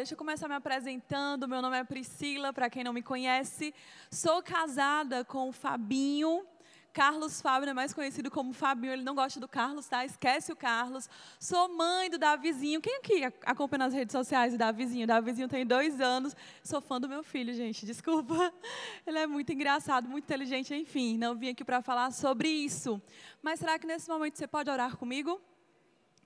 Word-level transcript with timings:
Deixa 0.00 0.14
eu 0.14 0.16
começar 0.16 0.48
me 0.48 0.54
apresentando. 0.54 1.46
Meu 1.46 1.60
nome 1.60 1.76
é 1.76 1.84
Priscila, 1.84 2.54
para 2.54 2.70
quem 2.70 2.82
não 2.82 2.90
me 2.90 3.02
conhece. 3.02 3.74
Sou 4.10 4.42
casada 4.42 5.26
com 5.26 5.50
o 5.50 5.52
Fabinho. 5.52 6.42
Carlos 6.90 7.42
Fábio 7.42 7.68
é 7.68 7.74
mais 7.74 7.92
conhecido 7.92 8.30
como 8.30 8.54
Fabinho, 8.54 8.94
ele 8.94 9.02
não 9.02 9.14
gosta 9.14 9.38
do 9.38 9.46
Carlos, 9.46 9.86
tá? 9.86 10.02
Esquece 10.02 10.50
o 10.50 10.56
Carlos. 10.56 11.06
Sou 11.38 11.68
mãe 11.76 12.08
do 12.08 12.16
Davizinho. 12.16 12.80
Quem 12.80 12.96
aqui 12.96 13.24
acompanha 13.44 13.80
nas 13.80 13.92
redes 13.92 14.12
sociais 14.12 14.54
o 14.54 14.56
Davizinho? 14.56 15.04
O 15.04 15.06
Davizinho 15.06 15.48
tem 15.48 15.66
dois 15.66 16.00
anos. 16.00 16.34
Sou 16.64 16.80
fã 16.80 16.98
do 16.98 17.06
meu 17.06 17.22
filho, 17.22 17.52
gente, 17.52 17.84
desculpa. 17.84 18.54
Ele 19.06 19.18
é 19.18 19.26
muito 19.26 19.52
engraçado, 19.52 20.08
muito 20.08 20.24
inteligente, 20.24 20.74
enfim. 20.74 21.18
Não 21.18 21.34
vim 21.34 21.50
aqui 21.50 21.62
para 21.62 21.82
falar 21.82 22.10
sobre 22.10 22.48
isso. 22.48 23.02
Mas 23.42 23.60
será 23.60 23.78
que 23.78 23.86
nesse 23.86 24.08
momento 24.08 24.38
você 24.38 24.46
pode 24.46 24.70
orar 24.70 24.96
comigo? 24.96 25.38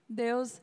Deus, 0.09 0.63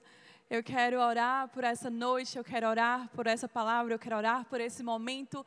eu 0.51 0.61
quero 0.61 0.99
orar 0.99 1.47
por 1.47 1.63
essa 1.63 1.89
noite, 1.89 2.37
eu 2.37 2.43
quero 2.43 2.67
orar 2.67 3.07
por 3.15 3.25
essa 3.25 3.47
palavra, 3.47 3.93
eu 3.93 3.97
quero 3.97 4.17
orar 4.17 4.43
por 4.43 4.59
esse 4.59 4.83
momento. 4.83 5.45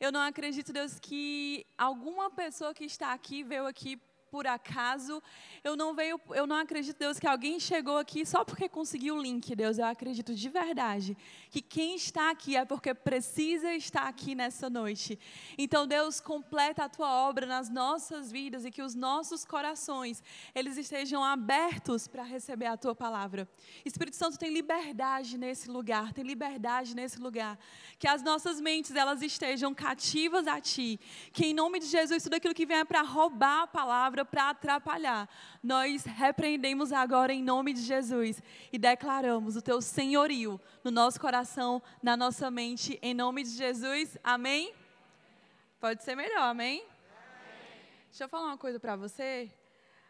Eu 0.00 0.10
não 0.10 0.22
acredito, 0.22 0.72
Deus, 0.72 0.98
que 0.98 1.66
alguma 1.76 2.30
pessoa 2.30 2.72
que 2.72 2.86
está 2.86 3.12
aqui 3.12 3.42
veio 3.42 3.66
aqui 3.66 4.00
por 4.36 4.46
acaso. 4.46 5.22
Eu 5.64 5.74
não 5.76 5.94
veio, 5.94 6.20
eu 6.34 6.46
não 6.46 6.56
acredito, 6.56 6.98
Deus, 6.98 7.18
que 7.18 7.26
alguém 7.26 7.58
chegou 7.58 7.96
aqui 7.96 8.26
só 8.26 8.44
porque 8.44 8.68
conseguiu 8.68 9.16
o 9.16 9.22
link, 9.22 9.56
Deus. 9.56 9.78
Eu 9.78 9.86
acredito 9.86 10.34
de 10.34 10.48
verdade 10.50 11.16
que 11.50 11.62
quem 11.62 11.96
está 11.96 12.28
aqui 12.28 12.54
é 12.54 12.62
porque 12.66 12.92
precisa 12.92 13.72
estar 13.72 14.06
aqui 14.06 14.34
nessa 14.34 14.68
noite. 14.68 15.18
Então, 15.56 15.86
Deus, 15.86 16.20
completa 16.20 16.84
a 16.84 16.88
tua 16.90 17.10
obra 17.10 17.46
nas 17.46 17.70
nossas 17.70 18.30
vidas 18.30 18.66
e 18.66 18.70
que 18.70 18.82
os 18.82 18.94
nossos 18.94 19.42
corações 19.42 20.22
eles 20.54 20.76
estejam 20.76 21.24
abertos 21.24 22.06
para 22.06 22.22
receber 22.22 22.66
a 22.66 22.76
tua 22.76 22.94
palavra. 22.94 23.48
Espírito 23.86 24.16
Santo 24.16 24.38
tem 24.38 24.52
liberdade 24.52 25.38
nesse 25.38 25.70
lugar, 25.70 26.12
tem 26.12 26.24
liberdade 26.24 26.94
nesse 26.94 27.18
lugar. 27.18 27.58
Que 27.98 28.06
as 28.06 28.22
nossas 28.22 28.60
mentes 28.60 28.94
elas 28.94 29.22
estejam 29.22 29.74
cativas 29.74 30.46
a 30.46 30.60
ti. 30.60 31.00
Que 31.32 31.46
em 31.46 31.54
nome 31.54 31.80
de 31.80 31.86
Jesus 31.86 32.22
tudo 32.22 32.34
aquilo 32.34 32.52
que 32.52 32.66
vem 32.66 32.76
é 32.76 32.84
para 32.84 33.00
roubar 33.00 33.62
a 33.62 33.66
palavra 33.66 33.86
palavra 33.86 34.25
para 34.26 34.50
atrapalhar. 34.50 35.28
Nós 35.62 36.04
repreendemos 36.04 36.92
agora 36.92 37.32
em 37.32 37.42
nome 37.42 37.72
de 37.72 37.80
Jesus 37.82 38.42
e 38.72 38.78
declaramos 38.78 39.56
o 39.56 39.62
teu 39.62 39.80
senhorio 39.80 40.60
no 40.82 40.90
nosso 40.90 41.20
coração, 41.20 41.82
na 42.02 42.16
nossa 42.16 42.50
mente, 42.50 42.98
em 43.00 43.14
nome 43.14 43.42
de 43.44 43.50
Jesus. 43.50 44.18
Amém? 44.22 44.74
Pode 45.80 46.02
ser 46.02 46.16
melhor, 46.16 46.42
amém? 46.42 46.80
amém. 46.80 46.88
Deixa 48.10 48.24
eu 48.24 48.28
falar 48.28 48.46
uma 48.46 48.58
coisa 48.58 48.80
para 48.80 48.96
você. 48.96 49.50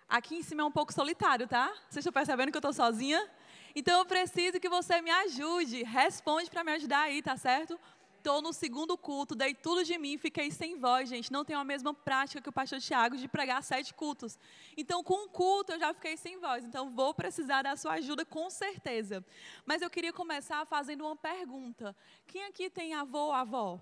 Aqui 0.09 0.37
em 0.37 0.43
cima 0.43 0.63
é 0.63 0.65
um 0.65 0.71
pouco 0.71 0.93
solitário, 0.93 1.49
tá? 1.49 1.67
Vocês 1.89 1.97
estão 2.05 2.13
percebendo 2.13 2.51
que 2.51 2.57
eu 2.57 2.61
estou 2.61 2.73
sozinha? 2.73 3.29
Então 3.75 3.99
eu 3.99 4.07
preciso 4.07 4.59
que 4.59 4.69
você 4.69 5.03
me 5.03 5.11
ajude. 5.11 5.83
Responde 5.83 6.49
para 6.49 6.65
me 6.65 6.73
ajudar 6.73 7.01
aí, 7.01 7.21
tá 7.21 7.37
certo? 7.37 7.79
Estou 8.27 8.43
no 8.43 8.53
segundo 8.53 8.99
culto, 8.99 9.37
dei 9.37 9.55
tudo 9.55 9.85
de 9.85 9.97
mim, 9.97 10.19
fiquei 10.19 10.51
sem 10.51 10.77
voz, 10.77 11.09
gente. 11.09 11.33
Não 11.33 11.45
tenho 11.45 11.61
a 11.61 11.65
mesma 11.65 11.95
prática 11.95 12.43
que 12.43 12.49
o 12.49 12.53
pastor 12.53 12.81
Tiago 12.81 13.17
de 13.17 13.29
pregar 13.29 13.63
sete 13.63 13.95
cultos. 13.95 14.37
Então, 14.77 15.01
com 15.05 15.27
um 15.27 15.29
culto, 15.29 15.71
eu 15.71 15.79
já 15.79 15.95
fiquei 15.95 16.17
sem 16.17 16.37
voz. 16.41 16.65
Então, 16.65 16.91
vou 16.91 17.15
precisar 17.15 17.63
da 17.63 17.77
sua 17.77 17.93
ajuda, 17.93 18.25
com 18.25 18.51
certeza. 18.51 19.25
Mas 19.65 19.81
eu 19.81 19.89
queria 19.89 20.13
começar 20.13 20.67
fazendo 20.67 21.07
uma 21.07 21.15
pergunta: 21.15 21.95
quem 22.27 22.43
aqui 22.47 22.69
tem 22.69 22.95
avô 22.95 23.27
ou 23.27 23.33
avó? 23.33 23.81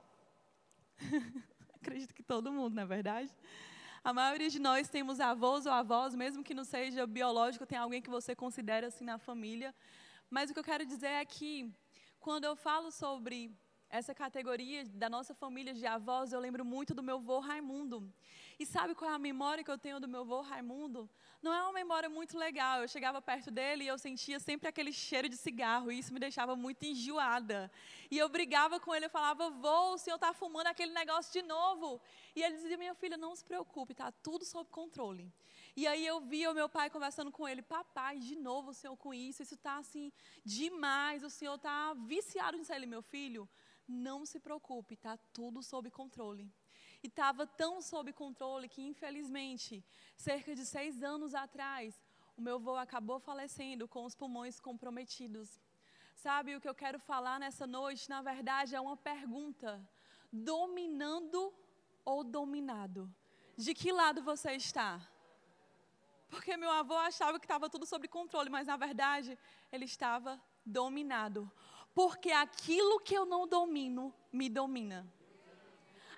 Acredito 1.81 2.13
que 2.13 2.23
todo 2.23 2.53
mundo, 2.53 2.75
não 2.75 2.83
é 2.83 2.87
verdade? 2.87 3.35
A 4.05 4.13
maioria 4.13 4.51
de 4.51 4.59
nós 4.59 4.91
temos 4.91 5.21
avós 5.21 5.65
ou 5.65 5.73
avós, 5.73 6.15
mesmo 6.15 6.45
que 6.45 6.53
não 6.53 6.65
seja 6.65 7.07
biológico, 7.07 7.65
tem 7.65 7.79
alguém 7.79 8.03
que 8.03 8.11
você 8.11 8.37
considera 8.37 8.89
assim 8.89 9.07
na 9.07 9.17
família. 9.17 9.75
Mas 10.29 10.51
o 10.51 10.53
que 10.53 10.61
eu 10.61 10.65
quero 10.65 10.85
dizer 10.85 11.13
é 11.23 11.25
que, 11.25 11.73
quando 12.21 12.45
eu 12.45 12.55
falo 12.55 12.91
sobre 12.91 13.51
essa 13.95 14.13
categoria 14.13 14.85
da 14.87 15.09
nossa 15.09 15.33
família 15.33 15.73
de 15.73 15.87
avós, 15.87 16.33
eu 16.33 16.41
lembro 16.41 16.65
muito 16.65 16.93
do 16.93 17.01
meu 17.01 17.19
avô 17.19 17.39
Raimundo. 17.39 18.13
E 18.59 18.67
sabe 18.67 18.93
qual 18.93 19.09
é 19.09 19.15
a 19.15 19.19
memória 19.21 19.63
que 19.63 19.71
eu 19.71 19.79
tenho 19.79 20.01
do 20.01 20.09
meu 20.09 20.23
avô 20.23 20.41
Raimundo? 20.41 21.09
Não 21.41 21.53
é 21.53 21.63
uma 21.63 21.73
memória 21.73 22.09
muito 22.09 22.37
legal. 22.37 22.83
Eu 22.83 22.89
chegava 22.89 23.23
perto 23.23 23.53
dele 23.53 23.85
e 23.85 23.87
eu 23.87 23.97
sentia 23.97 24.41
sempre 24.41 24.69
aquele 24.69 24.93
cheiro 24.93 25.29
de 25.29 25.37
cigarro, 25.37 25.93
e 25.93 25.99
isso 26.01 26.13
me 26.13 26.19
deixava 26.19 26.57
muito 26.57 26.83
enjoada. 26.85 27.71
E 28.11 28.19
eu 28.19 28.29
brigava 28.29 28.81
com 28.81 28.93
ele, 28.93 29.07
eu 29.07 29.11
falava, 29.11 29.49
vô, 29.49 29.93
o 29.93 29.99
senhor 29.99 30.17
está 30.17 30.33
fumando 30.33 30.67
aquele 30.67 30.93
negócio 30.93 31.33
de 31.33 31.47
novo. 31.47 32.01
E 32.35 32.43
ele 32.43 32.57
dizia, 32.57 32.77
minha 32.77 32.97
filha, 32.97 33.17
não 33.17 33.37
se 33.37 33.45
preocupe, 33.45 33.93
está 33.93 34.11
tudo 34.11 34.45
sob 34.45 34.69
controle. 34.71 35.33
E 35.77 35.87
aí 35.87 36.05
eu 36.05 36.21
via 36.21 36.51
o 36.51 36.55
meu 36.55 36.69
pai 36.69 36.91
conversando 36.91 37.31
com 37.31 37.47
ele, 37.47 37.63
papai, 37.63 38.19
de 38.19 38.35
novo 38.35 38.71
o 38.71 38.75
senhor 38.75 38.97
com 38.97 39.15
isso, 39.15 39.43
isso 39.43 39.55
está 39.55 39.77
assim 39.77 40.13
demais, 40.45 41.23
o 41.23 41.31
senhor 41.31 41.55
está 41.55 41.95
viciado 41.95 42.57
nisso. 42.57 42.73
Ele, 42.73 42.87
meu 42.87 43.03
filho, 43.03 43.49
não 43.89 44.25
se 44.25 44.41
preocupe, 44.41 44.95
está 44.95 45.17
tudo 45.33 45.63
sob 45.63 45.91
controle. 45.91 46.51
E 47.03 47.07
estava 47.07 47.47
tão 47.47 47.83
sob 47.83 48.13
controle 48.13 48.69
que, 48.69 48.83
infelizmente, 48.83 49.85
cerca 50.17 50.55
de 50.55 50.65
seis 50.65 51.03
anos 51.03 51.35
atrás, 51.35 52.01
o 52.37 52.41
meu 52.41 52.57
avô 52.57 52.77
acabou 52.77 53.21
falecendo 53.21 53.87
com 53.87 54.05
os 54.05 54.15
pulmões 54.15 54.59
comprometidos. 54.59 55.61
Sabe 56.15 56.57
o 56.57 56.61
que 56.61 56.69
eu 56.69 56.75
quero 56.75 56.99
falar 56.99 57.39
nessa 57.39 57.67
noite? 57.67 58.09
Na 58.09 58.23
verdade, 58.23 58.75
é 58.75 58.81
uma 58.81 58.97
pergunta: 58.97 59.87
dominando 60.33 61.53
ou 62.05 62.25
dominado? 62.25 63.13
De 63.57 63.75
que 63.75 63.93
lado 63.93 64.23
você 64.23 64.53
está? 64.53 65.01
Porque 66.29 66.57
meu 66.57 66.71
avô 66.71 66.97
achava 66.97 67.39
que 67.39 67.45
estava 67.45 67.71
tudo 67.71 67.87
sob 67.87 68.09
controle, 68.09 68.51
mas 68.51 68.67
na 68.67 68.77
verdade 68.77 69.39
ele 69.71 69.85
estava 69.85 70.43
dominado 70.67 71.51
porque 71.95 72.33
aquilo 72.33 73.01
que 73.01 73.15
eu 73.15 73.25
não 73.25 73.47
domino 73.47 74.13
me 74.33 74.49
domina. 74.49 75.07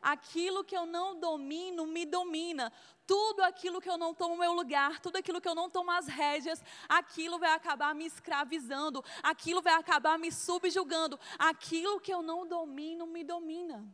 Aquilo 0.00 0.64
que 0.64 0.76
eu 0.76 0.86
não 0.86 1.18
domino 1.18 1.86
me 1.86 2.06
domina. 2.06 2.72
Tudo 3.06 3.42
aquilo 3.42 3.80
que 3.80 3.88
eu 3.88 3.98
não 3.98 4.14
tomo 4.14 4.36
meu 4.36 4.52
lugar, 4.52 5.00
tudo 5.00 5.16
aquilo 5.16 5.40
que 5.40 5.48
eu 5.48 5.54
não 5.54 5.70
tomo 5.70 5.90
as 5.90 6.06
rédeas, 6.06 6.62
aquilo 6.88 7.38
vai 7.38 7.52
acabar 7.52 7.94
me 7.94 8.04
escravizando, 8.04 9.04
aquilo 9.22 9.62
vai 9.62 9.74
acabar 9.74 10.18
me 10.18 10.32
subjugando. 10.32 11.18
Aquilo 11.38 12.00
que 12.00 12.12
eu 12.12 12.22
não 12.22 12.46
domino 12.46 13.06
me 13.06 13.22
domina. 13.22 13.86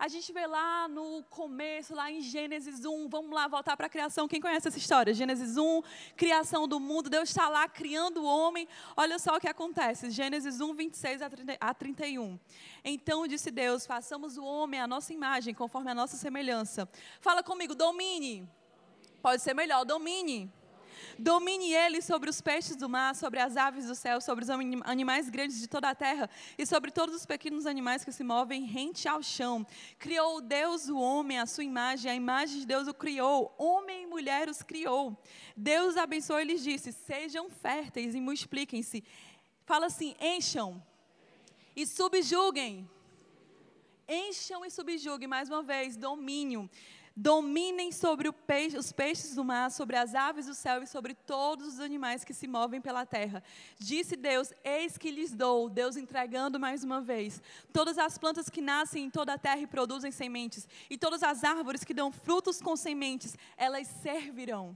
A 0.00 0.08
gente 0.08 0.32
vê 0.32 0.46
lá 0.46 0.88
no 0.88 1.22
começo, 1.24 1.94
lá 1.94 2.10
em 2.10 2.22
Gênesis 2.22 2.86
1, 2.86 3.06
vamos 3.10 3.32
lá 3.32 3.46
voltar 3.46 3.76
para 3.76 3.84
a 3.84 3.88
criação. 3.90 4.26
Quem 4.26 4.40
conhece 4.40 4.66
essa 4.66 4.78
história? 4.78 5.12
Gênesis 5.12 5.58
1, 5.58 5.82
criação 6.16 6.66
do 6.66 6.80
mundo, 6.80 7.10
Deus 7.10 7.28
está 7.28 7.50
lá 7.50 7.68
criando 7.68 8.22
o 8.22 8.24
homem. 8.24 8.66
Olha 8.96 9.18
só 9.18 9.36
o 9.36 9.38
que 9.38 9.46
acontece. 9.46 10.08
Gênesis 10.08 10.58
1, 10.58 10.72
26 10.72 11.20
a 11.60 11.74
31. 11.74 12.40
Então 12.82 13.26
disse 13.26 13.50
Deus: 13.50 13.84
façamos 13.84 14.38
o 14.38 14.42
homem 14.42 14.80
à 14.80 14.86
nossa 14.86 15.12
imagem, 15.12 15.52
conforme 15.52 15.90
a 15.90 15.94
nossa 15.94 16.16
semelhança. 16.16 16.88
Fala 17.20 17.42
comigo, 17.42 17.74
domine. 17.74 18.48
Pode 19.20 19.42
ser 19.42 19.52
melhor, 19.52 19.84
domine. 19.84 20.50
Domine 21.18 21.72
ele 21.72 22.00
sobre 22.00 22.30
os 22.30 22.40
peixes 22.40 22.76
do 22.76 22.88
mar, 22.88 23.14
sobre 23.14 23.40
as 23.40 23.56
aves 23.56 23.86
do 23.86 23.94
céu, 23.94 24.20
sobre 24.20 24.44
os 24.44 24.50
animais 24.50 25.28
grandes 25.28 25.60
de 25.60 25.68
toda 25.68 25.90
a 25.90 25.94
terra 25.94 26.28
e 26.58 26.64
sobre 26.64 26.90
todos 26.90 27.14
os 27.14 27.26
pequenos 27.26 27.66
animais 27.66 28.04
que 28.04 28.12
se 28.12 28.24
movem 28.24 28.64
rente 28.64 29.08
ao 29.08 29.22
chão. 29.22 29.66
Criou 29.98 30.40
Deus 30.40 30.88
o 30.88 30.98
homem 30.98 31.38
à 31.38 31.46
sua 31.46 31.64
imagem, 31.64 32.10
a 32.10 32.14
imagem 32.14 32.60
de 32.60 32.66
Deus 32.66 32.88
o 32.88 32.94
criou, 32.94 33.54
homem 33.58 34.04
e 34.04 34.06
mulher 34.06 34.48
os 34.48 34.62
criou. 34.62 35.16
Deus 35.56 35.96
abençoou 35.96 36.40
e 36.40 36.44
lhes 36.44 36.62
disse: 36.62 36.92
Sejam 36.92 37.50
férteis 37.50 38.14
e 38.14 38.20
multipliquem-se. 38.20 39.04
Fala 39.64 39.86
assim: 39.86 40.14
encham 40.20 40.82
e 41.76 41.86
subjuguem. 41.86 42.88
Encham 44.08 44.64
e 44.64 44.70
subjuguem, 44.70 45.28
mais 45.28 45.48
uma 45.48 45.62
vez, 45.62 45.96
domínio 45.96 46.68
dominem 47.20 47.92
sobre 47.92 48.32
peixe, 48.32 48.78
os 48.78 48.92
peixes 48.92 49.34
do 49.34 49.44
mar, 49.44 49.70
sobre 49.70 49.94
as 49.94 50.14
aves 50.14 50.46
do 50.46 50.54
céu 50.54 50.82
e 50.82 50.86
sobre 50.86 51.12
todos 51.14 51.74
os 51.74 51.80
animais 51.80 52.24
que 52.24 52.32
se 52.32 52.46
movem 52.46 52.80
pela 52.80 53.04
terra. 53.04 53.42
Disse 53.78 54.16
Deus: 54.16 54.54
Eis 54.64 54.96
que 54.96 55.10
lhes 55.10 55.34
dou, 55.34 55.68
Deus 55.68 55.98
entregando 55.98 56.58
mais 56.58 56.82
uma 56.82 57.02
vez, 57.02 57.42
todas 57.74 57.98
as 57.98 58.16
plantas 58.16 58.48
que 58.48 58.62
nascem 58.62 59.04
em 59.04 59.10
toda 59.10 59.34
a 59.34 59.38
terra 59.38 59.60
e 59.60 59.66
produzem 59.66 60.10
sementes, 60.10 60.66
e 60.88 60.96
todas 60.96 61.22
as 61.22 61.44
árvores 61.44 61.84
que 61.84 61.92
dão 61.92 62.10
frutos 62.10 62.62
com 62.62 62.74
sementes, 62.74 63.36
elas 63.54 63.86
servirão. 63.86 64.74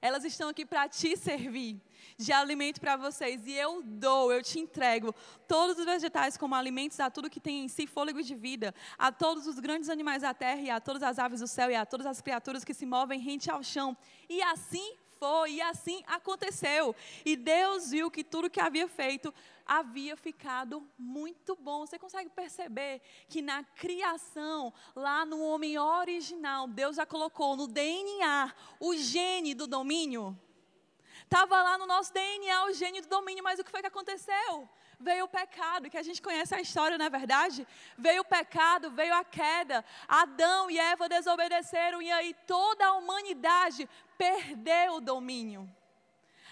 Elas 0.00 0.24
estão 0.24 0.48
aqui 0.48 0.64
para 0.64 0.88
te 0.88 1.16
servir 1.16 1.80
de 2.18 2.32
alimento 2.32 2.80
para 2.80 2.96
vocês. 2.96 3.46
E 3.46 3.52
eu 3.52 3.82
dou, 3.82 4.32
eu 4.32 4.42
te 4.42 4.58
entrego 4.58 5.14
todos 5.46 5.78
os 5.78 5.84
vegetais 5.84 6.36
como 6.36 6.54
alimentos 6.54 6.98
a 7.00 7.10
tudo 7.10 7.30
que 7.30 7.40
tem 7.40 7.64
em 7.64 7.68
si 7.68 7.86
fôlego 7.86 8.22
de 8.22 8.34
vida, 8.34 8.74
a 8.98 9.10
todos 9.12 9.46
os 9.46 9.58
grandes 9.58 9.88
animais 9.88 10.22
da 10.22 10.32
terra, 10.32 10.60
e 10.60 10.70
a 10.70 10.80
todas 10.80 11.02
as 11.02 11.18
aves 11.18 11.40
do 11.40 11.46
céu, 11.46 11.70
e 11.70 11.74
a 11.74 11.86
todas 11.86 12.06
as 12.06 12.20
criaturas 12.20 12.64
que 12.64 12.74
se 12.74 12.86
movem 12.86 13.20
rente 13.20 13.50
ao 13.50 13.62
chão. 13.62 13.96
E 14.28 14.42
assim 14.42 14.96
foi, 15.18 15.52
e 15.52 15.60
assim 15.60 16.02
aconteceu. 16.06 16.94
E 17.24 17.36
Deus 17.36 17.90
viu 17.90 18.10
que 18.10 18.24
tudo 18.24 18.50
que 18.50 18.60
havia 18.60 18.88
feito 18.88 19.32
havia 19.66 20.16
ficado 20.16 20.88
muito 20.98 21.56
bom. 21.56 21.86
Você 21.86 21.98
consegue 21.98 22.30
perceber 22.30 23.00
que 23.28 23.42
na 23.42 23.64
criação, 23.64 24.72
lá 24.94 25.24
no 25.24 25.42
homem 25.42 25.78
original, 25.78 26.68
Deus 26.68 26.96
já 26.96 27.04
colocou 27.04 27.56
no 27.56 27.66
DNA 27.66 28.54
o 28.78 28.94
gene 28.96 29.54
do 29.54 29.66
domínio? 29.66 30.38
Estava 31.24 31.60
lá 31.62 31.76
no 31.76 31.86
nosso 31.86 32.12
DNA 32.12 32.66
o 32.66 32.72
gênio 32.72 33.02
do 33.02 33.08
domínio, 33.08 33.42
mas 33.42 33.58
o 33.58 33.64
que 33.64 33.70
foi 33.70 33.80
que 33.80 33.88
aconteceu? 33.88 34.68
Veio 34.98 35.26
o 35.26 35.28
pecado, 35.28 35.90
que 35.90 35.98
a 35.98 36.02
gente 36.02 36.22
conhece 36.22 36.54
a 36.54 36.60
história, 36.60 36.96
não 36.96 37.04
é 37.04 37.10
verdade? 37.10 37.66
Veio 37.98 38.22
o 38.22 38.24
pecado, 38.24 38.90
veio 38.90 39.14
a 39.14 39.22
queda. 39.22 39.84
Adão 40.08 40.70
e 40.70 40.78
Eva 40.78 41.08
desobedeceram 41.08 42.00
e 42.00 42.10
aí 42.10 42.34
toda 42.46 42.86
a 42.86 42.94
humanidade 42.94 43.88
perdeu 44.16 44.94
o 44.94 45.00
domínio. 45.00 45.68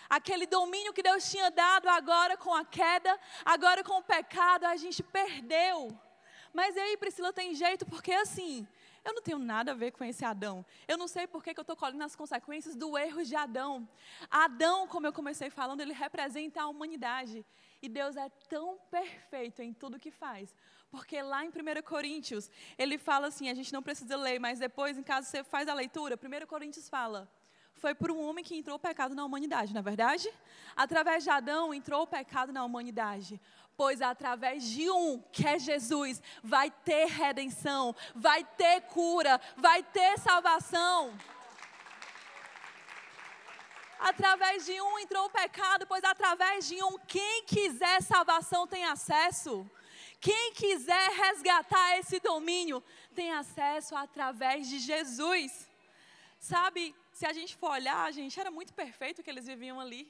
Aquele 0.09 0.47
domínio 0.47 0.93
que 0.93 1.03
Deus 1.03 1.31
tinha 1.31 1.51
dado 1.51 1.89
agora 1.89 2.37
com 2.37 2.55
a 2.55 2.65
queda, 2.65 3.19
agora 3.45 3.83
com 3.83 3.99
o 3.99 4.03
pecado, 4.03 4.65
a 4.67 4.77
gente 4.77 5.03
perdeu. 5.03 5.99
Mas 6.53 6.77
aí, 6.77 6.97
Priscila, 6.99 7.33
tem 7.33 7.55
jeito, 7.55 7.87
porque 7.87 8.13
assim, 8.13 8.67
eu 9.05 9.13
não 9.13 9.23
tenho 9.23 9.39
nada 9.39 9.73
a 9.73 9.75
ver 9.75 9.91
com 9.91 10.05
esse 10.05 10.25
Adão. 10.25 10.65
Eu 10.87 10.97
não 10.97 11.09
sei 11.09 11.27
por 11.27 11.43
que, 11.43 11.53
que 11.53 11.61
eu 11.61 11.63
estou 11.63 11.77
colhendo 11.77 12.05
as 12.05 12.15
consequências 12.15 12.77
do 12.77 12.97
erro 12.97 13.25
de 13.25 13.35
Adão. 13.35 13.89
Adão, 14.31 14.87
como 14.87 15.07
eu 15.07 15.13
comecei 15.13 15.51
falando, 15.51 15.81
ele 15.81 15.93
representa 15.93 16.63
a 16.63 16.69
humanidade. 16.69 17.45
E 17.85 17.89
Deus 17.89 18.17
é 18.17 18.31
tão 18.49 18.79
perfeito 18.91 19.61
em 19.61 19.73
tudo 19.75 19.99
que 19.99 20.11
faz. 20.11 20.57
Porque 20.91 21.21
lá 21.21 21.45
em 21.45 21.49
1 21.49 21.83
Coríntios, 21.83 22.51
ele 22.79 22.97
fala 22.97 23.27
assim: 23.27 23.51
a 23.51 23.55
gente 23.55 23.71
não 23.75 23.83
precisa 23.83 24.17
ler, 24.17 24.39
mas 24.41 24.59
depois, 24.59 24.97
em 24.97 25.03
caso 25.03 25.29
você 25.29 25.45
faz 25.45 25.69
a 25.69 25.75
leitura, 25.75 26.17
1 26.17 26.47
Coríntios 26.47 26.89
fala 26.89 27.31
foi 27.77 27.93
por 27.93 28.11
um 28.11 28.23
homem 28.23 28.43
que 28.43 28.57
entrou 28.57 28.77
o 28.77 28.79
pecado 28.79 29.15
na 29.17 29.25
humanidade, 29.25 29.75
não 29.75 29.81
é 29.81 29.83
verdade? 29.83 30.33
Através 30.77 31.25
de 31.25 31.29
Adão 31.29 31.75
entrou 31.75 32.03
o 32.03 32.07
pecado 32.07 32.53
na 32.53 32.65
humanidade 32.65 33.39
pois 33.77 34.01
através 34.01 34.63
de 34.65 34.89
um, 34.89 35.21
que 35.33 35.47
é 35.47 35.59
Jesus, 35.59 36.23
vai 36.43 36.71
ter 36.71 37.07
redenção, 37.07 37.95
vai 38.15 38.45
ter 38.45 38.83
cura, 38.83 39.41
vai 39.57 39.83
ter 39.83 40.19
salvação. 40.19 41.13
Através 44.11 44.67
de 44.67 44.75
um 44.87 44.99
entrou 44.99 45.25
o 45.27 45.31
pecado, 45.31 45.87
pois 45.87 46.05
através 46.05 46.69
de 46.69 46.77
um, 46.85 46.99
quem 47.15 47.45
quiser 47.45 48.03
salvação 48.03 48.67
tem 48.67 48.85
acesso. 48.85 49.53
Quem 50.21 50.53
quiser 50.53 51.07
resgatar 51.23 51.99
esse 51.99 52.21
domínio 52.21 52.83
tem 53.15 53.33
acesso 53.33 53.97
através 53.97 54.69
de 54.69 54.79
Jesus. 54.79 55.67
Sabe, 56.39 56.95
se 57.13 57.25
a 57.25 57.33
gente 57.33 57.57
for 57.57 57.71
olhar, 57.71 58.13
gente, 58.13 58.39
era 58.39 58.51
muito 58.51 58.75
perfeito 58.75 59.23
que 59.23 59.31
eles 59.31 59.47
viviam 59.47 59.81
ali. 59.81 60.03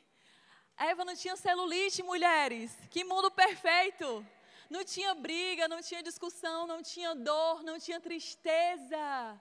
Eva 0.76 1.04
não 1.04 1.14
tinha 1.14 1.36
celulite, 1.36 2.02
mulheres. 2.02 2.72
Que 2.90 3.04
mundo 3.04 3.30
perfeito. 3.30 4.26
Não 4.68 4.82
tinha 4.84 5.14
briga, 5.14 5.68
não 5.68 5.80
tinha 5.80 6.02
discussão, 6.02 6.66
não 6.66 6.82
tinha 6.82 7.14
dor, 7.14 7.62
não 7.62 7.78
tinha 7.78 8.00
tristeza. 8.00 9.40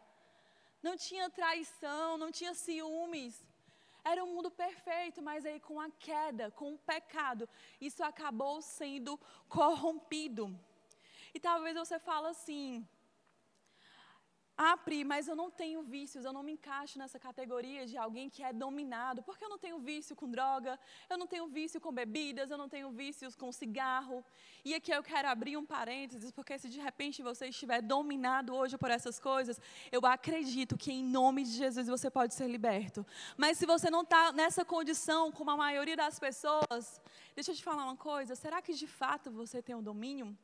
Não 0.84 0.96
tinha 0.96 1.28
traição, 1.28 2.20
não 2.20 2.32
tinha 2.32 2.54
ciúmes. 2.54 3.34
Era 4.04 4.24
um 4.24 4.34
mundo 4.36 4.52
perfeito, 4.52 5.22
mas 5.22 5.46
aí 5.46 5.60
com 5.60 5.80
a 5.80 5.90
queda, 5.92 6.52
com 6.52 6.74
o 6.74 6.78
pecado, 6.78 7.48
isso 7.80 8.04
acabou 8.04 8.62
sendo 8.62 9.20
corrompido. 9.48 10.54
E 11.34 11.40
talvez 11.40 11.76
você 11.76 11.98
fale 12.00 12.28
assim: 12.28 12.88
ah, 14.56 14.78
Pri, 14.78 15.04
mas 15.04 15.28
eu 15.28 15.36
não 15.36 15.50
tenho 15.50 15.82
vícios, 15.82 16.26
eu 16.26 16.32
não 16.32 16.44
me 16.44 16.52
encaixo 16.52 17.00
nessa 17.00 17.20
categoria 17.20 17.88
de 17.88 17.98
alguém 17.98 18.30
que 18.30 18.44
é 18.44 18.54
dominado, 18.54 19.24
porque 19.24 19.44
eu 19.44 19.50
não 19.50 19.58
tenho 19.58 19.80
vício 19.80 20.16
com 20.16 20.30
droga, 20.30 20.80
eu 21.10 21.18
não 21.18 21.26
tenho 21.26 21.48
vício 21.48 21.82
com 21.82 21.92
bebidas, 21.92 22.52
eu 22.52 22.58
não 22.58 22.70
tenho 22.70 22.92
vícios 22.92 23.36
com 23.36 23.52
cigarro. 23.52 24.24
E 24.64 24.76
aqui 24.76 24.92
eu 24.92 25.02
quero 25.02 25.28
abrir 25.28 25.58
um 25.58 25.66
parênteses, 25.66 26.32
porque 26.32 26.60
se 26.60 26.70
de 26.70 26.80
repente 26.80 27.24
você 27.24 27.48
estiver 27.48 27.82
dominado 27.82 28.54
hoje 28.54 28.78
por 28.78 28.92
essas 28.92 29.20
coisas, 29.20 29.60
eu 29.92 30.06
acredito 30.06 30.78
que 30.78 30.92
em 30.92 31.04
nome 31.04 31.44
de 31.44 31.52
Jesus 31.52 31.88
você 31.88 32.12
pode 32.12 32.36
ser 32.36 32.48
liberto. 32.48 33.04
Mas 33.36 33.58
se 33.58 33.66
você 33.66 33.90
não 33.90 34.02
está 34.02 34.32
nessa 34.32 34.64
condição, 34.64 35.32
como 35.32 35.50
a 35.50 35.58
maioria 35.58 35.98
das 35.98 36.20
pessoas, 36.20 37.02
deixa 37.36 37.52
eu 37.52 37.56
te 37.56 37.64
falar 37.64 37.86
uma 37.86 37.98
coisa: 37.98 38.36
será 38.36 38.62
que 38.62 38.74
de 38.74 38.86
fato 38.86 39.32
você 39.32 39.64
tem 39.64 39.76
um 39.76 39.82
domínio? 39.82 40.38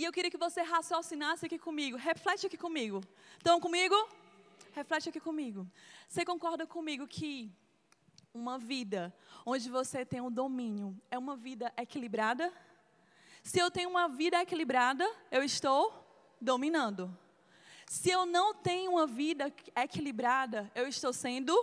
E 0.00 0.04
eu 0.04 0.12
queria 0.14 0.30
que 0.30 0.38
você 0.38 0.62
raciocinasse 0.62 1.44
aqui 1.44 1.58
comigo. 1.58 1.94
Reflete 1.98 2.46
aqui 2.46 2.56
comigo. 2.56 3.02
Estão 3.36 3.60
comigo? 3.60 3.94
Reflete 4.72 5.10
aqui 5.10 5.20
comigo. 5.20 5.70
Você 6.08 6.24
concorda 6.24 6.66
comigo 6.66 7.06
que 7.06 7.52
uma 8.32 8.56
vida 8.58 9.14
onde 9.44 9.68
você 9.68 10.02
tem 10.02 10.22
um 10.22 10.32
domínio 10.32 10.98
é 11.10 11.18
uma 11.18 11.36
vida 11.36 11.70
equilibrada? 11.76 12.50
Se 13.42 13.58
eu 13.58 13.70
tenho 13.70 13.90
uma 13.90 14.08
vida 14.08 14.40
equilibrada, 14.40 15.06
eu 15.30 15.42
estou 15.42 15.82
dominando. 16.40 17.14
Se 17.86 18.08
eu 18.08 18.24
não 18.24 18.54
tenho 18.54 18.92
uma 18.92 19.06
vida 19.06 19.52
equilibrada, 19.76 20.72
eu 20.74 20.88
estou 20.88 21.12
sendo 21.12 21.54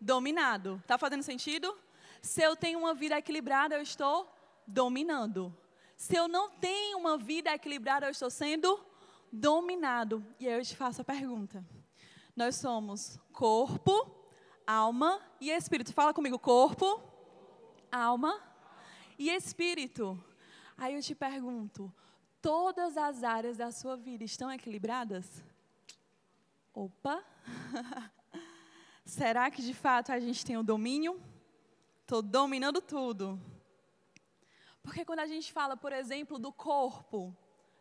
dominado. 0.00 0.80
Está 0.82 0.98
fazendo 0.98 1.22
sentido? 1.22 1.78
Se 2.20 2.42
eu 2.42 2.56
tenho 2.56 2.80
uma 2.80 2.92
vida 2.92 3.16
equilibrada, 3.16 3.76
eu 3.76 3.82
estou 3.82 4.28
dominando. 4.66 5.56
Se 5.98 6.14
eu 6.14 6.28
não 6.28 6.48
tenho 6.48 6.96
uma 6.96 7.18
vida 7.18 7.52
equilibrada, 7.52 8.06
eu 8.06 8.12
estou 8.12 8.30
sendo 8.30 8.80
dominado. 9.32 10.24
E 10.38 10.46
aí 10.46 10.56
eu 10.56 10.64
te 10.64 10.76
faço 10.76 11.00
a 11.00 11.04
pergunta: 11.04 11.62
nós 12.36 12.54
somos 12.54 13.18
corpo, 13.32 14.08
alma 14.64 15.20
e 15.40 15.50
espírito. 15.50 15.92
Fala 15.92 16.14
comigo: 16.14 16.38
corpo, 16.38 17.02
alma 17.90 18.40
e 19.18 19.28
espírito. 19.28 20.16
Aí 20.76 20.94
eu 20.94 21.02
te 21.02 21.16
pergunto: 21.16 21.92
todas 22.40 22.96
as 22.96 23.24
áreas 23.24 23.56
da 23.56 23.72
sua 23.72 23.96
vida 23.96 24.22
estão 24.22 24.52
equilibradas? 24.52 25.42
Opa! 26.72 27.24
Será 29.04 29.50
que 29.50 29.62
de 29.62 29.74
fato 29.74 30.12
a 30.12 30.20
gente 30.20 30.46
tem 30.46 30.56
o 30.56 30.62
domínio? 30.62 31.20
Estou 32.02 32.22
dominando 32.22 32.80
tudo. 32.80 33.57
Porque 34.88 35.04
quando 35.04 35.20
a 35.20 35.26
gente 35.26 35.52
fala, 35.52 35.76
por 35.76 35.92
exemplo, 35.92 36.38
do 36.38 36.50
corpo, 36.50 37.36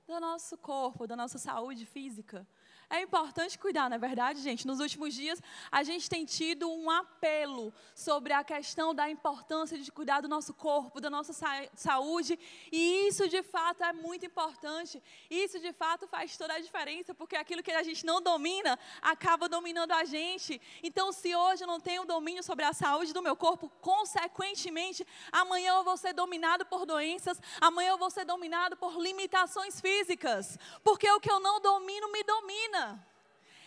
do 0.06 0.19
nosso 0.19 0.57
corpo, 0.57 1.07
da 1.07 1.15
nossa 1.15 1.38
saúde 1.38 1.86
física, 1.86 2.45
é 2.89 3.01
importante 3.01 3.60
cuidar, 3.60 3.89
não 3.89 3.98
é 3.98 4.00
verdade, 4.00 4.42
gente? 4.42 4.66
Nos 4.66 4.80
últimos 4.80 5.13
dias, 5.13 5.42
a 5.69 5.84
gente 5.84 6.10
tem 6.10 6.24
tido 6.24 6.72
um 6.72 6.89
apelo 6.89 7.74
sobre 7.94 8.31
a 8.31 8.44
questão 8.44 8.95
da 8.95 9.10
importância 9.10 9.78
de 9.78 9.92
cuidar 9.92 10.22
do 10.22 10.28
nosso 10.28 10.54
corpo, 10.54 11.01
da 11.01 11.10
nossa 11.10 11.34
sa 11.34 11.48
saúde, 11.75 12.39
e 12.72 13.07
isso 13.07 13.28
de 13.28 13.44
fato 13.44 13.84
é 13.84 13.92
muito 13.92 14.25
importante. 14.25 15.04
Isso 15.30 15.60
de 15.60 15.74
fato 15.74 16.07
faz 16.07 16.38
toda 16.38 16.54
a 16.54 16.60
diferença, 16.60 17.13
porque 17.13 17.36
aquilo 17.36 17.62
que 17.62 17.72
a 17.72 17.84
gente 17.84 18.06
não 18.06 18.22
domina 18.22 18.80
acaba 19.01 19.50
dominando 19.50 19.92
a 19.92 20.06
gente. 20.06 20.62
Então, 20.81 21.12
se 21.12 21.36
hoje 21.36 21.63
eu 21.63 21.68
não 21.68 21.81
tenho 21.81 22.06
domínio 22.06 22.42
sobre 22.42 22.63
a 22.63 22.72
saúde 22.72 23.12
do 23.13 23.22
meu 23.22 23.36
corpo, 23.36 23.69
consequentemente, 23.81 25.06
amanhã 25.31 25.74
eu 25.75 25.83
vou 25.83 25.98
ser 25.98 26.13
dominado 26.13 26.66
por 26.66 26.86
doenças, 26.86 27.40
amanhã 27.60 27.90
eu 27.90 27.98
vou 27.98 28.10
ser 28.10 28.24
dominado 28.24 28.78
por 28.78 28.97
limitações 28.97 29.81
físicas, 29.81 30.57
porque 30.83 31.09
o 31.12 31.19
que 31.19 31.31
eu 31.31 31.40
não 31.42 31.59
domino 31.59 32.09
me 32.12 32.23
domina. 32.23 32.77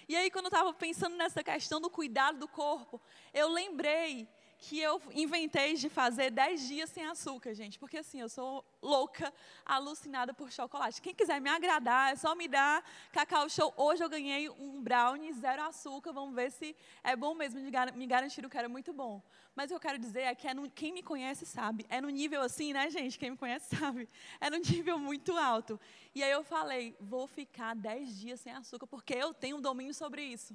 E 0.09 0.17
aí, 0.17 0.31
quando 0.31 0.47
eu 0.47 0.51
estava 0.51 0.73
pensando 0.73 1.17
nessa 1.17 1.43
questão 1.43 1.81
do 1.81 1.89
cuidado 1.89 2.39
do 2.39 2.49
corpo, 2.49 3.01
eu 3.33 3.49
lembrei 3.49 4.29
que 4.61 4.79
eu 4.79 5.01
inventei 5.13 5.75
de 5.75 5.89
fazer 5.89 6.31
10 6.31 6.69
dias 6.69 6.91
sem 6.91 7.07
açúcar, 7.07 7.55
gente. 7.55 7.79
Porque 7.79 7.97
assim, 7.97 8.21
eu 8.21 8.29
sou 8.29 8.63
louca, 8.83 9.33
alucinada 9.65 10.35
por 10.35 10.53
chocolate. 10.53 11.01
Quem 11.01 11.15
quiser 11.15 11.41
me 11.41 11.49
agradar, 11.49 12.13
é 12.13 12.17
só 12.17 12.35
me 12.35 12.47
dar 12.47 12.85
cacau 13.11 13.49
show. 13.49 13.73
Hoje 13.75 14.05
eu 14.05 14.09
ganhei 14.09 14.51
um 14.51 14.83
brownie 14.83 15.33
zero 15.33 15.63
açúcar. 15.63 16.13
Vamos 16.13 16.35
ver 16.35 16.53
se 16.53 16.77
é 17.03 17.17
bom 17.17 17.35
mesmo. 17.35 17.59
Me 17.95 18.07
garantiram 18.07 18.51
que 18.51 18.59
era 18.59 18.69
muito 18.69 18.93
bom. 18.93 19.23
Mas 19.57 19.67
o 19.67 19.69
que 19.69 19.75
eu 19.75 19.81
quero 19.81 19.99
dizer 19.99 20.23
é 20.23 20.35
que 20.35 20.47
é 20.47 20.53
no, 20.53 20.71
quem 20.71 20.93
me 20.93 21.03
conhece 21.03 21.47
sabe. 21.47 21.87
É 21.89 21.99
no 21.99 22.11
nível 22.11 22.43
assim, 22.43 22.75
né, 22.75 22.91
gente? 22.91 23.19
Quem 23.19 23.31
me 23.31 23.39
conhece 23.39 23.75
sabe. 23.75 24.09
É 24.39 24.51
no 24.51 24.59
nível 24.59 24.99
muito 24.99 25.37
alto. 25.39 25.81
E 26.15 26.23
aí 26.23 26.31
eu 26.31 26.45
falei, 26.45 26.95
vou 27.01 27.27
ficar 27.27 27.75
10 27.75 28.19
dias 28.19 28.41
sem 28.41 28.53
açúcar, 28.53 28.87
porque 28.87 29.15
eu 29.15 29.33
tenho 29.33 29.57
um 29.57 29.61
domínio 29.61 29.95
sobre 29.95 30.23
isso. 30.23 30.55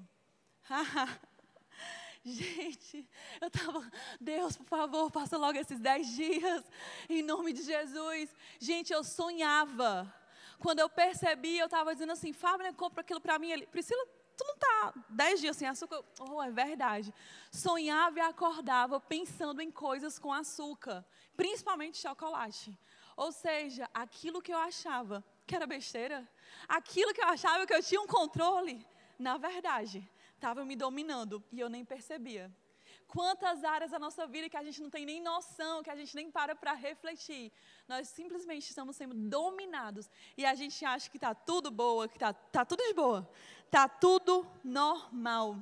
Gente, 2.26 3.08
eu 3.40 3.48
estava, 3.48 3.92
Deus, 4.20 4.58
por 4.58 4.66
favor, 4.66 5.12
passa 5.12 5.38
logo 5.38 5.60
esses 5.60 5.80
dez 5.80 6.08
dias, 6.08 6.64
em 7.08 7.22
nome 7.22 7.54
de 7.54 7.62
Jesus. 7.62 8.36
Gente, 8.60 8.92
eu 8.92 9.04
sonhava. 9.04 10.12
Quando 10.58 10.80
eu 10.80 10.90
percebi, 10.90 11.60
eu 11.60 11.66
estava 11.66 11.94
dizendo 11.94 12.14
assim, 12.14 12.34
Fábio, 12.34 12.74
compra 12.74 13.02
aquilo 13.02 13.22
para 13.22 13.38
mim. 13.38 13.52
Ele, 13.52 13.68
Priscila, 13.68 14.04
tu 14.36 14.44
não 14.44 14.56
está 14.56 14.94
dez 15.08 15.40
dias 15.40 15.56
sem 15.56 15.68
açúcar? 15.68 16.04
Oh, 16.20 16.42
é 16.42 16.50
verdade. 16.50 17.14
Sonhava 17.52 18.18
e 18.18 18.22
acordava 18.22 19.00
pensando 19.00 19.62
em 19.62 19.70
coisas 19.70 20.18
com 20.18 20.34
açúcar, 20.34 21.06
principalmente 21.38 22.00
chocolate. 22.00 22.76
Ou 23.16 23.32
seja, 23.32 23.88
aquilo 23.94 24.42
que 24.42 24.52
eu 24.52 24.58
achava 24.58 25.24
que 25.46 25.56
era 25.56 25.68
besteira, 25.68 26.28
aquilo 26.68 27.14
que 27.14 27.22
eu 27.22 27.28
achava 27.28 27.68
que 27.68 27.74
eu 27.74 27.84
tinha 27.84 28.02
um 28.02 28.08
controle, 28.08 28.84
na 29.20 29.38
verdade, 29.38 30.10
estava 30.46 30.64
me 30.64 30.76
dominando 30.76 31.44
e 31.52 31.60
eu 31.60 31.68
nem 31.68 31.84
percebia. 31.84 32.56
Quantas 33.08 33.64
áreas 33.64 33.90
da 33.90 33.98
nossa 33.98 34.28
vida 34.28 34.48
que 34.48 34.56
a 34.56 34.64
gente 34.64 34.80
não 34.80 34.92
tem 34.92 35.04
nem 35.04 35.20
noção, 35.20 35.82
que 35.82 35.90
a 35.90 35.96
gente 35.96 36.16
nem 36.16 36.30
para 36.30 36.56
para 36.56 36.74
refletir. 36.74 37.52
Nós 37.88 38.10
simplesmente 38.10 38.70
estamos 38.70 38.96
sendo 38.96 39.16
dominados 39.16 40.08
e 40.38 40.46
a 40.46 40.54
gente 40.54 40.86
acha 40.86 41.10
que 41.10 41.18
está 41.18 41.34
tudo 41.34 41.72
boa, 41.72 42.08
que 42.08 42.18
está 42.18 42.32
tá 42.32 42.64
tudo 42.64 42.84
de 42.84 42.94
boa, 42.94 43.28
está 43.66 43.90
tudo 43.90 44.46
normal. 44.64 45.58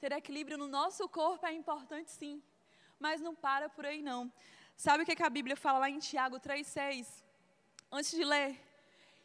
Ter 0.00 0.12
equilíbrio 0.12 0.56
no 0.56 0.68
nosso 0.68 1.06
corpo 1.06 1.44
é 1.44 1.52
importante 1.52 2.10
sim, 2.10 2.42
Mas 2.98 3.20
não 3.20 3.34
para 3.34 3.68
por 3.68 3.84
aí 3.84 4.00
não. 4.00 4.32
Sabe 4.74 5.02
o 5.02 5.06
que, 5.06 5.14
que 5.14 5.22
a 5.22 5.28
Bíblia 5.28 5.54
fala 5.54 5.80
lá 5.80 5.90
em 5.90 5.98
Tiago 5.98 6.40
3,6? 6.40 7.22
Antes 7.92 8.12
de 8.12 8.24
ler, 8.24 8.58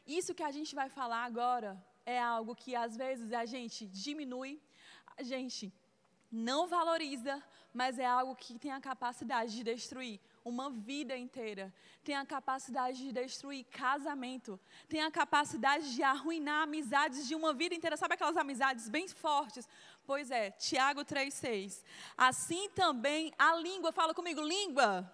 isso 0.06 0.36
que 0.36 0.44
a 0.44 0.52
gente 0.52 0.76
vai 0.76 0.90
falar 0.90 1.24
agora 1.24 1.82
é 2.06 2.20
algo 2.20 2.56
que 2.56 2.76
às 2.76 2.96
vezes 2.96 3.32
a 3.32 3.46
gente 3.46 3.86
diminui, 3.86 4.62
a 5.18 5.24
gente 5.24 5.74
não 6.32 6.68
valoriza, 6.68 7.42
mas 7.74 8.00
é 8.00 8.06
algo 8.06 8.36
que 8.36 8.58
tem 8.58 8.72
a 8.72 8.82
capacidade 8.82 9.56
de 9.56 9.64
destruir 9.64 10.20
uma 10.44 10.70
vida 10.70 11.16
inteira, 11.16 11.74
tem 12.04 12.16
a 12.16 12.26
capacidade 12.26 12.98
de 12.98 13.12
destruir 13.12 13.66
casamento, 13.66 14.60
tem 14.88 15.02
a 15.02 15.12
capacidade 15.12 15.94
de 15.94 16.02
arruinar 16.02 16.64
amizades 16.64 17.28
de 17.28 17.36
uma 17.36 17.54
vida 17.54 17.76
inteira. 17.76 17.96
Sabe 17.96 18.16
aquelas 18.16 18.38
amizades 18.38 18.90
bem 18.90 19.08
fortes? 19.08 19.68
Pois 20.06 20.32
é, 20.32 20.52
Tiago 20.52 21.02
3,6. 21.02 21.84
Assim 22.18 22.70
também 22.70 23.32
a 23.38 23.56
língua, 23.56 23.92
fala 23.92 24.14
comigo, 24.14 24.42
língua 24.42 25.12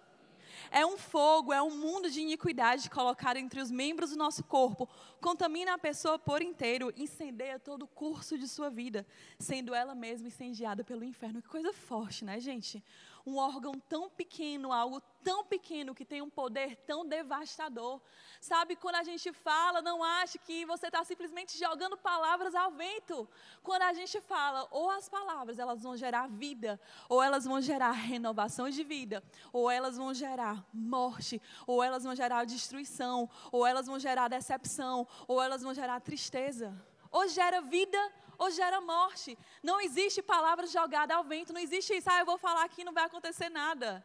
é 0.70 0.84
um 0.84 0.96
fogo, 0.96 1.52
é 1.52 1.62
um 1.62 1.76
mundo 1.76 2.10
de 2.10 2.20
iniquidade 2.20 2.90
colocado 2.90 3.36
entre 3.36 3.60
os 3.60 3.70
membros 3.70 4.10
do 4.10 4.16
nosso 4.16 4.44
corpo. 4.44 4.88
Contamina 5.20 5.74
a 5.74 5.78
pessoa 5.78 6.18
por 6.18 6.42
inteiro, 6.42 6.92
incendeia 6.96 7.58
todo 7.58 7.82
o 7.82 7.88
curso 7.88 8.38
de 8.38 8.46
sua 8.48 8.70
vida, 8.70 9.06
sendo 9.38 9.74
ela 9.74 9.94
mesma 9.94 10.28
incendiada 10.28 10.84
pelo 10.84 11.04
inferno. 11.04 11.42
Que 11.42 11.48
coisa 11.48 11.72
forte, 11.72 12.24
né, 12.24 12.40
gente? 12.40 12.82
Um 13.28 13.36
órgão 13.36 13.74
tão 13.88 14.08
pequeno, 14.08 14.72
algo 14.72 15.00
tão 15.22 15.44
pequeno 15.44 15.94
que 15.94 16.04
tem 16.04 16.22
um 16.22 16.30
poder 16.30 16.76
tão 16.86 17.06
devastador. 17.06 18.00
Sabe, 18.40 18.74
quando 18.76 18.94
a 18.94 19.02
gente 19.02 19.32
fala, 19.32 19.82
não 19.82 20.02
ache 20.02 20.38
que 20.38 20.64
você 20.64 20.86
está 20.86 21.04
simplesmente 21.04 21.58
jogando 21.58 21.96
palavras 21.96 22.54
ao 22.54 22.70
vento. 22.70 23.28
Quando 23.62 23.82
a 23.82 23.92
gente 23.92 24.20
fala, 24.22 24.66
ou 24.70 24.90
as 24.90 25.08
palavras 25.08 25.58
elas 25.58 25.82
vão 25.82 25.96
gerar 25.96 26.26
vida, 26.28 26.80
ou 27.08 27.22
elas 27.22 27.44
vão 27.44 27.60
gerar 27.60 27.90
renovação 27.90 28.70
de 28.70 28.82
vida, 28.82 29.22
ou 29.52 29.70
elas 29.70 29.96
vão 29.96 30.14
gerar 30.14 30.64
morte, 30.72 31.42
ou 31.66 31.82
elas 31.82 32.04
vão 32.04 32.14
gerar 32.14 32.44
destruição, 32.44 33.28
ou 33.52 33.66
elas 33.66 33.86
vão 33.86 33.98
gerar 33.98 34.28
decepção, 34.28 35.06
ou 35.26 35.42
elas 35.42 35.62
vão 35.62 35.74
gerar 35.74 36.00
tristeza. 36.00 36.74
Ou 37.10 37.26
gera 37.28 37.60
vida 37.60 37.98
ou 38.38 38.50
gera 38.50 38.80
morte. 38.80 39.36
Não 39.62 39.80
existe 39.80 40.22
palavra 40.22 40.66
jogada 40.66 41.14
ao 41.14 41.24
vento, 41.24 41.52
não 41.52 41.60
existe 41.60 41.94
isso, 41.94 42.08
ah, 42.08 42.20
eu 42.20 42.26
vou 42.26 42.38
falar 42.38 42.64
aqui 42.64 42.82
e 42.82 42.84
não 42.84 42.94
vai 42.94 43.04
acontecer 43.04 43.48
nada. 43.48 44.04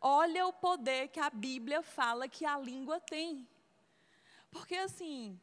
Olha 0.00 0.46
o 0.46 0.52
poder 0.52 1.08
que 1.08 1.18
a 1.18 1.28
Bíblia 1.28 1.82
fala 1.82 2.28
que 2.28 2.46
a 2.46 2.56
língua 2.56 3.00
tem. 3.00 3.46
Porque 4.50 4.76
assim, 4.76 5.38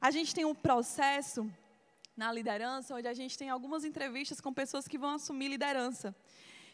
a 0.00 0.10
gente 0.12 0.32
tem 0.32 0.44
um 0.44 0.54
processo 0.54 1.50
na 2.16 2.32
liderança 2.32 2.94
onde 2.94 3.08
a 3.08 3.14
gente 3.14 3.36
tem 3.36 3.50
algumas 3.50 3.84
entrevistas 3.84 4.40
com 4.40 4.52
pessoas 4.52 4.86
que 4.86 4.96
vão 4.96 5.10
assumir 5.10 5.48
liderança. 5.48 6.14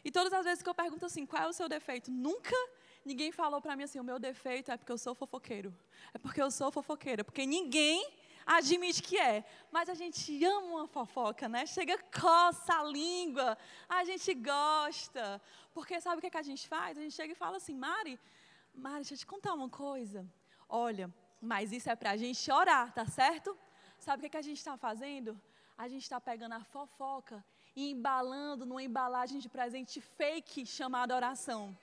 E 0.04 0.11
todas 0.11 0.33
as 0.33 0.45
vezes 0.45 0.62
que 0.62 0.68
eu 0.68 0.75
pergunto 0.75 1.06
assim, 1.06 1.25
qual 1.25 1.42
é 1.42 1.49
o 1.49 1.52
seu 1.52 1.68
defeito? 1.68 2.11
Nunca 2.11 2.54
ninguém 3.04 3.33
falou 3.33 3.61
para 3.61 3.76
mim 3.76 3.85
assim, 3.85 4.00
o 4.00 4.04
meu 4.04 4.18
defeito 4.18 4.71
é 4.71 4.76
porque 4.76 4.92
eu 4.92 4.99
sou 4.99 5.14
fofoqueiro. 5.14 5.75
É 6.12 6.18
porque 6.18 6.42
eu 6.42 6.50
sou 6.50 6.71
fofoqueira. 6.71 7.25
Porque 7.25 7.47
ninguém 7.47 8.06
admite 8.47 9.03
que 9.03 9.19
é. 9.19 9.45
Mas 9.71 9.88
a 9.88 9.95
gente 9.95 10.45
ama 10.45 10.67
uma 10.69 10.87
fofoca, 10.87 11.49
né? 11.49 11.67
Chega, 11.67 11.99
coça 12.21 12.73
a 12.79 12.85
língua, 12.85 13.59
a 13.88 14.05
gente 14.05 14.33
gosta. 14.35 15.43
Porque 15.75 16.00
sabe 16.00 16.19
o 16.19 16.21
que, 16.21 16.29
é 16.29 16.31
que 16.31 16.38
a 16.38 16.49
gente 16.50 16.67
faz? 16.69 16.97
A 16.97 17.00
gente 17.00 17.15
chega 17.15 17.33
e 17.33 17.37
fala 17.37 17.57
assim, 17.57 17.75
Mari, 17.75 18.19
Mari, 18.73 18.97
deixa 18.97 19.15
eu 19.15 19.19
te 19.19 19.26
contar 19.26 19.53
uma 19.53 19.69
coisa. 19.69 20.25
Olha, 20.69 21.12
mas 21.41 21.73
isso 21.73 21.91
é 21.91 21.97
para 21.97 22.12
a 22.12 22.17
gente 22.17 22.50
orar, 22.50 22.93
tá 22.93 23.07
certo? 23.07 23.57
Sabe 23.99 24.19
o 24.19 24.21
que, 24.21 24.26
é 24.26 24.31
que 24.31 24.37
a 24.37 24.49
gente 24.49 24.59
está 24.59 24.76
fazendo? 24.76 25.41
A 25.76 25.88
gente 25.88 26.03
está 26.03 26.21
pegando 26.21 26.55
a 26.55 26.65
fofoca 26.65 27.45
e 27.75 27.91
embalando 27.91 28.65
numa 28.65 28.83
embalagem 28.83 29.38
de 29.38 29.49
presente 29.49 30.00
fake 30.00 30.65
chamada 30.65 31.15
oração. 31.15 31.76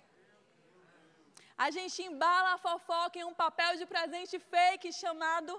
A 1.56 1.70
gente 1.70 2.02
embala 2.02 2.54
a 2.54 2.58
fofoca 2.58 3.20
em 3.20 3.24
um 3.24 3.34
papel 3.34 3.78
de 3.78 3.86
presente 3.86 4.40
fake 4.40 4.92
chamado 4.92 5.52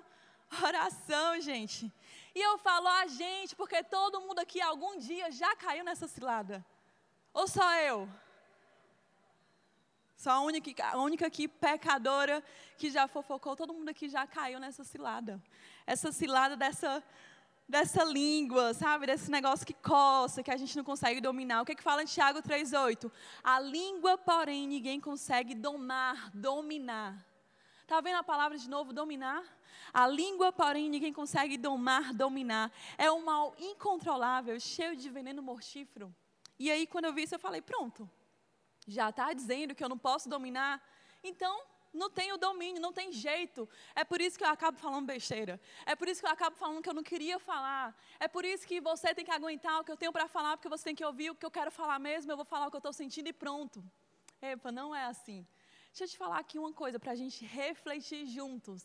Oração, 0.62 1.40
gente. 1.40 1.92
E 2.34 2.40
eu 2.40 2.58
falo 2.58 2.88
a 2.88 3.06
gente, 3.06 3.54
porque 3.54 3.82
todo 3.82 4.20
mundo 4.20 4.38
aqui 4.40 4.60
algum 4.60 4.98
dia 4.98 5.30
já 5.30 5.54
caiu 5.56 5.84
nessa 5.84 6.06
cilada. 6.08 6.64
Ou 7.32 7.46
só 7.46 7.74
eu? 7.80 8.08
Só 10.16 10.30
a 10.30 10.40
única, 10.40 10.86
a 10.86 10.96
única 10.98 11.26
aqui 11.26 11.46
pecadora 11.46 12.42
que 12.78 12.90
já 12.90 13.06
fofocou, 13.06 13.54
todo 13.56 13.74
mundo 13.74 13.88
aqui 13.88 14.08
já 14.08 14.26
caiu 14.26 14.58
nessa 14.58 14.82
cilada. 14.82 15.42
Essa 15.86 16.10
cilada 16.12 16.56
dessa, 16.56 17.02
dessa 17.68 18.04
língua, 18.04 18.72
sabe? 18.74 19.06
Desse 19.06 19.30
negócio 19.30 19.66
que 19.66 19.74
coça, 19.74 20.42
que 20.42 20.50
a 20.50 20.56
gente 20.56 20.76
não 20.76 20.84
consegue 20.84 21.20
dominar. 21.20 21.62
O 21.62 21.64
que, 21.64 21.72
é 21.72 21.74
que 21.74 21.82
fala 21.82 22.02
em 22.02 22.06
Tiago 22.06 22.40
3,8? 22.40 23.10
A 23.42 23.60
língua, 23.60 24.16
porém, 24.16 24.66
ninguém 24.66 25.00
consegue 25.00 25.54
domar, 25.54 26.30
dominar. 26.32 27.24
Está 27.84 28.00
vendo 28.00 28.16
a 28.16 28.22
palavra 28.22 28.56
de 28.56 28.66
novo, 28.66 28.94
dominar? 28.94 29.44
A 29.92 30.08
língua, 30.08 30.50
porém, 30.50 30.88
ninguém 30.88 31.12
consegue 31.12 31.58
domar, 31.58 32.14
dominar. 32.14 32.72
É 32.96 33.12
um 33.12 33.22
mal 33.22 33.54
incontrolável, 33.58 34.58
cheio 34.58 34.96
de 34.96 35.10
veneno 35.10 35.42
mortífero. 35.42 36.12
E 36.58 36.70
aí, 36.70 36.86
quando 36.86 37.04
eu 37.04 37.12
vi 37.12 37.24
isso, 37.24 37.34
eu 37.34 37.38
falei: 37.38 37.60
pronto, 37.60 38.10
já 38.86 39.10
está 39.10 39.34
dizendo 39.34 39.74
que 39.74 39.84
eu 39.84 39.88
não 39.90 39.98
posso 39.98 40.30
dominar, 40.30 40.82
então 41.22 41.62
não 41.92 42.08
tenho 42.08 42.38
domínio, 42.38 42.80
não 42.80 42.90
tem 42.90 43.12
jeito. 43.12 43.68
É 43.94 44.02
por 44.02 44.18
isso 44.18 44.38
que 44.38 44.44
eu 44.44 44.48
acabo 44.48 44.78
falando 44.78 45.04
besteira. 45.04 45.60
É 45.84 45.94
por 45.94 46.08
isso 46.08 46.22
que 46.22 46.26
eu 46.26 46.32
acabo 46.32 46.56
falando 46.56 46.82
que 46.82 46.88
eu 46.88 46.94
não 46.94 47.02
queria 47.02 47.38
falar. 47.38 47.94
É 48.18 48.26
por 48.26 48.46
isso 48.46 48.66
que 48.66 48.80
você 48.80 49.14
tem 49.14 49.26
que 49.26 49.30
aguentar 49.30 49.78
o 49.78 49.84
que 49.84 49.92
eu 49.92 49.96
tenho 49.96 50.10
para 50.10 50.26
falar, 50.26 50.56
porque 50.56 50.70
você 50.70 50.84
tem 50.84 50.94
que 50.94 51.04
ouvir 51.04 51.28
o 51.28 51.34
que 51.34 51.44
eu 51.44 51.50
quero 51.50 51.70
falar 51.70 51.98
mesmo. 51.98 52.32
Eu 52.32 52.36
vou 52.36 52.46
falar 52.46 52.66
o 52.66 52.70
que 52.70 52.76
eu 52.76 52.78
estou 52.78 52.94
sentindo 52.94 53.28
e 53.28 53.32
pronto. 53.34 53.84
Epa, 54.40 54.72
não 54.72 54.94
é 54.94 55.04
assim. 55.04 55.46
Deixa 55.94 56.06
eu 56.06 56.08
te 56.08 56.18
falar 56.18 56.38
aqui 56.40 56.58
uma 56.58 56.72
coisa 56.72 56.98
para 56.98 57.12
a 57.12 57.14
gente 57.14 57.44
refletir 57.44 58.26
juntos. 58.26 58.80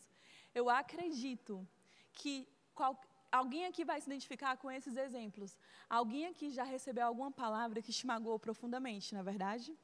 Eu 0.54 0.70
acredito 0.70 1.66
que 2.12 2.46
qual, 2.72 2.92
alguém 3.32 3.64
aqui 3.66 3.84
vai 3.84 4.00
se 4.00 4.06
identificar 4.06 4.56
com 4.56 4.70
esses 4.70 4.94
exemplos. 4.96 5.58
Alguém 5.98 6.26
aqui 6.26 6.52
já 6.52 6.62
recebeu 6.62 7.04
alguma 7.04 7.32
palavra 7.32 7.82
que 7.82 7.92
te 7.92 8.06
magoou 8.06 8.38
profundamente, 8.38 9.12
na 9.12 9.22
é 9.22 9.24
verdade? 9.24 9.76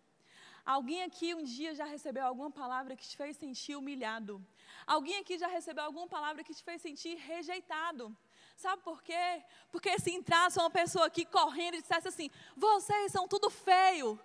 Alguém 0.64 1.02
aqui 1.02 1.35
um 1.35 1.42
dia 1.42 1.75
já 1.75 1.85
recebeu 1.85 2.25
alguma 2.25 2.52
palavra 2.62 2.95
que 2.95 3.09
te 3.09 3.16
fez 3.16 3.37
sentir 3.37 3.75
humilhado? 3.75 4.40
Alguém 4.87 5.18
aqui 5.18 5.37
já 5.37 5.49
recebeu 5.49 5.83
alguma 5.83 6.06
palavra 6.06 6.45
que 6.45 6.54
te 6.54 6.62
fez 6.62 6.80
sentir 6.80 7.16
rejeitado? 7.16 8.16
Sabe 8.56 8.85
por 8.85 9.02
quê? 9.02 9.42
Porque 9.73 9.99
se 9.99 10.12
entrasse 10.12 10.61
uma 10.61 10.71
pessoa 10.71 11.06
aqui 11.06 11.25
correndo 11.25 11.75
e 11.75 11.83
dissesse 11.83 12.06
assim: 12.06 12.30
vocês 12.56 13.11
são 13.11 13.26
tudo 13.26 13.50
feio, 13.50 14.16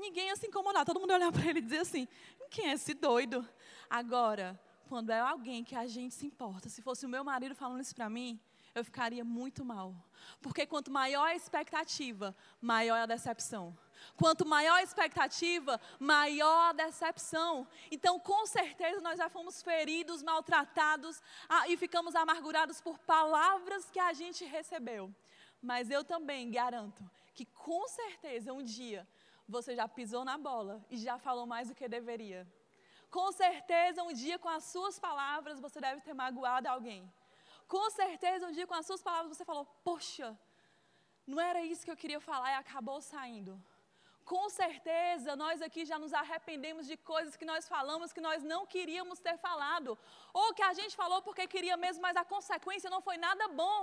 ninguém 0.00 0.28
ia 0.28 0.36
se 0.36 0.46
incomodar, 0.46 0.84
todo 0.84 0.98
mundo 0.98 1.10
ia 1.10 1.16
olhar 1.16 1.32
para 1.32 1.46
ele 1.46 1.58
e 1.60 1.62
dizer 1.62 1.78
assim: 1.78 2.08
quem 2.50 2.70
é 2.70 2.72
esse 2.72 2.94
doido? 2.94 3.46
Agora, 3.88 4.58
quando 4.88 5.10
é 5.10 5.20
alguém 5.20 5.62
que 5.62 5.76
a 5.76 5.86
gente 5.86 6.14
se 6.14 6.26
importa. 6.26 6.68
Se 6.68 6.82
fosse 6.82 7.06
o 7.06 7.08
meu 7.08 7.22
marido 7.22 7.54
falando 7.54 7.80
isso 7.80 7.94
para 7.94 8.10
mim, 8.10 8.40
eu 8.74 8.84
ficaria 8.84 9.24
muito 9.24 9.64
mal. 9.64 9.94
Porque 10.40 10.66
quanto 10.66 10.90
maior 10.90 11.26
a 11.28 11.34
expectativa, 11.34 12.34
maior 12.60 12.98
a 12.98 13.06
decepção. 13.06 13.76
Quanto 14.16 14.46
maior 14.46 14.74
a 14.74 14.82
expectativa, 14.82 15.80
maior 15.98 16.70
a 16.70 16.72
decepção. 16.72 17.68
Então, 17.90 18.18
com 18.18 18.46
certeza, 18.46 19.00
nós 19.00 19.18
já 19.18 19.28
fomos 19.28 19.62
feridos, 19.62 20.22
maltratados 20.22 21.22
ah, 21.48 21.68
e 21.68 21.76
ficamos 21.76 22.14
amargurados 22.14 22.80
por 22.80 22.98
palavras 22.98 23.90
que 23.90 24.00
a 24.00 24.12
gente 24.12 24.44
recebeu. 24.44 25.14
Mas 25.62 25.90
eu 25.90 26.02
também 26.02 26.50
garanto 26.50 27.08
que, 27.34 27.44
com 27.44 27.86
certeza, 27.86 28.52
um 28.52 28.62
dia 28.62 29.06
você 29.56 29.74
já 29.80 29.86
pisou 29.98 30.24
na 30.30 30.36
bola 30.48 30.74
e 30.90 30.96
já 30.96 31.16
falou 31.26 31.46
mais 31.52 31.68
do 31.68 31.74
que 31.74 31.88
deveria. 31.88 32.40
Com 33.16 33.28
certeza, 33.32 34.02
um 34.08 34.12
dia 34.12 34.38
com 34.38 34.48
as 34.48 34.64
suas 34.72 34.98
palavras 35.06 35.60
você 35.66 35.80
deve 35.80 36.00
ter 36.06 36.14
magoado 36.14 36.68
alguém. 36.68 37.02
Com 37.74 37.86
certeza, 37.90 38.46
um 38.48 38.52
dia 38.58 38.66
com 38.66 38.74
as 38.80 38.86
suas 38.86 39.02
palavras 39.08 39.36
você 39.36 39.44
falou: 39.44 39.64
Poxa, 39.88 40.28
não 41.26 41.40
era 41.50 41.60
isso 41.72 41.84
que 41.84 41.92
eu 41.94 42.00
queria 42.02 42.20
falar 42.20 42.50
e 42.52 42.60
acabou 42.64 43.00
saindo. 43.00 43.54
Com 44.32 44.48
certeza, 44.48 45.34
nós 45.34 45.60
aqui 45.66 45.84
já 45.90 45.98
nos 45.98 46.12
arrependemos 46.12 46.86
de 46.90 46.96
coisas 46.96 47.36
que 47.36 47.44
nós 47.52 47.66
falamos 47.74 48.12
que 48.16 48.20
nós 48.20 48.44
não 48.52 48.60
queríamos 48.74 49.18
ter 49.18 49.36
falado. 49.46 49.98
Ou 50.32 50.54
que 50.54 50.62
a 50.62 50.72
gente 50.72 50.94
falou 51.02 51.20
porque 51.22 51.48
queria 51.54 51.76
mesmo, 51.76 52.02
mas 52.02 52.16
a 52.16 52.24
consequência 52.24 52.88
não 52.94 53.00
foi 53.00 53.16
nada 53.16 53.48
bom. 53.48 53.80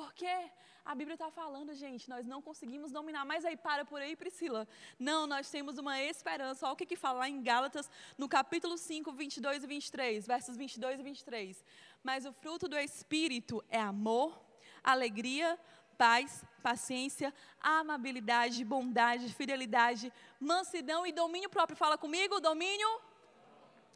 Porque 0.00 0.34
a 0.82 0.94
Bíblia 0.94 1.14
está 1.14 1.30
falando, 1.30 1.74
gente, 1.74 2.08
nós 2.08 2.26
não 2.26 2.40
conseguimos 2.40 2.90
dominar. 2.90 3.22
Mas 3.26 3.44
aí, 3.44 3.54
para 3.54 3.84
por 3.84 4.00
aí, 4.00 4.16
Priscila. 4.16 4.66
Não, 4.98 5.26
nós 5.26 5.50
temos 5.50 5.76
uma 5.76 6.00
esperança. 6.00 6.64
Olha 6.64 6.72
o 6.72 6.76
que, 6.76 6.86
que 6.86 6.96
fala 6.96 7.18
lá 7.18 7.28
em 7.28 7.42
Gálatas, 7.42 7.90
no 8.16 8.26
capítulo 8.26 8.78
5, 8.78 9.12
22 9.12 9.62
e 9.62 9.66
23, 9.66 10.26
versos 10.26 10.56
22 10.56 11.00
e 11.00 11.02
23. 11.02 11.64
Mas 12.02 12.24
o 12.24 12.32
fruto 12.32 12.66
do 12.66 12.78
Espírito 12.78 13.62
é 13.68 13.78
amor, 13.78 14.40
alegria, 14.82 15.60
paz, 15.98 16.46
paciência, 16.62 17.32
amabilidade, 17.60 18.64
bondade, 18.64 19.34
fidelidade, 19.34 20.10
mansidão 20.40 21.06
e 21.06 21.12
domínio 21.12 21.50
próprio. 21.50 21.76
Fala 21.76 21.98
comigo, 21.98 22.40
domínio. 22.40 22.88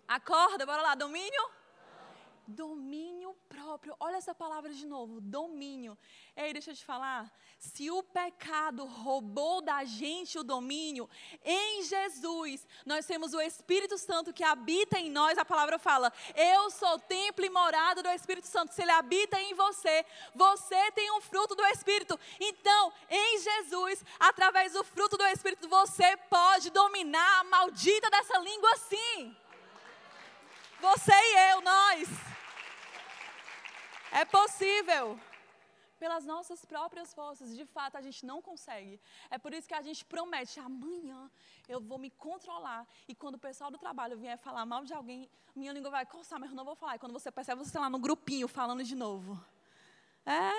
Acorda, 0.06 0.66
bora 0.66 0.82
lá, 0.82 0.94
domínio 0.94 1.63
Domínio 2.46 3.34
próprio. 3.48 3.96
Olha 3.98 4.16
essa 4.16 4.34
palavra 4.34 4.72
de 4.72 4.86
novo, 4.86 5.20
domínio. 5.20 5.96
Ei, 6.36 6.52
deixa 6.52 6.72
eu 6.72 6.74
te 6.74 6.84
falar. 6.84 7.32
Se 7.58 7.90
o 7.90 8.02
pecado 8.02 8.84
roubou 8.84 9.62
da 9.62 9.84
gente 9.84 10.38
o 10.38 10.44
domínio, 10.44 11.08
em 11.42 11.82
Jesus 11.82 12.66
nós 12.84 13.06
temos 13.06 13.32
o 13.32 13.40
Espírito 13.40 13.96
Santo 13.96 14.32
que 14.32 14.44
habita 14.44 14.98
em 14.98 15.10
nós. 15.10 15.38
A 15.38 15.44
palavra 15.44 15.78
fala: 15.78 16.12
Eu 16.34 16.70
sou 16.70 16.98
templo 16.98 17.44
e 17.44 17.50
morada 17.50 18.02
do 18.02 18.10
Espírito 18.10 18.46
Santo. 18.46 18.74
Se 18.74 18.82
ele 18.82 18.90
habita 18.90 19.40
em 19.40 19.54
você, 19.54 20.04
você 20.34 20.92
tem 20.92 21.10
um 21.12 21.20
fruto 21.22 21.54
do 21.54 21.64
Espírito. 21.68 22.18
Então, 22.38 22.92
em 23.08 23.40
Jesus, 23.40 24.04
através 24.20 24.74
do 24.74 24.84
fruto 24.84 25.16
do 25.16 25.26
Espírito, 25.26 25.68
você 25.68 26.16
pode 26.28 26.68
dominar 26.70 27.40
a 27.40 27.44
maldita 27.44 28.10
dessa 28.10 28.38
língua 28.38 28.76
sim. 28.76 29.34
Você 30.80 31.12
e 31.12 31.36
nós. 31.94 32.08
É 34.10 34.24
possível. 34.24 35.18
Pelas 35.98 36.24
nossas 36.26 36.64
próprias 36.64 37.14
forças, 37.14 37.56
de 37.56 37.64
fato, 37.64 37.96
a 37.96 38.02
gente 38.02 38.26
não 38.26 38.42
consegue. 38.42 39.00
É 39.30 39.38
por 39.38 39.54
isso 39.54 39.66
que 39.66 39.74
a 39.74 39.80
gente 39.80 40.04
promete: 40.04 40.60
amanhã 40.60 41.30
eu 41.68 41.80
vou 41.80 41.98
me 41.98 42.10
controlar. 42.10 42.86
E 43.08 43.14
quando 43.14 43.36
o 43.36 43.38
pessoal 43.38 43.70
do 43.70 43.78
trabalho 43.78 44.18
vier 44.18 44.36
falar 44.36 44.66
mal 44.66 44.84
de 44.84 44.92
alguém, 44.92 45.30
minha 45.54 45.72
língua 45.72 45.90
vai 45.90 46.04
coçar, 46.04 46.38
mas 46.38 46.50
eu 46.50 46.56
não 46.56 46.64
vou 46.64 46.74
falar. 46.74 46.96
E 46.96 46.98
quando 46.98 47.12
você 47.12 47.30
percebe, 47.30 47.62
você 47.62 47.68
está 47.68 47.80
lá 47.80 47.88
no 47.88 47.98
grupinho 47.98 48.48
falando 48.48 48.82
de 48.82 48.94
novo. 48.94 49.40
É. 50.26 50.50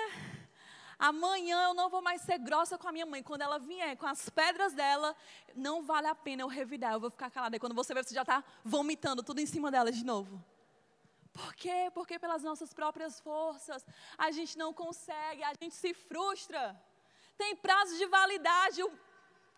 Amanhã 0.98 1.64
eu 1.64 1.74
não 1.74 1.90
vou 1.90 2.00
mais 2.00 2.22
ser 2.22 2.38
grossa 2.38 2.78
com 2.78 2.88
a 2.88 2.92
minha 2.92 3.04
mãe. 3.04 3.22
Quando 3.22 3.42
ela 3.42 3.58
vier 3.58 3.94
com 3.98 4.06
as 4.06 4.30
pedras 4.30 4.72
dela, 4.72 5.14
não 5.54 5.82
vale 5.82 6.06
a 6.06 6.14
pena 6.14 6.42
eu 6.42 6.48
revidar. 6.48 6.94
Eu 6.94 7.00
vou 7.00 7.10
ficar 7.10 7.30
calada. 7.30 7.54
E 7.54 7.60
quando 7.60 7.74
você 7.74 7.92
vê, 7.92 8.02
você 8.02 8.14
já 8.14 8.22
está 8.22 8.42
vomitando 8.64 9.22
tudo 9.22 9.38
em 9.38 9.46
cima 9.46 9.70
dela 9.70 9.92
de 9.92 10.02
novo. 10.02 10.42
Por 11.36 11.54
quê? 11.54 11.90
Porque 11.92 12.18
pelas 12.18 12.42
nossas 12.42 12.72
próprias 12.72 13.20
forças 13.20 13.84
a 14.16 14.30
gente 14.30 14.56
não 14.56 14.72
consegue, 14.72 15.42
a 15.44 15.52
gente 15.60 15.74
se 15.74 15.92
frustra. 15.92 16.62
Tem 17.36 17.54
prazo 17.54 17.96
de 17.98 18.06
validade. 18.06 18.80
Eu 18.80 18.90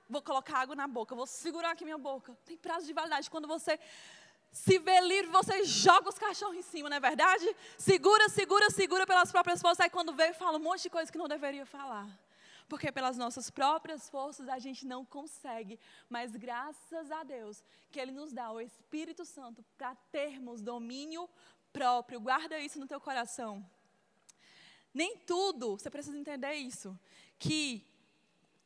vou 0.09 0.21
colocar 0.21 0.59
água 0.59 0.75
na 0.75 0.89
boca, 0.89 1.15
vou 1.15 1.27
segurar 1.27 1.71
aqui 1.71 1.85
minha 1.85 2.03
boca. 2.11 2.37
Tem 2.45 2.57
prazo 2.57 2.85
de 2.87 2.93
validade. 2.93 3.31
Quando 3.31 3.47
você 3.47 3.79
se 4.51 4.79
vê 4.79 5.01
livre, 5.01 5.31
você 5.31 5.63
joga 5.65 6.09
os 6.09 6.19
cachorros 6.19 6.57
em 6.57 6.63
cima, 6.63 6.89
não 6.89 6.97
é 6.97 7.01
verdade? 7.01 7.47
Segura, 7.77 8.29
segura, 8.29 8.71
segura 8.71 9.07
pelas 9.07 9.31
próprias 9.31 9.61
forças. 9.61 9.81
Aí 9.85 9.91
quando 9.91 10.13
vê, 10.13 10.33
fala 10.33 10.59
um 10.59 10.63
monte 10.69 10.83
de 10.83 10.91
coisa 10.91 11.13
que 11.13 11.19
não 11.19 11.29
deveria 11.29 11.65
falar. 11.65 12.09
Porque 12.69 12.93
pelas 12.93 13.17
nossas 13.17 13.51
próprias 13.51 14.11
forças 14.11 14.49
a 14.49 14.59
gente 14.59 14.85
não 14.85 15.05
consegue. 15.05 15.79
Mas 16.09 16.35
graças 16.35 17.11
a 17.11 17.23
Deus 17.23 17.63
que 17.91 18.01
Ele 18.01 18.13
nos 18.13 18.33
dá 18.33 18.51
o 18.51 18.61
Espírito 18.61 19.25
Santo 19.25 19.65
para 19.77 19.95
termos 20.11 20.61
domínio 20.61 21.29
próprio. 21.79 22.21
Guarda 22.29 22.59
isso 22.67 22.79
no 22.83 22.89
teu 22.93 23.01
coração. 23.09 23.53
Nem 24.93 25.17
tudo, 25.33 25.65
você 25.79 25.91
precisa 25.97 26.19
entender 26.23 26.55
isso, 26.55 26.89
que 27.39 27.87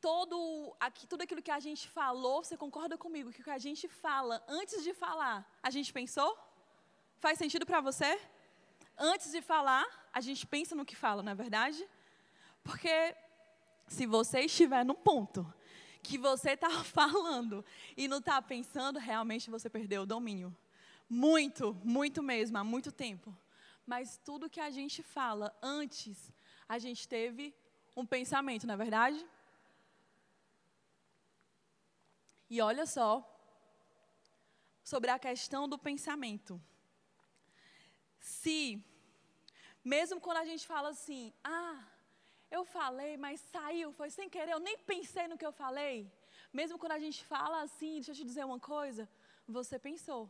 todo 0.01 0.37
aqui, 0.79 1.05
tudo 1.11 1.21
aquilo 1.21 1.41
que 1.47 1.51
a 1.51 1.59
gente 1.67 1.87
falou, 1.87 2.43
você 2.43 2.57
concorda 2.57 2.97
comigo 2.97 3.31
que 3.31 3.41
o 3.41 3.43
que 3.43 3.57
a 3.59 3.63
gente 3.67 3.87
fala 3.87 4.43
antes 4.47 4.83
de 4.83 4.93
falar, 4.93 5.37
a 5.61 5.69
gente 5.69 5.93
pensou? 5.99 6.31
Faz 7.19 7.37
sentido 7.37 7.65
para 7.65 7.81
você? 7.81 8.11
Antes 8.97 9.31
de 9.31 9.41
falar, 9.41 9.85
a 10.11 10.21
gente 10.27 10.45
pensa 10.47 10.73
no 10.75 10.85
que 10.89 10.95
fala, 10.95 11.21
não 11.21 11.31
é 11.31 11.35
verdade? 11.35 11.81
Porque 12.63 13.15
se 13.87 14.05
você 14.07 14.39
estiver 14.41 14.83
no 14.83 14.95
ponto 14.95 15.41
que 16.01 16.17
você 16.17 16.51
está 16.51 16.71
falando 16.99 17.63
e 17.95 18.07
não 18.07 18.17
está 18.17 18.41
pensando, 18.41 18.97
realmente 18.97 19.51
você 19.51 19.69
perdeu 19.69 20.01
o 20.01 20.11
domínio. 20.15 20.55
Muito, 21.13 21.75
muito 21.83 22.23
mesmo, 22.23 22.57
há 22.57 22.63
muito 22.63 22.91
tempo. 22.91 23.29
Mas 23.85 24.17
tudo 24.27 24.49
que 24.49 24.59
a 24.59 24.71
gente 24.71 25.03
fala 25.03 25.55
antes, 25.61 26.33
a 26.67 26.79
gente 26.79 27.07
teve 27.07 27.53
um 27.95 28.03
pensamento, 28.03 28.65
não 28.65 28.73
é 28.73 28.77
verdade? 28.77 29.19
E 32.49 32.59
olha 32.69 32.87
só, 32.87 33.11
sobre 34.83 35.11
a 35.11 35.19
questão 35.19 35.69
do 35.69 35.77
pensamento. 35.77 36.59
Se, 38.19 38.83
mesmo 39.95 40.19
quando 40.19 40.37
a 40.37 40.45
gente 40.45 40.65
fala 40.65 40.89
assim, 40.89 41.31
ah, 41.43 41.79
eu 42.49 42.65
falei, 42.65 43.17
mas 43.17 43.39
saiu, 43.39 43.91
foi 43.93 44.09
sem 44.09 44.27
querer, 44.27 44.53
eu 44.53 44.59
nem 44.59 44.79
pensei 44.79 45.27
no 45.27 45.37
que 45.37 45.45
eu 45.45 45.51
falei. 45.51 46.11
Mesmo 46.51 46.79
quando 46.79 46.93
a 46.93 47.03
gente 47.05 47.23
fala 47.23 47.61
assim, 47.61 47.93
deixa 47.97 48.11
eu 48.13 48.15
te 48.15 48.23
dizer 48.23 48.45
uma 48.45 48.59
coisa, 48.59 49.07
você 49.47 49.77
pensou. 49.77 50.23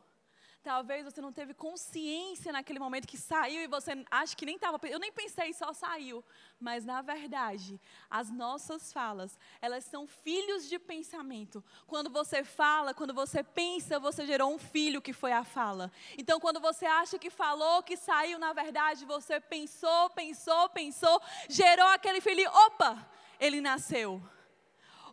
Talvez 0.64 1.04
você 1.04 1.20
não 1.20 1.34
teve 1.34 1.54
consciência 1.54 2.50
naquele 2.54 2.80
momento 2.80 3.06
que 3.06 3.18
saiu 3.18 3.62
e 3.62 3.68
você 3.68 3.92
acha 4.10 4.34
que 4.34 4.46
nem 4.46 4.56
estava. 4.56 4.80
Eu 4.88 4.98
nem 4.98 5.12
pensei, 5.12 5.52
só 5.52 5.74
saiu. 5.74 6.24
Mas 6.58 6.86
na 6.86 7.02
verdade, 7.02 7.82
as 8.10 8.32
nossas 8.32 8.94
falas, 8.94 9.38
elas 9.62 9.84
são 9.84 10.08
filhos 10.08 10.70
de 10.70 10.80
pensamento. 10.80 11.62
Quando 11.86 12.10
você 12.10 12.46
fala, 12.46 12.94
quando 12.94 13.14
você 13.14 13.44
pensa, 13.44 14.00
você 14.00 14.26
gerou 14.26 14.54
um 14.54 14.58
filho 14.58 15.02
que 15.02 15.12
foi 15.12 15.34
a 15.34 15.44
fala. 15.44 15.92
Então, 16.18 16.40
quando 16.40 16.62
você 16.62 16.86
acha 16.86 17.20
que 17.20 17.30
falou, 17.30 17.84
que 17.84 17.98
saiu, 17.98 18.40
na 18.40 18.54
verdade, 18.54 19.04
você 19.04 19.42
pensou, 19.42 20.10
pensou, 20.12 20.70
pensou, 20.70 21.22
gerou 21.50 21.88
aquele 21.88 22.22
filho. 22.22 22.50
Opa! 22.50 23.06
Ele 23.38 23.60
nasceu. 23.60 24.24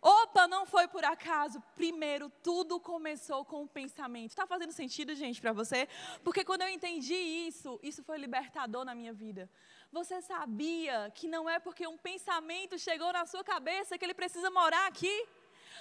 Opa, 0.01 0.47
não 0.47 0.65
foi 0.65 0.87
por 0.87 1.05
acaso. 1.05 1.61
Primeiro, 1.75 2.27
tudo 2.41 2.79
começou 2.79 3.45
com 3.45 3.63
o 3.63 3.67
pensamento. 3.67 4.31
Está 4.31 4.47
fazendo 4.47 4.71
sentido, 4.71 5.13
gente, 5.13 5.39
para 5.39 5.53
você? 5.53 5.87
Porque 6.23 6.43
quando 6.43 6.63
eu 6.63 6.69
entendi 6.69 7.13
isso, 7.13 7.79
isso 7.83 8.03
foi 8.03 8.17
libertador 8.17 8.83
na 8.83 8.95
minha 8.95 9.13
vida. 9.13 9.47
Você 9.91 10.19
sabia 10.21 11.11
que 11.13 11.27
não 11.27 11.47
é 11.47 11.59
porque 11.59 11.85
um 11.85 11.97
pensamento 11.97 12.79
chegou 12.79 13.13
na 13.13 13.25
sua 13.27 13.43
cabeça 13.43 13.95
que 13.97 14.03
ele 14.03 14.15
precisa 14.15 14.49
morar 14.49 14.87
aqui? 14.87 15.27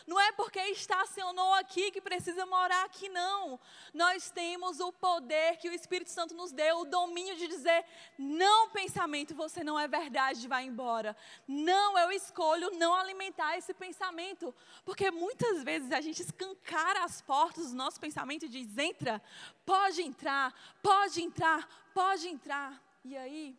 Não 0.07 0.19
é 0.19 0.33
porque 0.33 0.61
estacionou 0.67 1.55
aqui 1.55 1.91
que 1.91 2.01
precisa 2.01 2.45
morar 2.47 2.85
aqui, 2.85 3.09
não. 3.09 3.59
Nós 3.93 4.31
temos 4.31 4.81
o 4.81 4.93
poder 4.93 5.57
que 5.57 5.69
o 5.69 5.73
Espírito 5.73 6.11
Santo 6.11 6.35
nos 6.35 6.53
deu, 6.53 6.81
o 6.81 6.85
domínio 6.85 7.37
de 7.37 7.47
dizer: 7.47 7.85
não, 8.19 8.71
pensamento, 8.71 9.35
você 9.35 9.63
não 9.63 9.79
é 9.79 9.87
verdade, 9.87 10.49
vai 10.49 10.65
embora. 10.65 11.17
Não, 11.47 11.99
eu 11.99 12.13
escolho 12.13 12.71
não 12.79 12.95
alimentar 12.95 13.57
esse 13.57 13.75
pensamento. 13.75 14.55
Porque 14.85 15.11
muitas 15.11 15.63
vezes 15.63 15.93
a 15.93 16.01
gente 16.01 16.23
escancara 16.23 17.05
as 17.05 17.21
portas 17.21 17.71
do 17.71 17.77
nosso 17.77 18.01
pensamento 18.01 18.47
e 18.47 18.49
diz: 18.49 18.77
entra, 18.79 19.23
pode 19.65 20.03
entrar, 20.03 20.55
pode 20.83 21.23
entrar, 21.23 21.69
pode 21.95 22.29
entrar. 22.29 22.83
E 23.05 23.17
aí, 23.17 23.57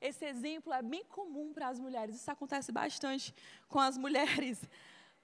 esse 0.00 0.24
exemplo 0.24 0.72
é 0.72 0.82
bem 0.82 1.04
comum 1.04 1.52
para 1.52 1.68
as 1.68 1.80
mulheres. 1.80 2.16
Isso 2.16 2.30
acontece 2.30 2.70
bastante 2.70 3.34
com 3.68 3.80
as 3.80 3.96
mulheres 3.96 4.60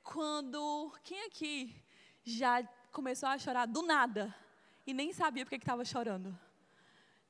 quando 0.02 0.92
quem 1.02 1.24
aqui 1.24 1.74
já 2.24 2.62
começou 2.90 3.28
a 3.28 3.38
chorar 3.38 3.66
do 3.66 3.82
nada 3.82 4.34
e 4.86 4.92
nem 4.92 5.12
sabia 5.12 5.44
por 5.44 5.50
que 5.50 5.56
estava 5.56 5.84
chorando? 5.84 6.38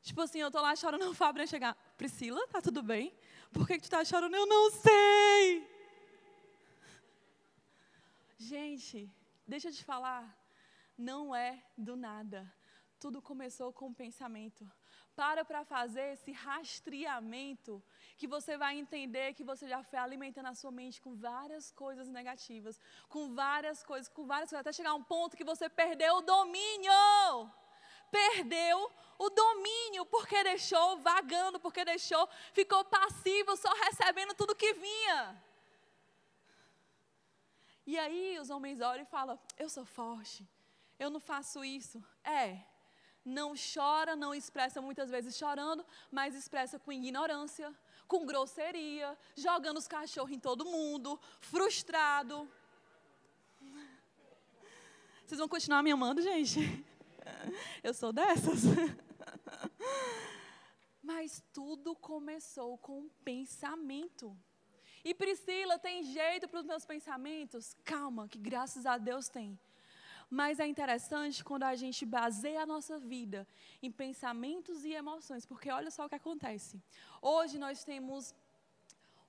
Tipo 0.03 0.21
assim, 0.23 0.41
eu 0.41 0.51
tô 0.51 0.61
lá 0.61 0.75
chorando, 0.75 1.09
o 1.11 1.15
Fábio 1.15 1.47
chegar, 1.47 1.75
Priscila, 1.97 2.47
tá 2.49 2.61
tudo 2.61 2.83
bem? 2.83 3.15
Por 3.53 3.67
que, 3.67 3.79
que 3.79 3.83
tu 3.83 3.91
tá 3.91 4.05
chorando? 4.05 4.35
Eu 4.35 4.47
não 4.47 4.71
sei. 4.71 5.71
Gente, 8.39 9.09
deixa 9.47 9.69
eu 9.69 9.73
te 9.73 9.85
falar, 9.85 10.37
não 10.99 11.35
é 11.35 11.63
do 11.79 11.95
nada. 11.95 12.53
Tudo 12.99 13.23
começou 13.23 13.73
com 13.73 13.89
um 13.89 13.95
pensamento. 13.95 14.69
Para 15.15 15.45
para 15.45 15.63
fazer 15.65 16.13
esse 16.13 16.33
rastreamento 16.33 17.83
que 18.17 18.27
você 18.27 18.57
vai 18.57 18.79
entender 18.79 19.35
que 19.35 19.45
você 19.45 19.69
já 19.69 19.83
foi 19.83 19.99
alimentando 19.99 20.47
a 20.47 20.55
sua 20.55 20.71
mente 20.71 21.03
com 21.03 21.15
várias 21.15 21.71
coisas 21.71 22.09
negativas, 22.09 22.81
com 23.09 23.35
várias 23.35 23.83
coisas, 23.83 24.09
com 24.09 24.25
várias 24.27 24.49
coisas, 24.49 24.61
até 24.61 24.73
chegar 24.73 24.91
a 24.91 24.95
um 24.95 25.05
ponto 25.05 25.37
que 25.37 25.45
você 25.45 25.69
perdeu 25.69 26.17
o 26.17 26.23
domínio. 26.23 26.93
Perdeu 28.11 28.91
o 29.19 29.31
domínio 29.31 30.05
porque 30.07 30.43
deixou 30.45 30.99
vagando, 30.99 31.61
porque 31.61 31.85
deixou, 31.85 32.29
ficou 32.53 32.85
passivo, 32.85 33.57
só 33.57 33.73
recebendo 33.85 34.35
tudo 34.35 34.55
que 34.55 34.73
vinha. 34.75 35.43
E 37.87 37.99
aí 37.99 38.39
os 38.39 38.49
homens 38.51 38.81
olham 38.81 39.03
e 39.03 39.07
falam: 39.07 39.39
Eu 39.59 39.69
sou 39.69 39.85
forte, 39.85 40.47
eu 40.99 41.11
não 41.11 41.21
faço 41.21 41.65
isso. 41.65 42.03
É, 42.25 42.61
não 43.25 43.55
chora, 43.55 44.17
não 44.17 44.35
expressa 44.35 44.81
muitas 44.81 45.11
vezes 45.11 45.37
chorando, 45.37 45.85
mas 46.11 46.35
expressa 46.35 46.79
com 46.79 46.93
ignorância, 46.93 47.73
com 48.07 48.27
grosseria, 48.27 49.17
jogando 49.37 49.79
os 49.79 49.89
cachorros 49.89 50.33
em 50.33 50.39
todo 50.39 50.65
mundo, 50.65 51.19
frustrado. 51.41 52.49
Vocês 55.25 55.39
vão 55.39 55.49
continuar 55.49 55.83
me 55.83 55.91
amando, 55.91 56.21
gente? 56.21 56.61
Eu 57.83 57.95
sou 57.95 58.13
dessas. 58.13 58.63
Mas 61.03 61.43
tudo 61.53 61.95
começou 61.95 62.77
com 62.79 63.01
um 63.01 63.09
pensamento. 63.25 64.37
E 65.05 65.15
Priscila, 65.15 65.79
tem 65.79 66.05
jeito 66.05 66.49
para 66.49 66.61
os 66.61 66.67
meus 66.67 66.85
pensamentos? 66.85 67.77
Calma, 67.85 68.29
que 68.29 68.39
graças 68.39 68.87
a 68.87 68.99
Deus 68.99 69.29
tem. 69.29 69.59
Mas 70.39 70.59
é 70.59 70.67
interessante 70.67 71.45
quando 71.45 71.65
a 71.65 71.75
gente 71.75 72.07
baseia 72.07 72.63
a 72.63 72.71
nossa 72.75 72.99
vida 72.99 73.47
em 73.83 73.91
pensamentos 73.91 74.83
e 74.83 74.93
emoções, 74.95 75.45
porque 75.45 75.71
olha 75.71 75.91
só 75.91 76.07
o 76.07 76.09
que 76.09 76.15
acontece. 76.15 76.81
Hoje 77.21 77.59
nós 77.59 77.85
temos 77.85 78.35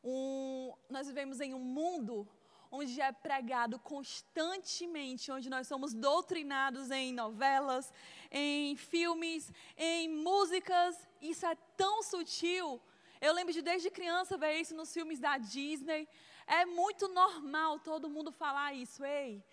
um, 0.02 0.72
nós 0.90 1.06
vivemos 1.06 1.42
em 1.42 1.54
um 1.54 1.60
mundo 1.60 2.26
onde 2.72 3.02
é 3.02 3.12
pregado 3.12 3.78
constantemente, 3.80 5.30
onde 5.30 5.50
nós 5.50 5.68
somos 5.68 5.94
doutrinados 5.94 6.90
em 6.90 7.12
novelas, 7.12 7.92
em 8.32 8.78
filmes, 8.78 9.52
em 9.78 10.08
músicas. 10.08 10.96
Isso 11.22 11.46
é 11.46 11.56
tão 11.76 12.02
sutil. 12.02 12.82
Eu 13.20 13.34
lembro 13.34 13.52
de 13.52 13.62
desde 13.62 13.92
criança 13.92 14.38
ver 14.38 14.54
isso 14.62 14.74
nos 14.74 14.94
filmes 14.94 15.20
da 15.20 15.38
Disney. 15.38 16.08
É 16.48 16.66
muito 16.66 17.10
normal 17.10 17.78
todo 17.80 18.10
mundo 18.10 18.32
falar 18.32 18.74
isso. 18.74 19.04
Ei, 19.04 19.44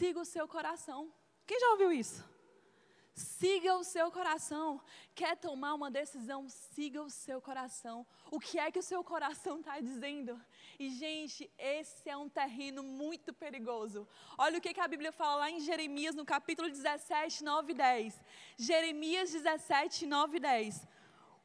siga 0.00 0.18
o 0.18 0.24
seu 0.24 0.48
coração. 0.48 1.12
Quem 1.46 1.60
já 1.60 1.68
ouviu 1.72 1.92
isso? 1.92 2.24
Siga 3.14 3.74
o 3.74 3.84
seu 3.84 4.10
coração. 4.10 4.80
Quer 5.14 5.36
tomar 5.36 5.74
uma 5.74 5.90
decisão? 5.90 6.48
Siga 6.48 7.02
o 7.02 7.10
seu 7.10 7.38
coração. 7.38 8.06
O 8.30 8.40
que 8.40 8.58
é 8.58 8.70
que 8.70 8.78
o 8.78 8.82
seu 8.82 9.04
coração 9.04 9.58
está 9.60 9.78
dizendo? 9.78 10.40
E, 10.78 10.88
gente, 10.88 11.50
esse 11.58 12.08
é 12.08 12.16
um 12.16 12.30
terreno 12.30 12.82
muito 12.82 13.34
perigoso. 13.34 14.08
Olha 14.38 14.56
o 14.56 14.60
que, 14.62 14.72
que 14.72 14.80
a 14.80 14.88
Bíblia 14.88 15.12
fala 15.12 15.40
lá 15.40 15.50
em 15.50 15.60
Jeremias, 15.60 16.14
no 16.14 16.24
capítulo 16.24 16.70
17, 16.70 17.44
9 17.44 17.72
e 17.72 17.74
10. 17.74 18.20
Jeremias 18.56 19.30
17, 19.30 20.06
9 20.06 20.38
e 20.38 20.40
10. 20.40 20.88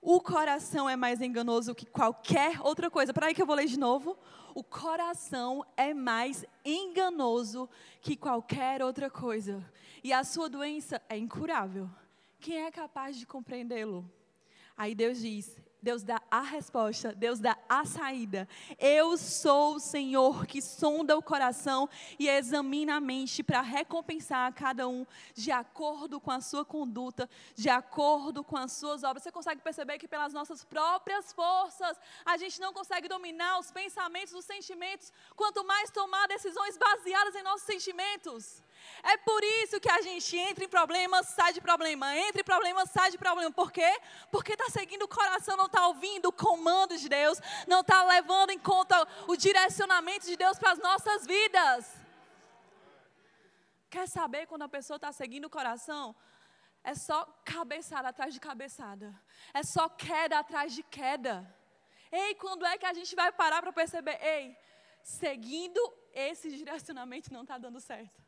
O 0.08 0.22
coração 0.22 0.88
é 0.88 0.96
mais 0.96 1.20
enganoso 1.20 1.74
que 1.74 1.84
qualquer 1.84 2.62
outra 2.62 2.92
coisa. 2.92 3.12
Para 3.12 3.26
aí 3.26 3.34
que 3.34 3.42
eu 3.42 3.46
vou 3.48 3.56
ler 3.56 3.66
de 3.66 3.80
novo. 3.80 4.16
O 4.54 4.64
coração 4.64 5.66
é 5.76 5.96
mais 5.96 6.46
enganoso 6.64 7.68
que 8.02 8.16
qualquer 8.16 8.84
outra 8.84 9.10
coisa. 9.10 9.68
E 10.04 10.14
a 10.14 10.24
sua 10.24 10.48
doença 10.48 11.02
é 11.10 11.18
incurável. 11.18 11.90
Quem 12.40 12.66
é 12.66 12.70
capaz 12.70 13.18
de 13.18 13.26
compreendê-lo? 13.26 14.08
Aí 14.78 14.94
Deus 14.94 15.18
diz: 15.22 15.60
Deus 15.82 16.04
dá 16.04 16.22
a 16.32 16.42
resposta, 16.42 17.14
Deus 17.14 17.40
dá 17.40 17.58
a 17.70 17.86
saída. 17.86 18.48
Eu 18.80 19.18
sou 19.18 19.76
o 19.76 19.80
Senhor 19.80 20.46
que 20.46 20.62
sonda 20.62 21.18
o 21.18 21.22
coração 21.22 21.88
e 22.18 22.28
examina 22.28 22.96
a 22.96 23.00
mente 23.00 23.44
para 23.44 23.62
recompensar 23.62 24.48
a 24.48 24.52
cada 24.52 24.88
um 24.88 25.06
de 25.34 25.52
acordo 25.52 26.20
com 26.20 26.32
a 26.32 26.42
sua 26.42 26.66
conduta, 26.66 27.30
de 27.56 27.70
acordo 27.70 28.44
com 28.44 28.58
as 28.58 28.72
suas 28.72 29.04
obras. 29.04 29.24
Você 29.24 29.32
consegue 29.32 29.62
perceber 29.62 29.98
que 29.98 30.08
pelas 30.08 30.34
nossas 30.34 30.64
próprias 30.64 31.32
forças 31.34 32.00
a 32.26 32.38
gente 32.38 32.60
não 32.60 32.74
consegue 32.74 33.08
dominar 33.08 33.60
os 33.60 33.72
pensamentos, 33.72 34.34
os 34.34 34.46
sentimentos, 34.46 35.14
quanto 35.36 35.64
mais 35.66 35.92
tomar 35.92 36.28
decisões 36.28 36.78
baseadas 36.78 37.36
em 37.36 37.44
nossos 37.44 37.66
sentimentos. 37.66 38.65
É 39.08 39.18
por 39.18 39.44
isso 39.44 39.80
que 39.80 39.90
a 39.90 40.02
gente 40.02 40.36
entra 40.36 40.64
em 40.64 40.68
problema, 40.68 41.22
sai 41.22 41.54
de 41.54 41.62
problema, 41.62 42.18
entra 42.18 42.42
em 42.42 42.44
problema, 42.44 42.88
sai 42.88 43.12
de 43.12 43.20
problema. 43.20 43.52
Por 43.52 43.72
quê? 43.72 43.92
Porque 44.32 44.54
está 44.54 44.68
seguindo 44.70 45.04
o 45.04 45.08
coração, 45.08 45.56
não 45.56 45.68
está 45.68 45.88
ouvindo 45.88 46.30
o 46.30 46.34
comando 46.34 46.98
de 46.98 47.08
Deus, 47.08 47.40
não 47.68 47.82
está 47.82 48.04
levando 48.04 48.50
em 48.50 48.58
conta 48.58 49.08
o 49.28 49.38
direcionamento 49.38 50.26
de 50.26 50.36
Deus 50.36 50.58
para 50.58 50.72
as 50.72 50.80
nossas 50.80 51.26
vidas. 51.28 51.94
Quer 53.92 54.08
saber 54.08 54.48
quando 54.48 54.64
a 54.64 54.70
pessoa 54.70 54.98
está 54.98 55.12
seguindo 55.12 55.46
o 55.46 55.52
coração? 55.52 56.16
É 56.84 56.96
só 56.96 57.26
cabeçada 57.46 58.10
atrás 58.10 58.34
de 58.34 58.40
cabeçada. 58.40 59.14
É 59.54 59.62
só 59.62 59.88
queda 59.88 60.40
atrás 60.40 60.74
de 60.74 60.82
queda. 60.82 61.48
Ei, 62.12 62.34
quando 62.36 62.66
é 62.66 62.76
que 62.76 62.88
a 62.88 62.94
gente 62.94 63.16
vai 63.16 63.32
parar 63.32 63.62
para 63.62 63.72
perceber? 63.72 64.18
Ei, 64.20 64.58
seguindo 65.04 65.80
esse 66.12 66.50
direcionamento 66.58 67.32
não 67.32 67.44
está 67.44 67.60
dando 67.60 67.80
certo 67.80 68.26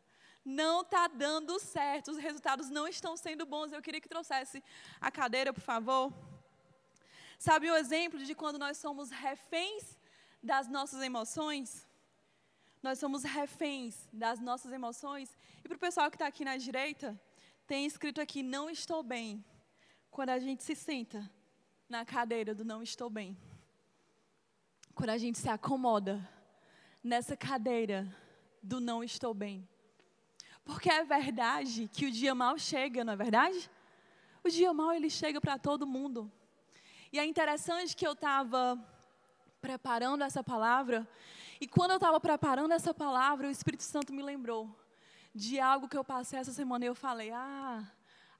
não 0.47 0.79
está 0.81 1.09
dando 1.09 1.59
certo, 1.59 2.11
os 2.11 2.17
resultados 2.17 2.69
não 2.69 2.87
estão 2.87 3.17
sendo 3.17 3.45
bons. 3.45 3.73
Eu 3.73 3.81
queria 3.81 3.99
que 3.99 4.07
trouxesse 4.07 4.63
a 5.01 5.11
cadeira, 5.11 5.51
por 5.51 5.59
favor. 5.59 6.13
Sabe 7.37 7.69
o 7.69 7.75
exemplo 7.75 8.23
de 8.23 8.33
quando 8.33 8.57
nós 8.57 8.77
somos 8.77 9.11
reféns 9.11 9.99
das 10.41 10.69
nossas 10.69 11.01
emoções? 11.01 11.85
Nós 12.81 12.97
somos 12.97 13.23
reféns 13.23 14.07
das 14.13 14.39
nossas 14.39 14.71
emoções. 14.71 15.35
E 15.65 15.67
para 15.67 15.75
o 15.75 15.79
pessoal 15.79 16.09
que 16.09 16.15
está 16.15 16.27
aqui 16.27 16.45
na 16.45 16.55
direita, 16.55 17.19
tem 17.67 17.85
escrito 17.85 18.21
aqui: 18.21 18.41
não 18.41 18.69
estou 18.69 19.03
bem. 19.03 19.43
Quando 20.09 20.29
a 20.29 20.39
gente 20.39 20.63
se 20.63 20.75
senta 20.75 21.29
na 21.89 22.05
cadeira 22.05 22.55
do 22.55 22.63
não 22.63 22.81
estou 22.81 23.09
bem. 23.09 23.37
Quando 24.95 25.09
a 25.09 25.17
gente 25.17 25.37
se 25.37 25.49
acomoda 25.49 26.27
nessa 27.03 27.35
cadeira 27.35 28.07
do 28.63 28.79
não 28.79 29.03
estou 29.03 29.33
bem. 29.33 29.67
Porque 30.67 30.89
é 30.89 31.05
verdade 31.05 31.89
que 31.93 32.05
o 32.05 32.11
dia 32.11 32.35
mal 32.35 32.59
chega, 32.59 33.05
não 33.05 33.13
é 33.13 33.15
verdade? 33.15 33.71
O 34.43 34.49
dia 34.49 34.73
mal 34.73 34.91
ele 34.91 35.09
chega 35.09 35.39
para 35.39 35.57
todo 35.57 35.87
mundo. 35.87 36.29
E 37.11 37.17
é 37.17 37.25
interessante 37.25 37.95
que 37.95 38.05
eu 38.05 38.11
estava 38.11 38.77
preparando 39.61 40.25
essa 40.25 40.43
palavra, 40.43 41.07
e 41.59 41.67
quando 41.67 41.91
eu 41.91 41.95
estava 41.95 42.19
preparando 42.19 42.73
essa 42.73 42.93
palavra, 42.93 43.47
o 43.47 43.51
Espírito 43.51 43.81
Santo 43.81 44.13
me 44.13 44.21
lembrou 44.21 44.69
de 45.33 45.57
algo 45.57 45.87
que 45.87 45.97
eu 45.97 46.03
passei 46.03 46.37
essa 46.37 46.51
semana 46.51 46.83
e 46.83 46.89
eu 46.89 46.95
falei: 46.95 47.31
Ah, 47.31 47.89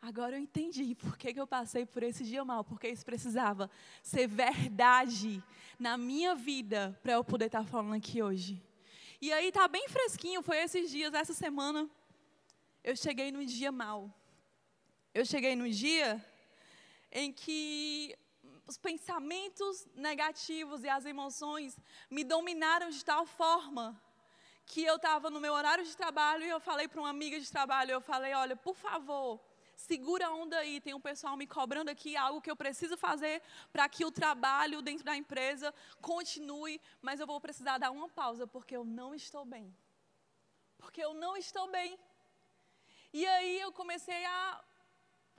agora 0.01 0.35
eu 0.35 0.41
entendi 0.41 0.95
por 0.95 1.17
que, 1.17 1.33
que 1.33 1.39
eu 1.39 1.47
passei 1.47 1.85
por 1.85 2.03
esse 2.03 2.25
dia 2.25 2.43
mal, 2.43 2.61
porque 2.61 2.89
isso 2.89 3.05
precisava 3.05 3.71
ser 4.03 4.27
verdade 4.27 5.41
na 5.79 5.97
minha 5.97 6.35
vida 6.35 6.99
para 7.01 7.13
eu 7.13 7.23
poder 7.23 7.45
estar 7.45 7.63
tá 7.63 7.65
falando 7.65 7.95
aqui 7.95 8.21
hoje. 8.21 8.61
E 9.21 9.31
aí 9.31 9.49
tá 9.49 9.65
bem 9.65 9.87
fresquinho, 9.87 10.43
foi 10.43 10.57
esses 10.57 10.91
dias, 10.91 11.13
essa 11.13 11.33
semana 11.33 11.89
eu 12.83 12.95
cheguei 12.95 13.31
num 13.31 13.45
dia 13.45 13.71
mal. 13.71 14.13
Eu 15.13 15.25
cheguei 15.25 15.55
num 15.55 15.69
dia 15.69 16.23
em 17.11 17.31
que 17.31 18.15
os 18.67 18.77
pensamentos 18.77 19.87
negativos 19.95 20.83
e 20.83 20.89
as 20.89 21.05
emoções 21.05 21.79
me 22.09 22.23
dominaram 22.23 22.89
de 22.89 23.03
tal 23.03 23.25
forma 23.25 23.99
que 24.65 24.83
eu 24.83 24.97
estava 24.97 25.29
no 25.29 25.39
meu 25.39 25.53
horário 25.53 25.85
de 25.85 25.95
trabalho 25.95 26.43
e 26.43 26.49
eu 26.49 26.59
falei 26.59 26.87
para 26.87 26.99
uma 26.99 27.09
amiga 27.09 27.39
de 27.39 27.49
trabalho, 27.49 27.91
eu 27.91 28.01
falei, 28.01 28.33
olha, 28.33 28.55
por 28.55 28.75
favor, 28.75 29.39
segura 29.77 30.27
a 30.27 30.33
onda 30.33 30.57
aí, 30.57 30.81
tem 30.81 30.93
um 30.93 30.99
pessoal 30.99 31.37
me 31.37 31.47
cobrando 31.47 31.89
aqui 31.89 32.17
algo 32.17 32.41
que 32.41 32.51
eu 32.51 32.55
preciso 32.55 32.97
fazer 32.97 33.41
para 33.71 33.87
que 33.87 34.03
o 34.03 34.11
trabalho 34.11 34.81
dentro 34.81 35.05
da 35.05 35.15
empresa 35.15 35.73
continue, 36.01 36.81
mas 37.01 37.21
eu 37.21 37.27
vou 37.27 37.39
precisar 37.39 37.77
dar 37.77 37.91
uma 37.91 38.09
pausa 38.09 38.45
porque 38.45 38.75
eu 38.75 38.83
não 38.83 39.15
estou 39.15 39.45
bem. 39.45 39.73
Porque 40.77 41.01
eu 41.01 41.13
não 41.13 41.37
estou 41.37 41.69
bem. 41.69 41.97
E 43.13 43.25
aí 43.25 43.59
eu 43.61 43.71
comecei 43.71 44.25
a. 44.25 44.61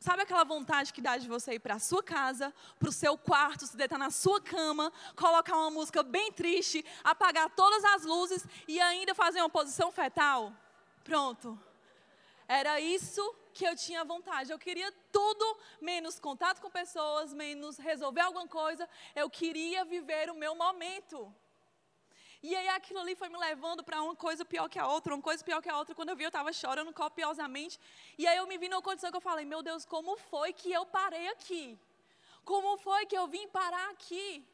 Sabe 0.00 0.22
aquela 0.22 0.44
vontade 0.44 0.92
que 0.92 1.00
dá 1.00 1.16
de 1.16 1.28
você 1.28 1.54
ir 1.54 1.58
para 1.58 1.74
a 1.74 1.78
sua 1.80 2.02
casa, 2.02 2.54
para 2.78 2.88
o 2.88 2.92
seu 2.92 3.18
quarto, 3.18 3.66
se 3.66 3.76
deitar 3.76 3.98
na 3.98 4.10
sua 4.10 4.40
cama, 4.40 4.92
colocar 5.16 5.56
uma 5.56 5.70
música 5.70 6.04
bem 6.04 6.30
triste, 6.30 6.84
apagar 7.02 7.50
todas 7.50 7.84
as 7.84 8.04
luzes 8.04 8.46
e 8.68 8.80
ainda 8.80 9.12
fazer 9.14 9.40
uma 9.40 9.50
posição 9.50 9.90
fetal? 9.90 10.52
Pronto. 11.02 11.58
Era 12.46 12.80
isso 12.80 13.22
que 13.52 13.66
eu 13.66 13.74
tinha 13.74 14.04
vontade. 14.04 14.52
Eu 14.52 14.58
queria 14.58 14.90
tudo 15.12 15.58
menos 15.80 16.20
contato 16.20 16.60
com 16.60 16.70
pessoas, 16.70 17.34
menos 17.34 17.76
resolver 17.76 18.20
alguma 18.20 18.46
coisa. 18.46 18.88
Eu 19.16 19.28
queria 19.28 19.84
viver 19.84 20.30
o 20.30 20.34
meu 20.36 20.54
momento. 20.54 21.34
E 22.40 22.54
aí 22.54 22.68
aquilo 22.68 23.00
ali 23.00 23.14
foi 23.16 23.28
me 23.28 23.36
levando 23.36 23.82
para 23.82 24.00
uma 24.02 24.14
coisa 24.14 24.44
pior 24.44 24.68
que 24.68 24.78
a 24.78 24.86
outra, 24.86 25.14
uma 25.14 25.22
coisa 25.22 25.42
pior 25.42 25.60
que 25.60 25.68
a 25.68 25.76
outra. 25.76 25.94
Quando 25.94 26.10
eu 26.10 26.16
vi, 26.16 26.22
eu 26.22 26.28
estava 26.28 26.52
chorando 26.52 26.92
copiosamente. 26.92 27.78
E 28.16 28.26
aí 28.26 28.36
eu 28.36 28.46
me 28.46 28.56
vi 28.56 28.68
numa 28.68 28.82
condição 28.82 29.10
que 29.10 29.16
eu 29.16 29.20
falei, 29.20 29.44
meu 29.44 29.62
Deus, 29.62 29.84
como 29.84 30.16
foi 30.16 30.52
que 30.52 30.70
eu 30.70 30.86
parei 30.86 31.28
aqui? 31.28 31.78
Como 32.44 32.78
foi 32.78 33.06
que 33.06 33.18
eu 33.18 33.26
vim 33.26 33.48
parar 33.48 33.90
aqui? 33.90 34.46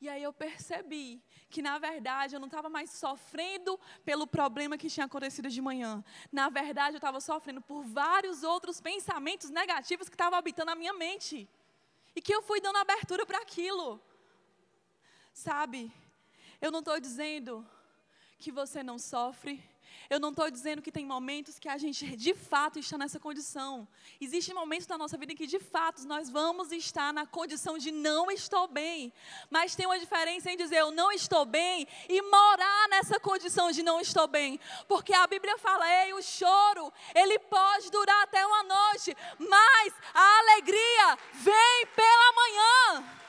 E 0.00 0.08
aí 0.08 0.22
eu 0.22 0.32
percebi 0.32 1.22
que, 1.48 1.62
na 1.62 1.78
verdade, 1.78 2.34
eu 2.34 2.40
não 2.40 2.46
estava 2.46 2.68
mais 2.68 2.90
sofrendo 2.90 3.78
pelo 4.04 4.26
problema 4.26 4.76
que 4.76 4.90
tinha 4.90 5.06
acontecido 5.06 5.48
de 5.48 5.60
manhã. 5.60 6.04
Na 6.30 6.48
verdade, 6.48 6.96
eu 6.96 6.98
estava 6.98 7.20
sofrendo 7.20 7.60
por 7.60 7.82
vários 7.82 8.42
outros 8.42 8.80
pensamentos 8.80 9.48
negativos 9.50 10.08
que 10.08 10.14
estavam 10.14 10.38
habitando 10.38 10.70
a 10.70 10.74
minha 10.74 10.92
mente. 10.92 11.48
E 12.14 12.20
que 12.20 12.34
eu 12.34 12.42
fui 12.42 12.60
dando 12.60 12.76
abertura 12.76 13.24
para 13.24 13.38
aquilo. 13.38 14.00
Sabe? 15.32 15.92
Eu 16.60 16.70
não 16.70 16.80
estou 16.80 16.98
dizendo 16.98 17.66
que 18.38 18.50
você 18.50 18.82
não 18.82 18.98
sofre. 18.98 19.62
Eu 20.08 20.20
não 20.20 20.30
estou 20.30 20.50
dizendo 20.50 20.82
que 20.82 20.92
tem 20.92 21.04
momentos 21.04 21.58
que 21.58 21.68
a 21.68 21.76
gente 21.76 22.16
de 22.16 22.34
fato 22.34 22.78
está 22.78 22.96
nessa 22.96 23.18
condição. 23.18 23.88
Existem 24.20 24.54
momentos 24.54 24.86
na 24.86 24.96
nossa 24.96 25.16
vida 25.16 25.32
em 25.32 25.36
que 25.36 25.46
de 25.46 25.58
fato 25.58 26.06
nós 26.06 26.30
vamos 26.30 26.70
estar 26.70 27.12
na 27.12 27.26
condição 27.26 27.76
de 27.76 27.90
não 27.90 28.30
estou 28.30 28.68
bem. 28.68 29.12
Mas 29.50 29.74
tem 29.74 29.86
uma 29.86 29.98
diferença 29.98 30.50
em 30.50 30.56
dizer 30.56 30.76
eu 30.76 30.90
não 30.90 31.10
estou 31.10 31.44
bem 31.44 31.86
e 32.08 32.22
morar 32.22 32.88
nessa 32.88 33.18
condição 33.18 33.72
de 33.72 33.82
não 33.82 34.00
estou 34.00 34.28
bem. 34.28 34.60
Porque 34.86 35.12
a 35.12 35.26
Bíblia 35.26 35.58
fala, 35.58 36.04
ei, 36.04 36.12
o 36.12 36.22
choro, 36.22 36.92
ele 37.14 37.38
pode 37.38 37.90
durar 37.90 38.22
até 38.22 38.46
uma 38.46 38.62
noite, 38.62 39.16
mas 39.38 39.94
a 40.14 40.38
alegria 40.38 41.18
vem 41.34 41.86
pela 41.94 42.32
manhã. 42.32 43.25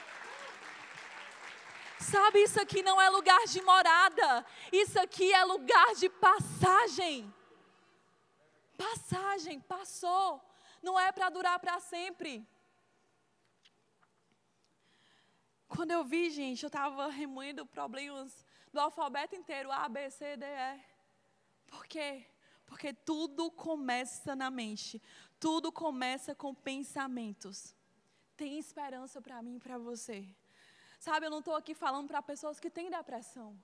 Sabe, 2.12 2.41
isso 2.41 2.62
aqui 2.62 2.82
não 2.82 3.02
é 3.02 3.10
lugar 3.10 3.43
de 3.48 3.62
morada, 3.62 4.46
isso 4.72 4.98
aqui 4.98 5.34
é 5.34 5.43
lugar 5.43 5.93
de 5.96 6.08
passagem. 6.10 7.34
passagem, 8.78 9.60
passou. 9.60 10.41
Não 10.82 10.98
é 10.98 11.12
para 11.12 11.30
durar 11.30 11.60
para 11.60 11.82
sempre. 11.82 12.48
Quando 15.67 15.91
eu 15.91 16.06
vi, 16.06 16.30
gente, 16.30 16.63
eu 16.63 16.67
estava 16.67 17.10
remoendo 17.10 17.65
problemas 17.65 18.46
do 18.72 18.80
alfabeto 18.80 19.36
inteiro, 19.36 19.70
A, 19.70 19.89
B, 19.89 20.10
C, 20.10 20.38
D, 20.38 20.46
E. 20.46 20.80
Por 21.67 21.86
quê? 21.88 22.26
Porque 22.65 22.93
tudo 22.93 23.52
começa 23.52 24.34
na 24.34 24.50
mente. 24.50 25.02
Tudo 25.38 25.74
começa 25.74 26.34
com 26.34 26.56
pensamentos. 26.56 27.76
Tem 28.38 28.58
esperança 28.58 29.22
para 29.22 29.41
mim 29.41 29.58
e 29.58 29.60
para 29.60 29.78
você. 29.78 30.26
Sabe, 31.00 31.26
eu 31.26 31.30
não 31.30 31.40
estou 31.40 31.56
aqui 31.56 31.74
falando 31.74 32.08
para 32.08 32.22
pessoas 32.22 32.60
que 32.60 32.70
têm 32.70 32.90
depressão. 32.90 33.58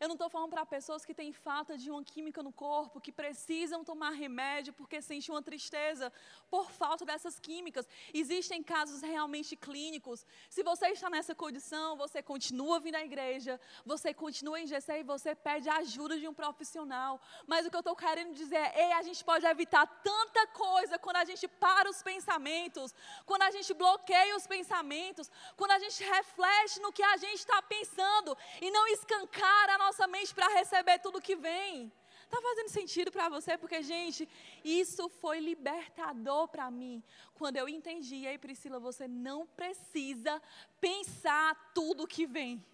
Eu 0.00 0.08
não 0.08 0.14
estou 0.14 0.28
falando 0.28 0.50
para 0.50 0.66
pessoas 0.66 1.04
que 1.04 1.14
têm 1.14 1.32
falta 1.32 1.76
de 1.78 1.90
uma 1.90 2.04
química 2.04 2.42
no 2.42 2.52
corpo, 2.52 3.00
que 3.00 3.10
precisam 3.10 3.84
tomar 3.84 4.10
remédio 4.10 4.72
porque 4.72 5.00
sentem 5.00 5.34
uma 5.34 5.42
tristeza 5.42 6.12
por 6.50 6.70
falta 6.70 7.04
dessas 7.04 7.40
químicas. 7.40 7.88
Existem 8.12 8.62
casos 8.62 9.00
realmente 9.00 9.56
clínicos. 9.56 10.26
Se 10.50 10.62
você 10.62 10.88
está 10.88 11.08
nessa 11.08 11.34
condição, 11.34 11.96
você 11.96 12.22
continua 12.22 12.78
vindo 12.78 12.96
à 12.96 13.04
igreja, 13.04 13.58
você 13.84 14.12
continua 14.12 14.60
em 14.60 14.66
GC 14.66 15.00
e 15.00 15.02
você 15.02 15.34
pede 15.34 15.68
a 15.68 15.76
ajuda 15.78 16.18
de 16.18 16.28
um 16.28 16.34
profissional. 16.34 17.20
Mas 17.46 17.64
o 17.64 17.70
que 17.70 17.76
eu 17.76 17.80
estou 17.80 17.96
querendo 17.96 18.34
dizer 18.34 18.56
é: 18.56 18.84
ei, 18.84 18.92
a 18.92 19.02
gente 19.02 19.24
pode 19.24 19.46
evitar 19.46 19.86
tanta 20.02 20.46
coisa 20.48 20.98
quando 20.98 21.16
a 21.16 21.24
gente 21.24 21.48
para 21.48 21.88
os 21.88 22.02
pensamentos, 22.02 22.94
quando 23.24 23.42
a 23.42 23.50
gente 23.50 23.72
bloqueia 23.72 24.36
os 24.36 24.46
pensamentos, 24.46 25.30
quando 25.56 25.70
a 25.70 25.78
gente 25.78 26.04
reflete 26.04 26.80
no 26.80 26.92
que 26.92 27.02
a 27.02 27.16
gente 27.16 27.38
está 27.38 27.62
pensando 27.62 28.36
e 28.60 28.70
não 28.70 28.86
escancara 28.88 29.74
a 29.74 29.78
nossa 29.78 29.85
mente 30.06 30.34
para 30.34 30.48
receber 30.54 30.98
tudo 30.98 31.20
que 31.20 31.36
vem. 31.36 31.92
Está 32.24 32.40
fazendo 32.42 32.68
sentido 32.68 33.12
para 33.12 33.28
você? 33.28 33.56
Porque, 33.56 33.82
gente, 33.82 34.28
isso 34.64 35.08
foi 35.08 35.38
libertador 35.38 36.48
para 36.48 36.70
mim. 36.70 37.02
Quando 37.34 37.56
eu 37.56 37.68
entendi, 37.68 38.16
e 38.16 38.26
aí, 38.26 38.36
Priscila, 38.36 38.80
você 38.80 39.06
não 39.06 39.46
precisa 39.46 40.42
pensar 40.80 41.72
tudo 41.72 42.06
que 42.06 42.26
vem. 42.26 42.64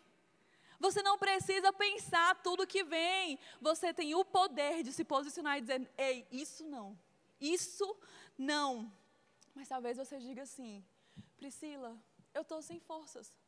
Você 0.80 1.02
não 1.02 1.18
precisa 1.18 1.72
pensar 1.72 2.42
tudo 2.42 2.66
que 2.66 2.82
vem. 2.82 3.38
Você 3.60 3.92
tem 3.92 4.14
o 4.14 4.24
poder 4.24 4.82
de 4.82 4.92
se 4.92 5.04
posicionar 5.04 5.58
e 5.58 5.60
dizer: 5.60 5.88
ei, 5.96 6.26
isso 6.30 6.64
não. 6.64 6.98
Isso 7.40 7.96
não. 8.36 8.92
Mas 9.54 9.68
talvez 9.68 9.98
você 9.98 10.18
diga 10.18 10.42
assim: 10.42 10.84
Priscila, 11.36 11.96
eu 12.34 12.42
estou 12.42 12.62
sem 12.62 12.80
forças. 12.80 13.41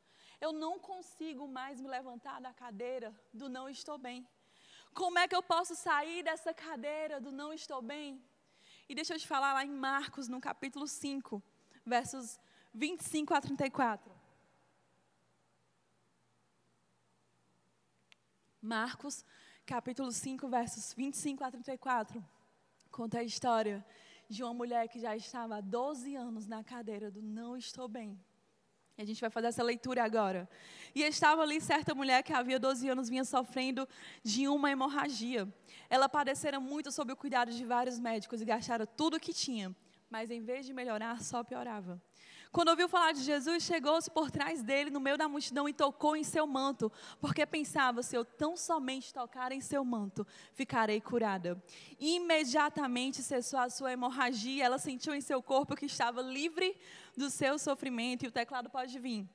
Eu 0.45 0.53
não 0.53 0.75
consigo 0.79 1.45
mais 1.49 1.81
me 1.81 1.89
levantar 1.89 2.39
da 2.47 2.53
cadeira 2.53 3.09
do 3.33 3.49
não 3.49 3.67
estou 3.67 3.97
bem. 3.97 4.29
Como 5.01 5.19
é 5.19 5.27
que 5.27 5.35
eu 5.35 5.43
posso 5.43 5.75
sair 5.75 6.23
dessa 6.23 6.53
cadeira 6.53 7.19
do 7.19 7.33
não 7.33 7.51
estou 7.61 7.81
bem? 7.81 8.23
E 8.87 8.95
deixa 8.95 9.15
eu 9.15 9.19
te 9.19 9.27
falar 9.27 9.55
lá 9.55 9.65
em 9.65 9.71
Marcos, 9.71 10.29
no 10.29 10.39
capítulo 10.49 10.87
5, 10.87 11.43
versos 11.95 12.39
25 12.75 13.33
a 13.33 13.41
34. 13.41 14.15
Marcos, 18.61 19.25
capítulo 19.65 20.13
5, 20.13 20.47
versos 20.49 20.93
25 20.93 21.43
a 21.43 21.51
34, 21.51 22.23
conta 22.91 23.21
a 23.21 23.25
história 23.25 23.85
de 24.29 24.45
uma 24.45 24.53
mulher 24.53 24.89
que 24.89 25.01
já 25.01 25.17
estava 25.17 25.57
há 25.57 25.61
12 25.63 26.15
anos 26.15 26.47
na 26.47 26.63
cadeira 26.63 27.11
do 27.11 27.23
não 27.23 27.57
estou 27.57 27.89
bem. 27.89 28.23
A 28.97 29.05
gente 29.05 29.21
vai 29.21 29.29
fazer 29.29 29.49
essa 29.49 29.63
leitura 29.63 30.05
agora. 30.05 30.49
E 30.95 31.03
estava 31.03 31.43
ali 31.43 31.61
certa 31.61 31.95
mulher 31.95 32.23
que 32.23 32.33
havia 32.33 32.61
12 32.61 32.89
anos 32.89 33.09
vinha 33.09 33.25
sofrendo 33.25 33.89
de 34.23 34.47
uma 34.47 34.71
hemorragia. 34.71 35.53
Ela 35.91 36.09
padecera 36.09 36.61
muito 36.61 36.93
sob 36.93 37.13
o 37.13 37.17
cuidado 37.17 37.51
de 37.51 37.65
vários 37.65 37.99
médicos 37.99 38.41
e 38.41 38.45
gastara 38.45 38.87
tudo 38.87 39.17
o 39.17 39.21
que 39.21 39.33
tinha, 39.33 39.75
mas 40.15 40.31
em 40.31 40.41
vez 40.41 40.65
de 40.65 40.73
melhorar, 40.73 41.21
só 41.21 41.43
piorava. 41.43 42.01
Quando 42.53 42.69
ouviu 42.69 42.89
falar 42.89 43.11
de 43.11 43.21
Jesus, 43.21 43.65
chegou-se 43.65 44.09
por 44.09 44.31
trás 44.31 44.63
dele, 44.63 44.89
no 44.89 45.01
meio 45.01 45.19
da 45.19 45.29
multidão, 45.29 45.69
e 45.69 45.73
tocou 45.73 46.15
em 46.15 46.23
seu 46.23 46.47
manto, 46.47 46.93
porque 47.21 47.45
pensava: 47.45 48.01
se 48.01 48.17
eu 48.17 48.25
tão 48.25 48.57
somente 48.57 49.13
tocar 49.13 49.51
em 49.51 49.61
seu 49.61 49.85
manto, 49.85 50.25
ficarei 50.53 51.01
curada. 51.01 51.61
Imediatamente 51.99 53.25
cessou 53.25 53.59
a 53.59 53.69
sua 53.69 53.93
hemorragia, 53.93 54.65
ela 54.65 54.79
sentiu 54.79 55.13
em 55.17 55.21
seu 55.21 55.43
corpo 55.43 55.75
que 55.75 55.87
estava 55.87 56.23
livre 56.23 56.77
do 57.17 57.29
seu 57.29 57.59
sofrimento, 57.59 58.25
e 58.25 58.29
o 58.29 58.31
teclado 58.31 58.71
pode 58.71 58.97
vir. 59.01 59.29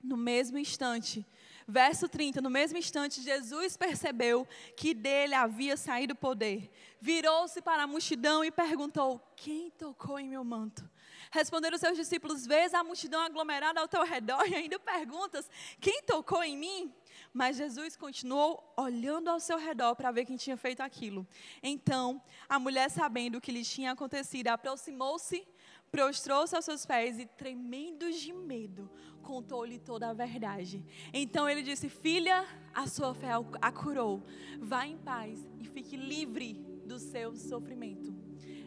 No 0.00 0.16
mesmo 0.16 0.58
instante, 0.58 1.26
verso 1.66 2.08
30, 2.08 2.40
no 2.40 2.50
mesmo 2.50 2.78
instante, 2.78 3.22
Jesus 3.22 3.76
percebeu 3.76 4.46
que 4.76 4.94
dele 4.94 5.34
havia 5.34 5.76
saído 5.76 6.14
poder. 6.14 6.70
Virou-se 7.00 7.60
para 7.62 7.84
a 7.84 7.86
multidão 7.86 8.44
e 8.44 8.50
perguntou: 8.50 9.20
Quem 9.36 9.70
tocou 9.70 10.18
em 10.18 10.28
meu 10.28 10.44
manto? 10.44 10.88
Responderam 11.30 11.78
seus 11.78 11.96
discípulos: 11.96 12.46
Vês 12.46 12.74
a 12.74 12.82
multidão 12.82 13.20
aglomerada 13.20 13.80
ao 13.80 13.88
teu 13.88 14.04
redor 14.04 14.46
e 14.48 14.54
ainda 14.54 14.78
perguntas: 14.78 15.50
Quem 15.80 16.02
tocou 16.02 16.42
em 16.42 16.56
mim? 16.56 16.94
Mas 17.32 17.56
Jesus 17.56 17.96
continuou 17.96 18.72
olhando 18.76 19.28
ao 19.28 19.38
seu 19.38 19.56
redor 19.56 19.94
para 19.94 20.10
ver 20.10 20.24
quem 20.24 20.36
tinha 20.36 20.56
feito 20.56 20.80
aquilo. 20.80 21.26
Então, 21.62 22.20
a 22.48 22.58
mulher, 22.58 22.90
sabendo 22.90 23.38
o 23.38 23.40
que 23.40 23.52
lhe 23.52 23.64
tinha 23.64 23.92
acontecido, 23.92 24.48
aproximou-se, 24.48 25.46
prostrou-se 25.90 26.54
aos 26.56 26.64
seus 26.64 26.84
pés 26.84 27.18
e, 27.18 27.26
tremendo 27.26 28.10
de 28.10 28.32
medo, 28.32 28.90
contou-lhe 29.20 29.78
toda 29.78 30.08
a 30.08 30.12
verdade. 30.12 30.84
Então 31.12 31.48
ele 31.48 31.62
disse: 31.62 31.88
Filha, 31.88 32.46
a 32.74 32.86
sua 32.86 33.14
fé 33.14 33.30
a 33.60 33.72
curou. 33.72 34.22
Vá 34.60 34.86
em 34.86 34.98
paz 34.98 35.46
e 35.58 35.64
fique 35.64 35.96
livre 35.96 36.54
do 36.84 36.98
seu 36.98 37.36
sofrimento. 37.36 38.14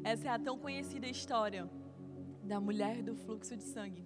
Essa 0.03 0.27
é 0.27 0.31
a 0.31 0.39
tão 0.39 0.57
conhecida 0.57 1.07
história 1.07 1.69
da 2.43 2.59
mulher 2.59 3.01
do 3.01 3.15
fluxo 3.15 3.55
de 3.55 3.63
sangue. 3.63 4.05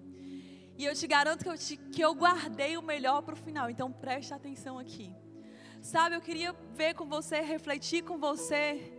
E 0.77 0.85
eu 0.85 0.93
te 0.93 1.07
garanto 1.07 1.43
que 1.43 1.49
eu, 1.49 1.57
te, 1.57 1.77
que 1.77 2.01
eu 2.01 2.13
guardei 2.13 2.77
o 2.77 2.83
melhor 2.83 3.23
para 3.23 3.33
o 3.33 3.37
final, 3.37 3.69
então 3.69 3.91
preste 3.91 4.33
atenção 4.33 4.77
aqui. 4.77 5.11
Sabe, 5.81 6.15
eu 6.15 6.21
queria 6.21 6.53
ver 6.75 6.93
com 6.93 7.05
você, 7.05 7.41
refletir 7.41 8.03
com 8.03 8.17
você 8.17 8.93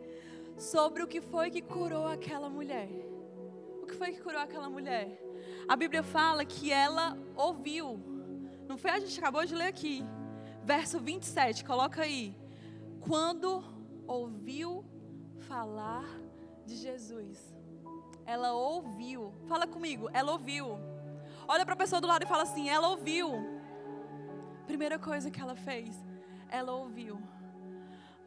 sobre 0.59 1.03
o 1.03 1.07
que 1.07 1.21
foi 1.21 1.51
que 1.51 1.63
curou 1.63 2.07
aquela 2.07 2.49
mulher. 2.49 2.89
Foi 3.99 4.13
que 4.13 4.21
curou 4.21 4.41
aquela 4.41 4.71
mulher? 4.71 5.21
A 5.69 5.77
Bíblia 5.77 6.03
fala 6.03 6.45
que 6.45 6.73
ela 6.73 7.19
ouviu. 7.37 8.01
Não 8.69 8.79
foi 8.79 8.91
a 8.91 8.99
gente 8.99 9.19
acabou 9.19 9.45
de 9.45 9.55
ler 9.55 9.67
aqui. 9.67 10.05
Verso 10.65 10.99
27, 11.01 11.65
coloca 11.65 12.03
aí. 12.03 12.35
Quando 13.01 13.63
ouviu 14.07 14.85
falar 15.41 16.05
de 16.67 16.77
Jesus 16.77 17.59
ela 18.29 18.53
ouviu. 18.53 19.33
Fala 19.47 19.67
comigo, 19.67 20.11
ela 20.13 20.33
ouviu. 20.33 20.79
Olha 21.49 21.65
para 21.65 21.73
a 21.73 21.77
pessoa 21.77 21.99
do 21.99 22.07
lado 22.07 22.25
e 22.25 22.27
fala 22.27 22.43
assim: 22.43 22.69
ela 22.69 22.89
ouviu. 22.91 23.31
Primeira 24.67 24.99
coisa 24.99 25.31
que 25.31 25.41
ela 25.41 25.57
fez, 25.57 25.97
ela 26.51 26.73
ouviu. 26.73 27.19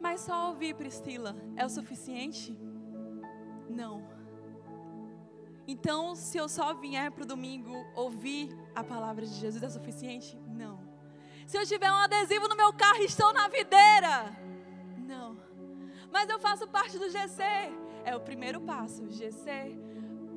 Mas 0.00 0.22
só 0.22 0.48
ouvir, 0.48 0.74
Priscila, 0.74 1.36
é 1.54 1.64
o 1.64 1.68
suficiente? 1.68 2.52
Não. 3.70 4.02
Então, 5.66 6.14
se 6.14 6.38
eu 6.38 6.48
só 6.48 6.74
vier 6.74 7.10
para 7.10 7.22
o 7.22 7.26
domingo 7.26 7.72
ouvir 7.94 8.56
a 8.74 8.82
palavra 8.82 9.24
de 9.24 9.34
Jesus, 9.34 9.62
é 9.62 9.70
suficiente? 9.70 10.36
Não. 10.48 10.80
Se 11.46 11.56
eu 11.56 11.66
tiver 11.66 11.90
um 11.90 11.96
adesivo 11.96 12.48
no 12.48 12.56
meu 12.56 12.72
carro 12.72 13.02
estou 13.02 13.32
na 13.32 13.48
videira? 13.48 14.36
Não. 14.96 15.36
Mas 16.10 16.28
eu 16.28 16.38
faço 16.38 16.66
parte 16.68 16.98
do 16.98 17.08
GC. 17.08 17.42
É 18.04 18.16
o 18.16 18.20
primeiro 18.20 18.60
passo. 18.60 19.08
GC, 19.08 19.78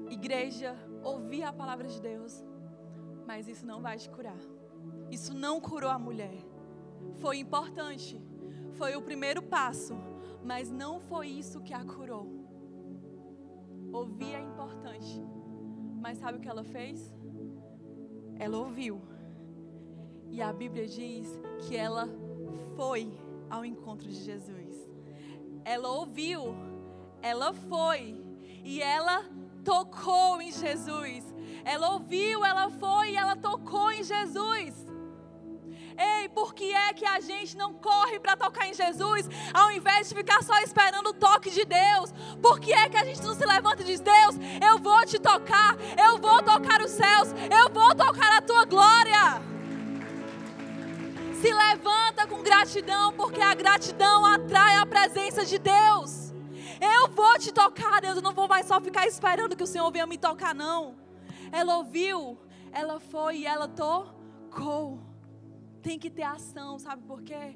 igreja, 0.09 0.75
ouvir 1.03 1.43
a 1.43 1.51
palavra 1.51 1.87
de 1.87 1.99
Deus. 1.99 2.43
Mas 3.25 3.47
isso 3.47 3.65
não 3.65 3.81
vai 3.81 3.97
te 3.97 4.09
curar. 4.09 4.37
Isso 5.09 5.33
não 5.33 5.59
curou 5.59 5.89
a 5.89 5.97
mulher. 5.97 6.37
Foi 7.15 7.37
importante. 7.37 8.21
Foi 8.73 8.95
o 8.95 9.01
primeiro 9.01 9.41
passo. 9.41 9.95
Mas 10.43 10.69
não 10.69 10.99
foi 10.99 11.27
isso 11.27 11.61
que 11.61 11.73
a 11.73 11.83
curou. 11.83 12.44
Ouvir 13.95 14.35
é 14.35 14.41
importante. 14.41 15.23
Mas 16.01 16.17
sabe 16.17 16.37
o 16.37 16.41
que 16.41 16.49
ela 16.49 16.65
fez? 16.65 17.13
Ela 18.37 18.57
ouviu. 18.57 19.01
E 20.29 20.41
a 20.41 20.51
Bíblia 20.51 20.85
diz 20.85 21.39
que 21.61 21.77
ela 21.77 22.09
foi 22.75 23.09
ao 23.49 23.63
encontro 23.63 24.05
de 24.05 24.15
Jesus. 24.15 24.89
Ela 25.63 25.89
ouviu, 25.89 26.41
ela 27.21 27.53
foi 27.53 28.21
e 28.65 28.81
ela 28.81 29.23
tocou 29.63 30.41
em 30.41 30.51
Jesus. 30.51 31.33
Ela 31.63 31.91
ouviu, 31.93 32.43
ela 32.43 32.69
foi 32.69 33.11
e 33.11 33.15
ela 33.15 33.37
tocou 33.37 33.89
em 33.91 34.03
Jesus. 34.03 34.85
Ei, 35.97 36.27
por 36.29 36.53
que 36.53 36.73
é 36.73 36.93
que 36.93 37.05
a 37.05 37.19
gente 37.19 37.55
não 37.55 37.73
corre 37.73 38.19
para 38.19 38.35
tocar 38.35 38.67
em 38.67 38.73
Jesus, 38.73 39.29
ao 39.53 39.71
invés 39.71 40.09
de 40.09 40.15
ficar 40.15 40.43
só 40.43 40.57
esperando 40.59 41.07
o 41.07 41.13
toque 41.13 41.49
de 41.49 41.63
Deus? 41.63 42.11
Por 42.41 42.59
que 42.59 42.73
é 42.73 42.89
que 42.89 42.97
a 42.97 43.05
gente 43.05 43.21
não 43.21 43.33
se 43.33 43.45
levanta 43.45 43.81
e 43.81 43.85
diz: 43.85 44.01
Deus, 44.01 44.35
eu 44.61 44.77
vou 44.79 45.05
te 45.05 45.17
tocar, 45.19 45.77
eu 45.97 46.17
vou 46.17 46.43
tocar 46.43 46.81
os 46.81 46.91
céus, 46.91 47.29
eu 47.49 47.69
vou 47.73 47.95
tocar 47.95 48.37
a 48.37 48.41
tua 48.41 48.65
glória? 48.65 49.41
Se 51.41 51.53
levanta 51.53 52.27
com 52.27 52.41
gratidão, 52.41 53.13
porque 53.13 53.41
a 53.41 53.53
gratidão 53.53 54.25
atrai 54.25 54.77
a 54.77 54.85
presença 54.85 55.45
de 55.45 55.57
Deus. 55.57 56.33
Eu 56.81 57.07
vou 57.09 57.37
te 57.39 57.53
tocar, 57.53 58.01
Deus. 58.01 58.17
Eu 58.17 58.21
não 58.21 58.33
vou 58.33 58.47
mais 58.47 58.65
só 58.65 58.81
ficar 58.81 59.07
esperando 59.07 59.55
que 59.55 59.63
o 59.63 59.67
Senhor 59.67 59.89
venha 59.91 60.05
me 60.05 60.17
tocar, 60.17 60.53
não. 60.53 60.95
Ela 61.51 61.77
ouviu, 61.77 62.37
ela 62.71 62.99
foi 62.99 63.37
e 63.37 63.45
ela 63.45 63.67
tocou. 63.67 65.14
Tem 65.85 65.99
que 65.99 66.09
ter 66.09 66.23
ação, 66.23 66.79
sabe 66.79 67.03
por 67.03 67.21
quê? 67.21 67.55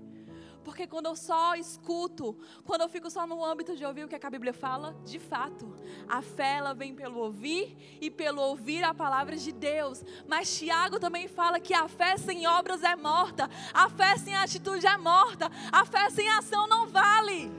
Porque 0.64 0.86
quando 0.86 1.08
eu 1.08 1.16
só 1.16 1.56
escuto, 1.56 2.38
quando 2.64 2.82
eu 2.82 2.88
fico 2.88 3.10
só 3.10 3.26
no 3.26 3.44
âmbito 3.44 3.76
de 3.76 3.84
ouvir 3.84 4.04
o 4.04 4.08
que 4.08 4.24
a 4.24 4.30
Bíblia 4.30 4.54
fala, 4.54 4.96
de 5.04 5.18
fato, 5.18 5.76
a 6.08 6.22
fé 6.22 6.58
ela 6.58 6.76
vem 6.76 6.94
pelo 6.94 7.22
ouvir 7.22 7.76
e 8.00 8.12
pelo 8.12 8.40
ouvir 8.40 8.84
a 8.84 8.94
palavra 8.94 9.36
de 9.36 9.52
Deus. 9.52 10.04
Mas 10.28 10.56
Tiago 10.56 11.00
também 11.00 11.28
fala 11.28 11.60
que 11.60 11.74
a 11.74 11.88
fé 11.88 12.18
sem 12.18 12.46
obras 12.46 12.84
é 12.84 12.96
morta, 12.96 13.50
a 13.74 13.90
fé 13.90 14.16
sem 14.16 14.36
atitude 14.36 14.86
é 14.86 14.96
morta, 14.96 15.50
a 15.72 15.84
fé 15.84 16.08
sem 16.12 16.30
ação 16.30 16.68
não 16.68 16.86
vale. 16.86 17.52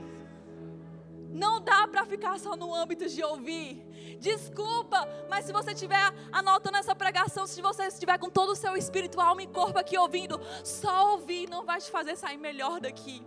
Não 1.33 1.59
dá 1.59 1.85
para 1.85 2.05
ficar 2.05 2.39
só 2.39 2.55
no 2.55 2.73
âmbito 2.73 3.09
de 3.09 3.21
ouvir. 3.21 3.90
Desculpa, 4.21 5.09
mas 5.27 5.45
se 5.45 5.51
você 5.51 5.71
estiver 5.71 5.99
anotando 6.31 6.77
essa 6.77 6.93
pregação, 6.93 7.47
se 7.47 7.59
você 7.59 7.87
estiver 7.87 8.19
com 8.19 8.29
todo 8.29 8.51
o 8.51 8.55
seu 8.55 8.77
espírito, 8.77 9.19
alma 9.19 9.41
e 9.41 9.47
corpo 9.47 9.79
aqui 9.79 9.97
ouvindo, 9.97 10.39
só 10.63 11.13
ouvir 11.13 11.49
não 11.49 11.65
vai 11.65 11.81
te 11.81 11.89
fazer 11.89 12.15
sair 12.15 12.37
melhor 12.37 12.79
daqui. 12.79 13.25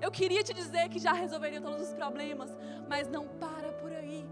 Eu 0.00 0.10
queria 0.10 0.42
te 0.42 0.54
dizer 0.54 0.88
que 0.88 0.98
já 0.98 1.12
resolveria 1.12 1.60
todos 1.60 1.82
os 1.82 1.92
problemas, 1.92 2.50
mas 2.88 3.06
não 3.08 3.28
para 3.28 3.72
por 3.72 3.92
aí. 3.92 4.26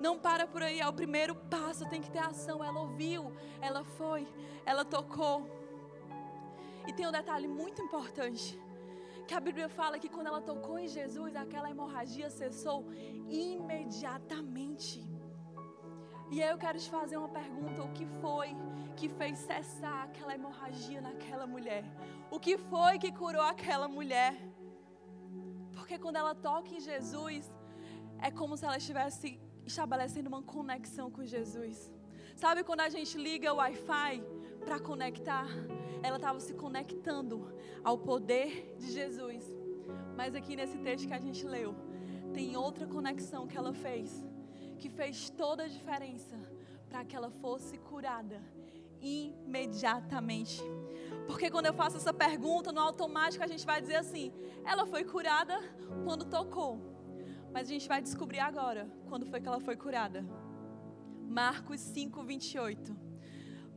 Não 0.00 0.18
para 0.18 0.48
por 0.48 0.64
aí, 0.64 0.80
é 0.80 0.88
o 0.88 0.92
primeiro 0.92 1.36
passo, 1.36 1.88
tem 1.88 2.02
que 2.02 2.10
ter 2.10 2.18
ação. 2.18 2.64
Ela 2.64 2.80
ouviu, 2.80 3.32
ela 3.60 3.84
foi, 3.84 4.26
ela 4.66 4.84
tocou. 4.84 5.48
E 6.88 6.92
tem 6.92 7.06
um 7.06 7.12
detalhe 7.12 7.46
muito 7.46 7.80
importante 7.80 8.60
que 9.28 9.34
a 9.34 9.38
Bíblia 9.38 9.68
fala 9.68 9.96
que 9.96 10.08
quando 10.08 10.26
ela 10.26 10.40
tocou 10.40 10.76
em 10.76 10.88
Jesus, 10.88 11.36
aquela 11.36 11.70
hemorragia 11.70 12.28
cessou 12.28 12.84
imediatamente. 13.28 15.08
E 16.30 16.42
aí 16.42 16.50
eu 16.50 16.58
quero 16.58 16.78
te 16.78 16.90
fazer 16.90 17.16
uma 17.16 17.28
pergunta: 17.28 17.82
o 17.82 17.92
que 17.92 18.06
foi 18.20 18.48
que 18.96 19.08
fez 19.08 19.38
cessar 19.38 20.04
aquela 20.04 20.34
hemorragia 20.34 21.00
naquela 21.00 21.46
mulher? 21.46 21.84
O 22.30 22.38
que 22.38 22.56
foi 22.56 22.98
que 22.98 23.12
curou 23.12 23.42
aquela 23.42 23.88
mulher? 23.88 24.34
Porque 25.72 25.98
quando 25.98 26.16
ela 26.16 26.34
toca 26.34 26.70
em 26.74 26.80
Jesus, 26.80 27.50
é 28.20 28.30
como 28.30 28.56
se 28.56 28.64
ela 28.64 28.76
estivesse 28.76 29.40
estabelecendo 29.66 30.28
uma 30.28 30.42
conexão 30.42 31.10
com 31.10 31.24
Jesus. 31.24 31.90
Sabe 32.36 32.62
quando 32.64 32.80
a 32.80 32.88
gente 32.88 33.18
liga 33.18 33.52
o 33.52 33.56
Wi-Fi 33.56 34.22
para 34.64 34.78
conectar? 34.78 35.46
ela 36.02 36.16
estava 36.16 36.40
se 36.40 36.54
conectando 36.54 37.52
ao 37.84 37.98
poder 37.98 38.74
de 38.78 38.90
Jesus. 38.90 39.44
Mas 40.16 40.34
aqui 40.34 40.56
nesse 40.56 40.78
texto 40.78 41.06
que 41.06 41.14
a 41.14 41.20
gente 41.20 41.44
leu, 41.46 41.74
tem 42.32 42.56
outra 42.56 42.86
conexão 42.86 43.46
que 43.46 43.56
ela 43.56 43.72
fez, 43.72 44.24
que 44.80 44.88
fez 44.88 45.28
toda 45.30 45.64
a 45.64 45.68
diferença 45.68 46.36
para 46.88 47.04
que 47.04 47.14
ela 47.14 47.30
fosse 47.30 47.76
curada 47.78 48.42
imediatamente. 49.00 50.60
Porque 51.26 51.50
quando 51.50 51.66
eu 51.66 51.74
faço 51.74 51.98
essa 51.98 52.12
pergunta, 52.12 52.72
no 52.72 52.80
automático 52.80 53.44
a 53.44 53.46
gente 53.46 53.64
vai 53.64 53.80
dizer 53.80 53.96
assim: 53.96 54.32
ela 54.64 54.86
foi 54.86 55.04
curada 55.04 55.56
quando 56.04 56.24
tocou. 56.24 56.80
Mas 57.52 57.68
a 57.68 57.72
gente 57.72 57.86
vai 57.86 58.00
descobrir 58.00 58.40
agora 58.40 58.88
quando 59.08 59.26
foi 59.26 59.40
que 59.40 59.48
ela 59.48 59.60
foi 59.60 59.76
curada. 59.76 60.24
Marcos 61.28 61.80
5, 61.80 62.22
28. 62.22 62.96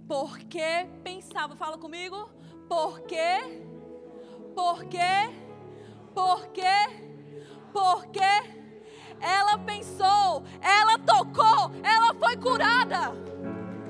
Porque 0.07 0.89
pensava, 1.03 1.55
fala 1.55 1.77
comigo. 1.77 2.29
Porque, 2.67 3.61
porque, 4.55 5.11
porque, 6.13 6.75
porque 7.71 8.62
ela 9.23 9.57
pensou, 9.57 10.43
ela 10.61 10.99
tocou, 10.99 11.71
ela 11.81 12.13
foi 12.13 12.35
curada. 12.35 13.13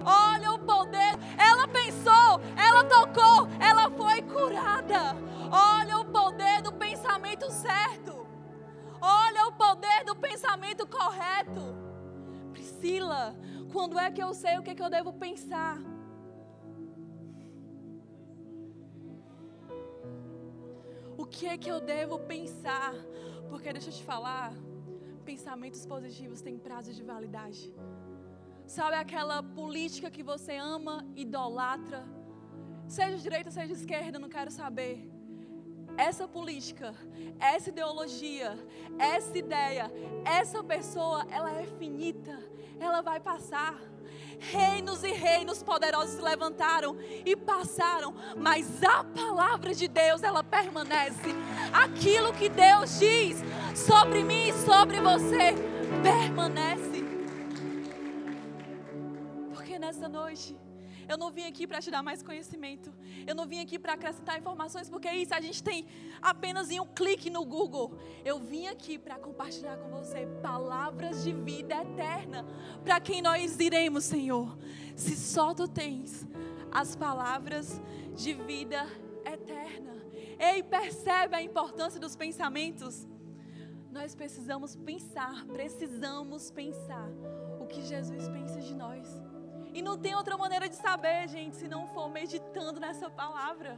Olha 0.05 0.51
o 0.51 0.59
poder. 0.59 1.13
Ela 1.37 1.67
pensou, 1.67 2.39
ela 2.55 2.83
tocou, 2.83 3.47
ela 3.59 3.89
foi 3.89 4.21
curada. 4.21 5.15
Olha 5.51 5.97
o 5.97 6.05
poder 6.05 6.61
do 6.61 6.71
pensamento 6.73 7.49
certo. 7.51 8.27
Olha 9.01 9.47
o 9.47 9.53
poder 9.53 10.03
do 10.05 10.15
pensamento 10.15 10.85
correto. 10.85 11.75
Priscila, 12.51 13.35
quando 13.71 13.97
é 13.97 14.11
que 14.11 14.21
eu 14.21 14.33
sei 14.35 14.59
o 14.59 14.61
que, 14.61 14.69
é 14.69 14.75
que 14.75 14.83
eu 14.83 14.89
devo 14.89 15.13
pensar? 15.13 15.79
O 21.17 21.25
que 21.25 21.47
é 21.47 21.57
que 21.57 21.69
eu 21.69 21.79
devo 21.79 22.19
pensar? 22.19 22.93
Porque 23.49 23.71
deixa 23.71 23.89
eu 23.89 23.93
te 23.93 24.03
falar, 24.03 24.53
pensamentos 25.23 25.85
positivos 25.85 26.41
têm 26.41 26.57
prazo 26.57 26.93
de 26.93 27.03
validade. 27.03 27.73
Sabe 28.65 28.95
aquela 28.95 29.41
política 29.41 30.09
que 30.09 30.23
você 30.23 30.55
ama, 30.57 31.05
idolatra? 31.15 32.03
Seja 32.87 33.17
direita, 33.17 33.49
seja 33.51 33.73
esquerda, 33.73 34.19
não 34.19 34.29
quero 34.29 34.51
saber. 34.51 34.95
Essa 35.97 36.27
política, 36.27 36.93
essa 37.39 37.69
ideologia, 37.69 38.51
essa 38.97 39.37
ideia, 39.37 39.91
essa 40.25 40.63
pessoa, 40.63 41.25
ela 41.29 41.51
é 41.51 41.65
finita, 41.81 42.37
ela 42.79 43.01
vai 43.01 43.19
passar. 43.19 43.75
Reinos 44.39 45.03
e 45.03 45.11
reinos 45.11 45.63
poderosos 45.63 46.15
se 46.15 46.21
levantaram 46.21 46.97
e 47.25 47.35
passaram, 47.35 48.13
mas 48.35 48.83
a 48.83 49.03
palavra 49.03 49.73
de 49.73 49.87
Deus, 49.87 50.23
ela 50.23 50.43
permanece. 50.43 51.35
Aquilo 51.71 52.33
que 52.33 52.49
Deus 52.49 52.99
diz 52.99 53.41
sobre 53.75 54.23
mim 54.23 54.49
e 54.49 54.53
sobre 54.53 54.99
você 54.99 55.53
permanece. 56.03 57.03
Porque 59.53 59.79
nessa 59.79 60.07
noite 60.07 60.55
eu 61.13 61.17
não 61.17 61.31
vim 61.31 61.43
aqui 61.43 61.67
para 61.67 61.79
te 61.79 61.91
dar 61.91 62.01
mais 62.01 62.23
conhecimento. 62.23 62.91
Eu 63.27 63.35
não 63.35 63.45
vim 63.45 63.59
aqui 63.59 63.77
para 63.77 63.93
acrescentar 63.93 64.39
informações, 64.39 64.89
porque 64.89 65.09
isso 65.11 65.33
a 65.33 65.39
gente 65.39 65.61
tem 65.61 65.85
apenas 66.21 66.71
em 66.71 66.79
um 66.79 66.87
clique 66.87 67.29
no 67.29 67.45
Google. 67.45 67.97
Eu 68.25 68.39
vim 68.39 68.65
aqui 68.67 68.97
para 68.97 69.19
compartilhar 69.19 69.77
com 69.77 69.89
você 69.89 70.25
palavras 70.41 71.23
de 71.23 71.31
vida 71.31 71.75
eterna. 71.75 72.43
Para 72.83 72.99
quem 72.99 73.21
nós 73.21 73.59
iremos, 73.59 74.05
Senhor? 74.05 74.57
Se 74.95 75.15
só 75.15 75.53
tu 75.53 75.67
tens 75.67 76.27
as 76.71 76.95
palavras 76.95 77.79
de 78.15 78.33
vida 78.33 78.83
eterna. 79.23 79.93
Ei, 80.39 80.63
percebe 80.63 81.35
a 81.35 81.43
importância 81.43 81.99
dos 81.99 82.15
pensamentos? 82.15 83.07
Nós 83.91 84.15
precisamos 84.15 84.75
pensar, 84.75 85.45
precisamos 85.45 86.49
pensar 86.49 87.07
o 87.59 87.67
que 87.67 87.83
Jesus 87.83 88.27
pensa 88.29 88.59
de 88.59 88.73
nós. 88.73 89.32
E 89.73 89.81
não 89.81 89.97
tem 89.97 90.15
outra 90.15 90.37
maneira 90.37 90.69
de 90.69 90.75
saber, 90.75 91.27
gente, 91.27 91.55
se 91.55 91.67
não 91.67 91.87
for 91.87 92.09
meditando 92.09 92.79
nessa 92.79 93.09
palavra. 93.09 93.77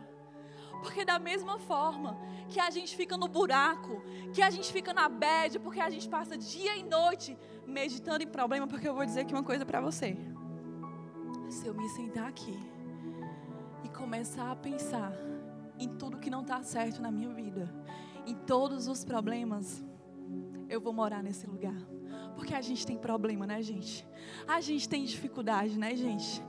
Porque 0.82 1.06
da 1.06 1.18
mesma 1.18 1.58
forma 1.58 2.18
que 2.50 2.60
a 2.60 2.70
gente 2.70 2.96
fica 2.96 3.18
no 3.18 3.28
buraco, 3.28 4.02
que 4.34 4.42
a 4.42 4.50
gente 4.50 4.72
fica 4.72 4.94
na 4.94 5.08
bad, 5.08 5.58
porque 5.60 5.80
a 5.80 5.90
gente 5.90 6.08
passa 6.08 6.38
dia 6.38 6.76
e 6.76 6.84
noite 6.84 7.38
meditando 7.66 8.24
em 8.24 8.28
problema, 8.28 8.68
porque 8.68 8.88
eu 8.88 8.94
vou 8.94 9.06
dizer 9.06 9.22
aqui 9.22 9.34
uma 9.34 9.44
coisa 9.44 9.66
para 9.66 9.80
você. 9.82 10.18
Se 11.50 11.66
eu 11.66 11.74
me 11.74 11.88
sentar 11.90 12.28
aqui 12.28 12.60
e 13.84 13.90
começar 13.90 14.52
a 14.52 14.56
pensar 14.56 15.14
em 15.80 15.90
tudo 15.98 16.20
que 16.20 16.30
não 16.30 16.42
está 16.42 16.62
certo 16.62 17.02
na 17.02 17.12
minha 17.12 17.30
vida, 17.34 17.74
em 18.26 18.36
todos 18.36 18.88
os 18.88 19.04
problemas, 19.04 19.84
eu 20.70 20.82
vou 20.82 20.92
morar 20.92 21.24
nesse 21.24 21.48
lugar. 21.48 21.95
Porque 22.36 22.54
a 22.54 22.62
gente 22.62 22.86
tem 22.86 22.98
problema, 22.98 23.48
né, 23.48 23.62
gente? 23.62 24.06
A 24.48 24.60
gente 24.62 24.88
tem 24.88 25.06
dificuldade, 25.06 25.78
né, 25.80 25.96
gente? 25.96 26.44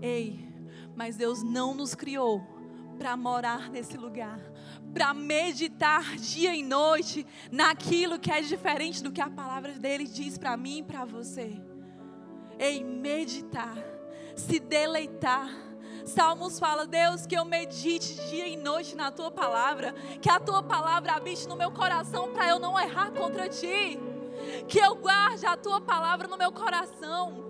Ei, 0.00 0.48
mas 0.94 1.16
Deus 1.16 1.42
não 1.42 1.74
nos 1.74 1.94
criou 1.94 2.40
para 2.98 3.16
morar 3.16 3.68
nesse 3.70 3.96
lugar, 3.96 4.38
para 4.92 5.12
meditar 5.12 6.16
dia 6.16 6.54
e 6.54 6.62
noite 6.62 7.26
naquilo 7.50 8.18
que 8.18 8.30
é 8.30 8.40
diferente 8.40 9.02
do 9.02 9.10
que 9.10 9.20
a 9.20 9.30
palavra 9.30 9.72
dele 9.72 10.04
diz 10.04 10.38
para 10.38 10.56
mim 10.56 10.78
e 10.78 10.82
para 10.82 11.04
você. 11.04 11.60
Ei, 12.58 12.84
meditar, 12.84 13.76
se 14.36 14.60
deleitar. 14.60 15.50
Salmos 16.04 16.58
fala, 16.58 16.86
Deus, 16.86 17.26
que 17.26 17.36
eu 17.36 17.44
medite 17.44 18.14
dia 18.28 18.46
e 18.46 18.56
noite 18.56 18.94
na 18.94 19.10
tua 19.10 19.30
palavra, 19.30 19.92
que 20.20 20.28
a 20.28 20.38
tua 20.38 20.62
palavra 20.62 21.14
habite 21.14 21.48
no 21.48 21.56
meu 21.56 21.70
coração 21.70 22.32
para 22.32 22.48
eu 22.48 22.58
não 22.58 22.78
errar 22.78 23.12
contra 23.12 23.48
ti 23.48 23.98
que 24.68 24.78
eu 24.78 24.94
guarde 24.96 25.46
a 25.46 25.56
tua 25.56 25.80
palavra 25.80 26.28
no 26.28 26.36
meu 26.36 26.52
coração. 26.52 27.48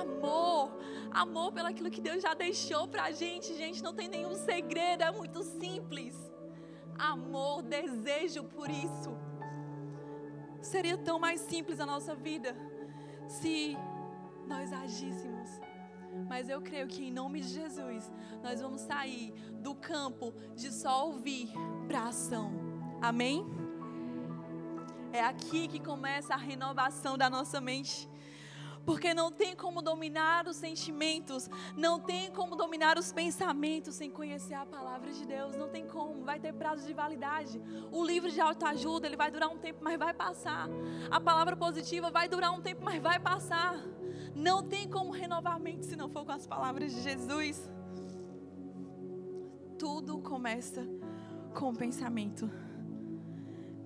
Amor, 0.00 0.72
amor 1.10 1.52
pelo 1.52 1.68
aquilo 1.68 1.90
que 1.90 2.00
Deus 2.00 2.22
já 2.22 2.34
deixou 2.34 2.86
para 2.86 3.04
a 3.04 3.10
gente, 3.10 3.54
gente, 3.56 3.82
não 3.82 3.94
tem 3.94 4.08
nenhum 4.08 4.34
segredo, 4.34 5.02
é 5.02 5.10
muito 5.10 5.42
simples. 5.42 6.16
Amor, 6.98 7.62
desejo 7.62 8.44
por 8.44 8.70
isso. 8.70 9.16
Seria 10.60 10.96
tão 10.98 11.18
mais 11.18 11.40
simples 11.40 11.80
a 11.80 11.86
nossa 11.86 12.14
vida 12.14 12.54
se 13.26 13.76
nós 14.46 14.72
agíssemos. 14.72 15.48
Mas 16.28 16.48
eu 16.48 16.60
creio 16.60 16.86
que 16.86 17.04
em 17.04 17.12
nome 17.12 17.40
de 17.40 17.48
Jesus, 17.48 18.10
nós 18.42 18.60
vamos 18.60 18.82
sair 18.82 19.32
do 19.62 19.74
campo 19.74 20.34
de 20.54 20.72
só 20.72 21.06
ouvir 21.06 21.50
para 21.86 22.08
ação. 22.08 22.52
Amém? 23.00 23.59
É 25.12 25.22
aqui 25.24 25.66
que 25.66 25.80
começa 25.80 26.34
a 26.34 26.36
renovação 26.36 27.18
da 27.18 27.28
nossa 27.28 27.60
mente. 27.60 28.08
Porque 28.84 29.12
não 29.12 29.30
tem 29.30 29.54
como 29.54 29.82
dominar 29.82 30.46
os 30.46 30.56
sentimentos, 30.56 31.50
não 31.76 32.00
tem 32.00 32.30
como 32.30 32.56
dominar 32.56 32.98
os 32.98 33.12
pensamentos 33.12 33.94
sem 33.94 34.10
conhecer 34.10 34.54
a 34.54 34.64
palavra 34.64 35.12
de 35.12 35.26
Deus. 35.26 35.54
Não 35.54 35.68
tem 35.68 35.86
como, 35.86 36.24
vai 36.24 36.40
ter 36.40 36.52
prazo 36.52 36.86
de 36.86 36.94
validade. 36.94 37.60
O 37.92 38.04
livro 38.04 38.30
de 38.30 38.40
autoajuda, 38.40 39.06
ele 39.06 39.16
vai 39.16 39.30
durar 39.30 39.50
um 39.50 39.58
tempo, 39.58 39.80
mas 39.82 39.98
vai 39.98 40.14
passar. 40.14 40.68
A 41.10 41.20
palavra 41.20 41.56
positiva 41.56 42.10
vai 42.10 42.28
durar 42.28 42.52
um 42.52 42.60
tempo, 42.60 42.82
mas 42.82 43.02
vai 43.02 43.18
passar. 43.18 43.76
Não 44.34 44.62
tem 44.62 44.88
como 44.88 45.10
renovar 45.10 45.56
a 45.56 45.58
mente 45.58 45.86
se 45.86 45.96
não 45.96 46.08
for 46.08 46.24
com 46.24 46.32
as 46.32 46.46
palavras 46.46 46.94
de 46.94 47.02
Jesus. 47.02 47.70
Tudo 49.78 50.18
começa 50.20 50.86
com 51.54 51.70
o 51.70 51.76
pensamento. 51.76 52.50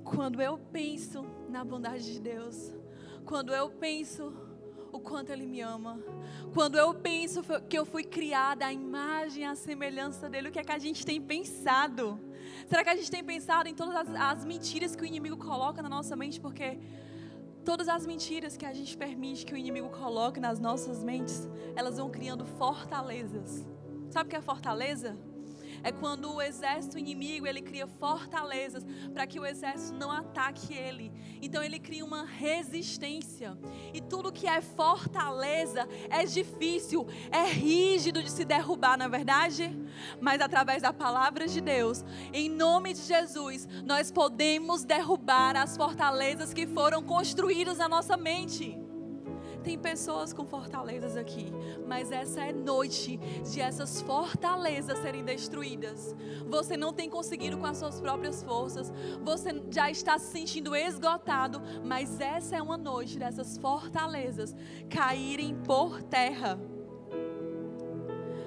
Quando 0.04 0.40
eu 0.40 0.58
penso 0.58 1.24
na 1.48 1.64
bondade 1.64 2.12
de 2.12 2.20
Deus, 2.20 2.74
quando 3.24 3.52
eu 3.52 3.70
penso 3.70 4.32
o 4.94 5.00
quanto 5.00 5.30
Ele 5.30 5.44
me 5.44 5.60
ama. 5.60 5.98
Quando 6.52 6.78
eu 6.78 6.94
penso 6.94 7.42
que 7.68 7.76
eu 7.76 7.84
fui 7.84 8.04
criada 8.04 8.66
à 8.66 8.72
imagem 8.72 9.44
à 9.44 9.56
semelhança 9.56 10.28
dele, 10.30 10.48
o 10.48 10.52
que 10.52 10.60
é 10.60 10.62
que 10.62 10.70
a 10.70 10.78
gente 10.78 11.04
tem 11.04 11.20
pensado? 11.20 12.20
Será 12.68 12.84
que 12.84 12.90
a 12.90 12.94
gente 12.94 13.10
tem 13.10 13.24
pensado 13.24 13.68
em 13.68 13.74
todas 13.74 13.96
as, 13.96 14.08
as 14.14 14.44
mentiras 14.44 14.94
que 14.94 15.02
o 15.02 15.06
inimigo 15.06 15.36
coloca 15.36 15.82
na 15.82 15.88
nossa 15.88 16.14
mente? 16.14 16.40
Porque 16.40 16.78
todas 17.64 17.88
as 17.88 18.06
mentiras 18.06 18.56
que 18.56 18.64
a 18.64 18.72
gente 18.72 18.96
permite 18.96 19.44
que 19.44 19.52
o 19.52 19.56
inimigo 19.56 19.88
coloque 19.88 20.38
nas 20.38 20.60
nossas 20.60 21.02
mentes, 21.02 21.48
elas 21.74 21.96
vão 21.96 22.08
criando 22.08 22.44
fortalezas. 22.44 23.66
Sabe 24.10 24.28
o 24.28 24.30
que 24.30 24.36
é 24.36 24.40
fortaleza? 24.40 25.18
É 25.84 25.92
quando 25.92 26.32
o 26.32 26.40
exército 26.40 26.98
inimigo, 26.98 27.46
ele 27.46 27.60
cria 27.60 27.86
fortalezas 27.86 28.84
para 29.12 29.26
que 29.26 29.38
o 29.38 29.44
exército 29.44 29.98
não 29.98 30.10
ataque 30.10 30.74
ele. 30.74 31.12
Então 31.42 31.62
ele 31.62 31.78
cria 31.78 32.04
uma 32.04 32.24
resistência. 32.24 33.56
E 33.92 34.00
tudo 34.00 34.32
que 34.32 34.46
é 34.46 34.62
fortaleza 34.62 35.86
é 36.08 36.24
difícil, 36.24 37.06
é 37.30 37.44
rígido 37.44 38.22
de 38.22 38.30
se 38.30 38.44
derrubar, 38.44 38.96
na 38.96 39.04
é 39.04 39.08
verdade? 39.08 39.76
Mas 40.20 40.40
através 40.40 40.80
da 40.82 40.92
palavra 40.92 41.46
de 41.46 41.60
Deus, 41.60 42.02
em 42.32 42.48
nome 42.48 42.94
de 42.94 43.02
Jesus, 43.02 43.68
nós 43.84 44.10
podemos 44.10 44.84
derrubar 44.84 45.54
as 45.54 45.76
fortalezas 45.76 46.54
que 46.54 46.66
foram 46.66 47.02
construídas 47.02 47.76
na 47.76 47.88
nossa 47.88 48.16
mente. 48.16 48.83
Tem 49.64 49.78
pessoas 49.78 50.34
com 50.34 50.44
fortalezas 50.44 51.16
aqui, 51.16 51.50
mas 51.88 52.12
essa 52.12 52.42
é 52.44 52.52
noite 52.52 53.16
de 53.50 53.62
essas 53.62 54.02
fortalezas 54.02 54.98
serem 54.98 55.24
destruídas. 55.24 56.14
Você 56.46 56.76
não 56.76 56.92
tem 56.92 57.08
conseguido 57.08 57.56
com 57.56 57.64
as 57.64 57.78
suas 57.78 57.98
próprias 57.98 58.42
forças, 58.42 58.92
você 59.22 59.62
já 59.70 59.90
está 59.90 60.18
se 60.18 60.30
sentindo 60.30 60.76
esgotado, 60.76 61.62
mas 61.82 62.20
essa 62.20 62.56
é 62.56 62.62
uma 62.62 62.76
noite 62.76 63.18
dessas 63.18 63.56
fortalezas 63.56 64.54
caírem 64.90 65.54
por 65.62 66.02
terra. 66.02 66.60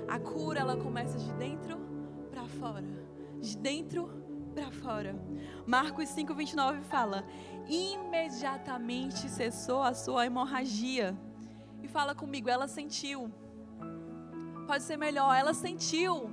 A 0.08 0.20
cura 0.20 0.60
ela 0.60 0.78
começa 0.78 1.18
de 1.18 1.34
dentro 1.34 1.80
para 2.30 2.48
fora, 2.48 2.86
de 3.42 3.58
dentro 3.58 4.08
para 4.08 4.27
fora. 4.72 5.16
Marcos 5.66 6.10
5:29 6.10 6.82
fala: 6.84 7.24
imediatamente 7.68 9.30
cessou 9.30 9.84
a 9.84 9.94
sua 9.94 10.26
hemorragia. 10.26 11.18
E 11.82 11.88
fala 11.88 12.16
comigo, 12.16 12.50
ela 12.50 12.68
sentiu. 12.68 13.32
Pode 14.66 14.84
ser 14.84 14.98
melhor, 14.98 15.34
ela 15.34 15.54
sentiu. 15.54 16.30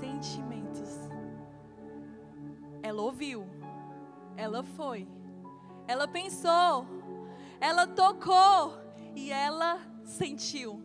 Sentimentos. 0.00 0.90
Ela 2.82 3.02
ouviu. 3.02 3.46
Ela 4.36 4.62
foi. 4.62 5.08
Ela 5.86 6.08
pensou. 6.08 6.86
Ela 7.60 7.86
tocou. 7.86 8.74
E 9.14 9.30
ela 9.30 9.78
sentiu. 10.04 10.82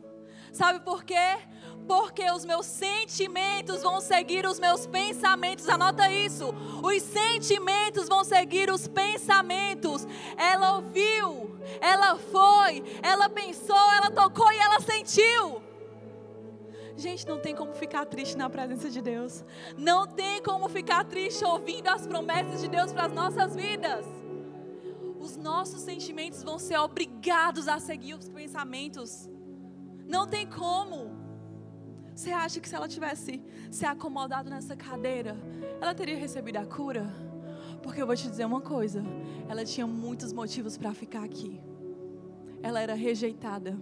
Sabe 0.52 0.80
por 0.82 1.04
quê? 1.04 1.40
Porque 1.88 2.30
os 2.32 2.46
meus 2.46 2.66
sentimentos 2.66 3.82
vão 3.82 4.00
seguir 4.00 4.46
os 4.46 4.60
meus 4.60 4.86
pensamentos. 4.86 5.68
Anota 5.68 6.10
isso. 6.12 6.54
Os 6.84 7.02
sentimentos 7.04 8.08
vão 8.08 8.24
seguir 8.24 8.72
os 8.72 8.88
pensamentos. 8.88 10.08
Ela 10.38 10.76
ouviu, 10.76 11.58
ela 11.82 12.18
foi, 12.18 12.84
ela 13.02 13.30
pensou, 13.30 13.92
ela 13.94 14.12
tocou 14.12 14.52
e 14.52 14.58
ela 14.58 14.80
sentiu. 14.80 15.62
Gente, 16.96 17.26
não 17.26 17.40
tem 17.40 17.56
como 17.56 17.74
ficar 17.74 18.06
triste 18.06 18.38
na 18.38 18.50
presença 18.50 18.90
de 18.90 19.02
Deus. 19.02 19.44
Não 19.78 20.06
tem 20.06 20.44
como 20.44 20.68
ficar 20.68 21.06
triste 21.06 21.46
ouvindo 21.46 21.88
as 21.88 22.06
promessas 22.06 22.62
de 22.62 22.68
Deus 22.68 22.92
para 22.92 23.06
as 23.06 23.14
nossas 23.14 23.56
vidas. 23.56 24.06
Os 25.18 25.38
nossos 25.38 25.82
sentimentos 25.82 26.44
vão 26.44 26.60
ser 26.60 26.78
obrigados 26.78 27.68
a 27.68 27.80
seguir 27.80 28.16
os 28.16 28.28
pensamentos. 28.28 29.30
Não 30.08 30.28
tem 30.28 30.46
como. 30.46 31.19
Você 32.20 32.34
acha 32.34 32.60
que 32.60 32.68
se 32.68 32.76
ela 32.76 32.86
tivesse 32.86 33.42
se 33.72 33.86
acomodado 33.86 34.50
nessa 34.50 34.76
cadeira, 34.76 35.38
ela 35.80 35.96
teria 35.96 36.18
recebido 36.18 36.58
a 36.58 36.66
cura? 36.66 37.10
Porque 37.82 38.02
eu 38.02 38.06
vou 38.06 38.14
te 38.14 38.28
dizer 38.28 38.44
uma 38.44 38.60
coisa: 38.60 39.02
ela 39.48 39.64
tinha 39.64 39.88
muitos 39.88 40.34
motivos 40.34 40.78
para 40.78 40.94
ficar 40.94 41.24
aqui. 41.24 41.62
Ela 42.62 42.82
era 42.82 42.94
rejeitada. 42.94 43.80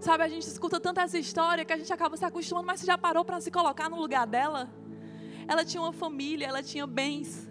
Sabe, 0.00 0.22
a 0.22 0.28
gente 0.28 0.44
escuta 0.44 0.80
tanto 0.80 1.00
essa 1.00 1.18
história 1.18 1.66
que 1.66 1.72
a 1.74 1.76
gente 1.76 1.92
acaba 1.92 2.16
se 2.16 2.24
acostumando, 2.24 2.66
mas 2.66 2.80
você 2.80 2.86
já 2.86 2.96
parou 2.96 3.26
para 3.26 3.42
se 3.42 3.50
colocar 3.50 3.90
no 3.90 4.00
lugar 4.00 4.26
dela? 4.26 4.70
Ela 5.46 5.66
tinha 5.66 5.82
uma 5.82 5.92
família, 5.92 6.46
ela 6.46 6.62
tinha 6.62 6.86
bens. 6.86 7.46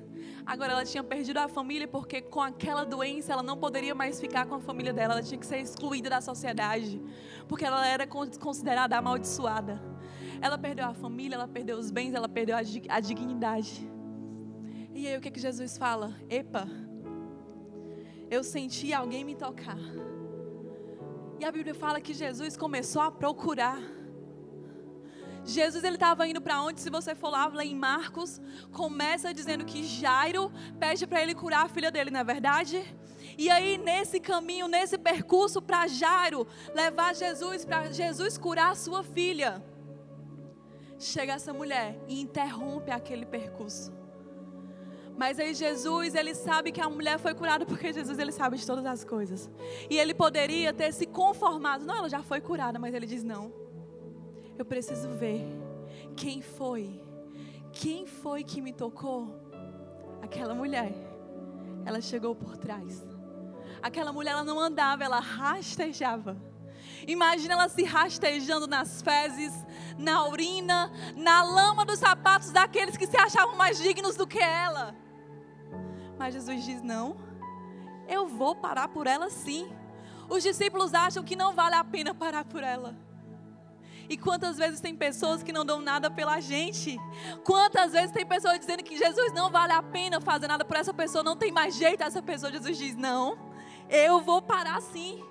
Agora 0.46 0.74
ela 0.74 0.86
tinha 0.86 1.04
perdido 1.04 1.38
a 1.38 1.48
família 1.48 1.88
porque 1.88 2.22
com 2.22 2.42
aquela 2.42 2.84
doença 2.84 3.32
ela 3.32 3.44
não 3.44 3.58
poderia 3.58 3.96
mais 3.96 4.20
ficar 4.20 4.46
com 4.46 4.56
a 4.56 4.60
família 4.60 4.92
dela, 4.92 5.14
ela 5.14 5.24
tinha 5.24 5.40
que 5.40 5.46
ser 5.46 5.60
excluída 5.60 6.10
da 6.10 6.20
sociedade, 6.20 7.02
porque 7.48 7.64
ela 7.64 7.86
era 7.88 8.06
considerada 8.06 8.98
amaldiçoada. 8.98 9.82
Ela 10.42 10.58
perdeu 10.58 10.86
a 10.86 10.94
família, 10.94 11.36
ela 11.36 11.48
perdeu 11.48 11.78
os 11.78 11.90
bens, 11.90 12.14
ela 12.14 12.28
perdeu 12.28 12.58
a, 12.58 13.00
dignidade. 13.00 13.90
E 14.94 15.08
aí 15.08 15.18
o 15.18 15.22
que, 15.22 15.32
que 15.32 15.40
Jesus 15.40 15.78
fala? 15.78 16.14
Epa, 16.30 16.68
eu 18.30 18.44
senti 18.44 18.94
alguém 18.94 19.24
me 19.24 19.36
tocar. 19.36 19.80
E 21.40 21.46
a 21.46 21.52
Bíblia 21.52 21.74
fala 21.74 22.02
que 22.02 22.14
Jesus 22.14 22.58
começou 22.58 23.02
a 23.02 23.10
procurar. 23.10 23.80
Jesus 25.46 25.84
ele 25.84 25.96
estava 25.96 26.28
indo 26.28 26.42
para 26.42 26.62
onde? 26.62 26.80
Se 26.80 26.90
você 26.90 27.14
for 27.14 27.30
lá, 27.30 27.48
lá 27.48 27.66
em 27.66 27.76
Marcos, 27.76 28.42
começa 28.72 29.34
dizendo 29.34 29.66
que 29.66 29.84
Jairo 29.84 30.52
pede 30.80 31.06
para 31.06 31.22
ele 31.22 31.36
curar 31.36 31.66
a 31.66 31.70
filha 31.70 31.92
dele, 31.92 32.12
não 32.12 32.20
é 32.20 32.24
verdade? 32.24 32.84
E 33.38 33.50
aí 33.50 33.78
nesse 33.78 34.20
caminho, 34.20 34.68
nesse 34.68 34.98
percurso 34.98 35.62
para 35.62 35.88
Jairo 35.88 36.48
levar 36.74 37.14
Jesus 37.16 37.66
para 37.66 37.92
Jesus 37.92 38.38
curar 38.38 38.72
a 38.72 38.76
sua 38.76 39.04
filha, 39.04 39.64
chega 40.98 41.34
essa 41.34 41.54
mulher 41.54 42.00
e 42.08 42.22
interrompe 42.22 42.92
aquele 42.92 43.26
percurso. 43.26 43.92
Mas 45.18 45.40
aí 45.40 45.54
Jesus, 45.54 46.16
ele 46.16 46.34
sabe 46.34 46.72
que 46.72 46.82
a 46.82 46.90
mulher 46.90 47.20
foi 47.20 47.36
curada 47.36 47.66
porque 47.66 47.94
Jesus 47.94 48.18
ele 48.18 48.32
sabe 48.32 48.58
de 48.58 48.66
todas 48.66 48.86
as 48.86 49.04
coisas. 49.04 49.50
E 49.90 49.98
ele 49.98 50.14
poderia 50.14 50.74
ter 50.74 50.92
se 50.92 51.06
conformado, 51.06 51.86
não, 51.86 51.98
ela 51.98 52.10
já 52.10 52.24
foi 52.24 52.42
curada, 52.42 52.80
mas 52.80 52.94
ele 52.94 53.06
diz 53.06 53.24
não. 53.24 53.63
Eu 54.58 54.66
preciso 54.66 55.10
ver 55.10 55.46
quem 56.16 56.42
foi. 56.42 57.02
Quem 57.72 58.06
foi 58.06 58.44
que 58.44 58.62
me 58.62 58.72
tocou? 58.72 59.40
Aquela 60.22 60.54
mulher. 60.54 60.94
Ela 61.86 62.00
chegou 62.00 62.36
por 62.36 62.56
trás. 62.56 63.04
Aquela 63.82 64.14
mulher 64.14 64.32
ela 64.32 64.44
não 64.44 64.60
andava, 64.60 65.04
ela 65.04 65.20
rastejava. 65.20 66.38
Imagina 67.08 67.56
ela 67.56 67.68
se 67.68 67.84
rastejando 67.84 68.68
nas 68.68 69.02
fezes, 69.02 69.54
na 69.98 70.26
urina, 70.28 70.92
na 71.16 71.44
lama 71.44 71.86
dos 71.86 72.00
sapatos 72.00 72.52
daqueles 72.52 72.96
que 72.96 73.08
se 73.08 73.18
achavam 73.18 73.56
mais 73.56 73.78
dignos 73.78 74.16
do 74.16 74.26
que 74.26 74.40
ela. 74.40 74.96
Mas 76.18 76.34
Jesus 76.34 76.64
diz: 76.64 76.82
Não, 76.82 77.18
eu 78.08 78.28
vou 78.28 78.56
parar 78.56 78.88
por 78.88 79.08
ela 79.08 79.30
sim. 79.30 79.70
Os 80.30 80.44
discípulos 80.44 80.94
acham 80.94 81.24
que 81.24 81.36
não 81.36 81.54
vale 81.54 81.76
a 81.76 81.84
pena 81.84 82.14
parar 82.14 82.46
por 82.46 82.64
ela. 82.64 82.96
E 84.10 84.18
quantas 84.18 84.58
vezes 84.58 84.82
tem 84.82 84.96
pessoas 84.96 85.42
que 85.42 85.54
não 85.54 85.66
dão 85.66 85.80
nada 85.80 86.12
pela 86.12 86.40
gente? 86.40 87.00
Quantas 87.44 87.94
vezes 87.94 88.12
tem 88.12 88.26
pessoas 88.26 88.60
dizendo 88.60 88.84
que 88.84 88.98
Jesus 88.98 89.34
não 89.34 89.50
vale 89.50 89.74
a 89.74 89.82
pena 89.82 90.20
fazer 90.20 90.48
nada 90.48 90.66
por 90.66 90.76
essa 90.76 90.94
pessoa, 90.94 91.24
não 91.24 91.38
tem 91.38 91.52
mais 91.52 91.76
jeito 91.76 92.04
essa 92.04 92.22
pessoa. 92.22 92.52
Jesus 92.52 92.78
diz: 92.78 92.96
Não, 92.96 93.38
eu 93.90 94.22
vou 94.22 94.42
parar 94.42 94.82
sim. 94.82 95.24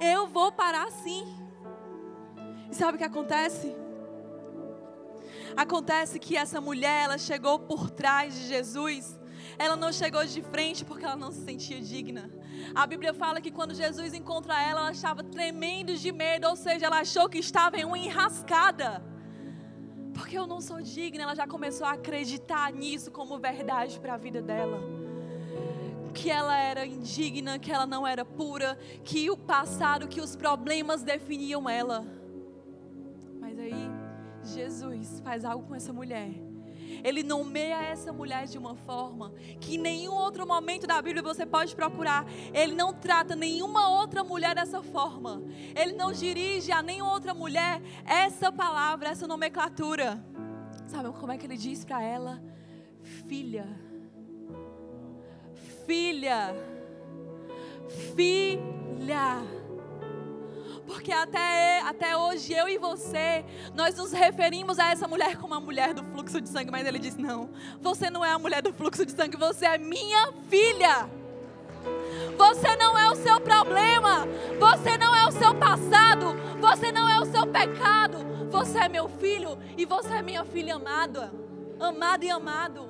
Eu 0.00 0.28
vou 0.28 0.52
parar 0.52 0.90
sim. 0.90 1.26
E 2.70 2.74
sabe 2.74 2.96
o 2.96 2.98
que 2.98 3.04
acontece? 3.04 3.74
Acontece 5.56 6.18
que 6.18 6.36
essa 6.36 6.60
mulher, 6.60 7.04
ela 7.04 7.18
chegou 7.18 7.58
por 7.58 7.90
trás 7.90 8.34
de 8.34 8.46
Jesus. 8.46 9.17
Ela 9.58 9.74
não 9.74 9.92
chegou 9.92 10.24
de 10.24 10.40
frente 10.40 10.84
porque 10.84 11.04
ela 11.04 11.16
não 11.16 11.32
se 11.32 11.44
sentia 11.44 11.80
digna. 11.80 12.30
A 12.74 12.86
Bíblia 12.86 13.12
fala 13.12 13.40
que 13.40 13.50
quando 13.50 13.74
Jesus 13.74 14.14
encontra 14.14 14.62
ela, 14.62 14.82
ela 14.82 14.92
estava 14.92 15.24
tremendo 15.24 15.96
de 15.96 16.12
medo, 16.12 16.46
ou 16.46 16.54
seja, 16.54 16.86
ela 16.86 17.00
achou 17.00 17.28
que 17.28 17.38
estava 17.38 17.76
em 17.76 17.84
uma 17.84 17.98
enrascada. 17.98 19.02
Porque 20.14 20.38
eu 20.38 20.46
não 20.46 20.60
sou 20.60 20.80
digna. 20.80 21.24
Ela 21.24 21.34
já 21.34 21.46
começou 21.46 21.86
a 21.86 21.92
acreditar 21.92 22.72
nisso 22.72 23.10
como 23.10 23.38
verdade 23.38 23.98
para 23.98 24.14
a 24.14 24.16
vida 24.16 24.40
dela. 24.40 24.80
Que 26.14 26.30
ela 26.30 26.56
era 26.56 26.86
indigna, 26.86 27.58
que 27.58 27.70
ela 27.70 27.86
não 27.86 28.06
era 28.06 28.24
pura, 28.24 28.78
que 29.04 29.28
o 29.28 29.36
passado, 29.36 30.06
que 30.06 30.20
os 30.20 30.36
problemas 30.36 31.02
definiam 31.02 31.68
ela. 31.68 32.04
Mas 33.40 33.58
aí, 33.58 33.90
Jesus 34.44 35.20
faz 35.20 35.44
algo 35.44 35.66
com 35.66 35.74
essa 35.74 35.92
mulher 35.92 36.47
ele 37.02 37.22
nomeia 37.22 37.82
essa 37.82 38.12
mulher 38.12 38.46
de 38.46 38.58
uma 38.58 38.74
forma 38.74 39.32
que 39.60 39.76
em 39.76 39.78
nenhum 39.78 40.12
outro 40.12 40.46
momento 40.46 40.86
da 40.86 41.00
Bíblia 41.00 41.22
você 41.22 41.44
pode 41.46 41.74
procurar. 41.74 42.24
Ele 42.52 42.74
não 42.74 42.92
trata 42.92 43.34
nenhuma 43.34 43.88
outra 43.88 44.22
mulher 44.24 44.54
dessa 44.54 44.82
forma. 44.82 45.42
Ele 45.74 45.92
não 45.92 46.12
dirige 46.12 46.72
a 46.72 46.82
nenhuma 46.82 47.12
outra 47.12 47.34
mulher 47.34 47.80
essa 48.04 48.50
palavra, 48.50 49.08
essa 49.08 49.26
nomenclatura. 49.26 50.22
Sabe 50.86 51.10
como 51.12 51.32
é 51.32 51.38
que 51.38 51.46
ele 51.46 51.56
diz 51.56 51.84
para 51.84 52.02
ela? 52.02 52.42
Filha. 53.26 53.66
Filha. 55.86 56.54
Filha. 58.14 59.57
Porque 60.88 61.12
até, 61.12 61.82
até 61.82 62.16
hoje, 62.16 62.54
eu 62.54 62.66
e 62.66 62.78
você, 62.78 63.44
nós 63.74 63.94
nos 63.94 64.10
referimos 64.10 64.78
a 64.78 64.90
essa 64.90 65.06
mulher 65.06 65.36
como 65.36 65.52
a 65.52 65.60
mulher 65.60 65.92
do 65.92 66.02
fluxo 66.02 66.40
de 66.40 66.48
sangue. 66.48 66.70
Mas 66.70 66.86
ele 66.86 66.98
diz: 66.98 67.14
Não, 67.14 67.50
você 67.78 68.08
não 68.08 68.24
é 68.24 68.32
a 68.32 68.38
mulher 68.38 68.62
do 68.62 68.72
fluxo 68.72 69.04
de 69.04 69.12
sangue, 69.12 69.36
você 69.36 69.66
é 69.66 69.76
minha 69.76 70.32
filha. 70.48 71.10
Você 72.38 72.74
não 72.76 72.98
é 72.98 73.10
o 73.10 73.16
seu 73.16 73.38
problema. 73.38 74.26
Você 74.58 74.96
não 74.96 75.14
é 75.14 75.26
o 75.26 75.30
seu 75.30 75.54
passado. 75.54 76.34
Você 76.58 76.90
não 76.90 77.06
é 77.06 77.20
o 77.20 77.26
seu 77.26 77.46
pecado. 77.46 78.18
Você 78.50 78.78
é 78.78 78.88
meu 78.88 79.08
filho 79.08 79.58
e 79.76 79.84
você 79.84 80.14
é 80.14 80.22
minha 80.22 80.44
filha 80.44 80.76
amada. 80.76 81.30
Amada 81.78 82.24
e 82.24 82.30
amado. 82.30 82.88